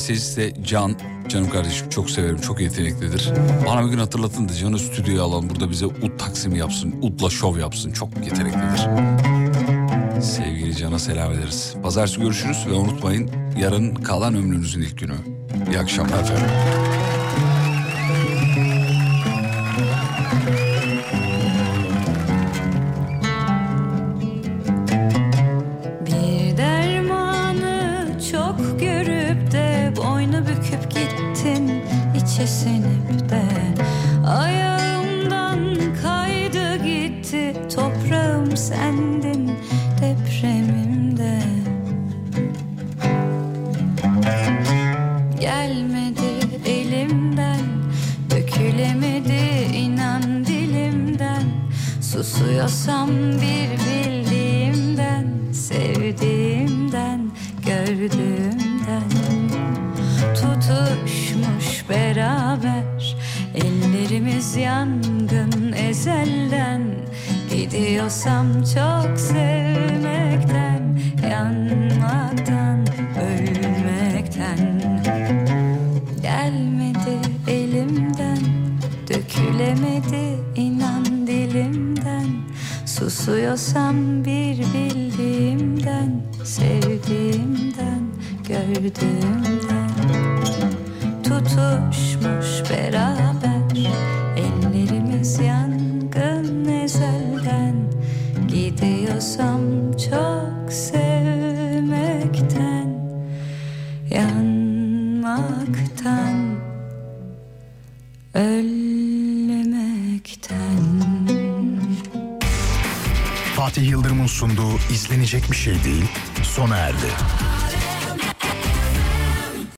[0.06, 0.95] Bestecisi de Can.
[1.30, 3.32] Canım kardeşim çok severim, çok yeteneklidir.
[3.68, 5.49] Bana bir gün hatırlatın da Can'ı stüdyoya alalım.
[5.49, 7.91] Burada bize ut taksimi yapsın, utla şov yapsın.
[7.91, 8.88] Çok yeteneklidir.
[10.22, 11.76] Sevgili Can'a selam ederiz.
[11.84, 15.15] Pazartesi görüşürüz ve unutmayın yarın kalan ömrünüzün ilk günü.
[15.72, 16.94] İyi akşamlar efendim.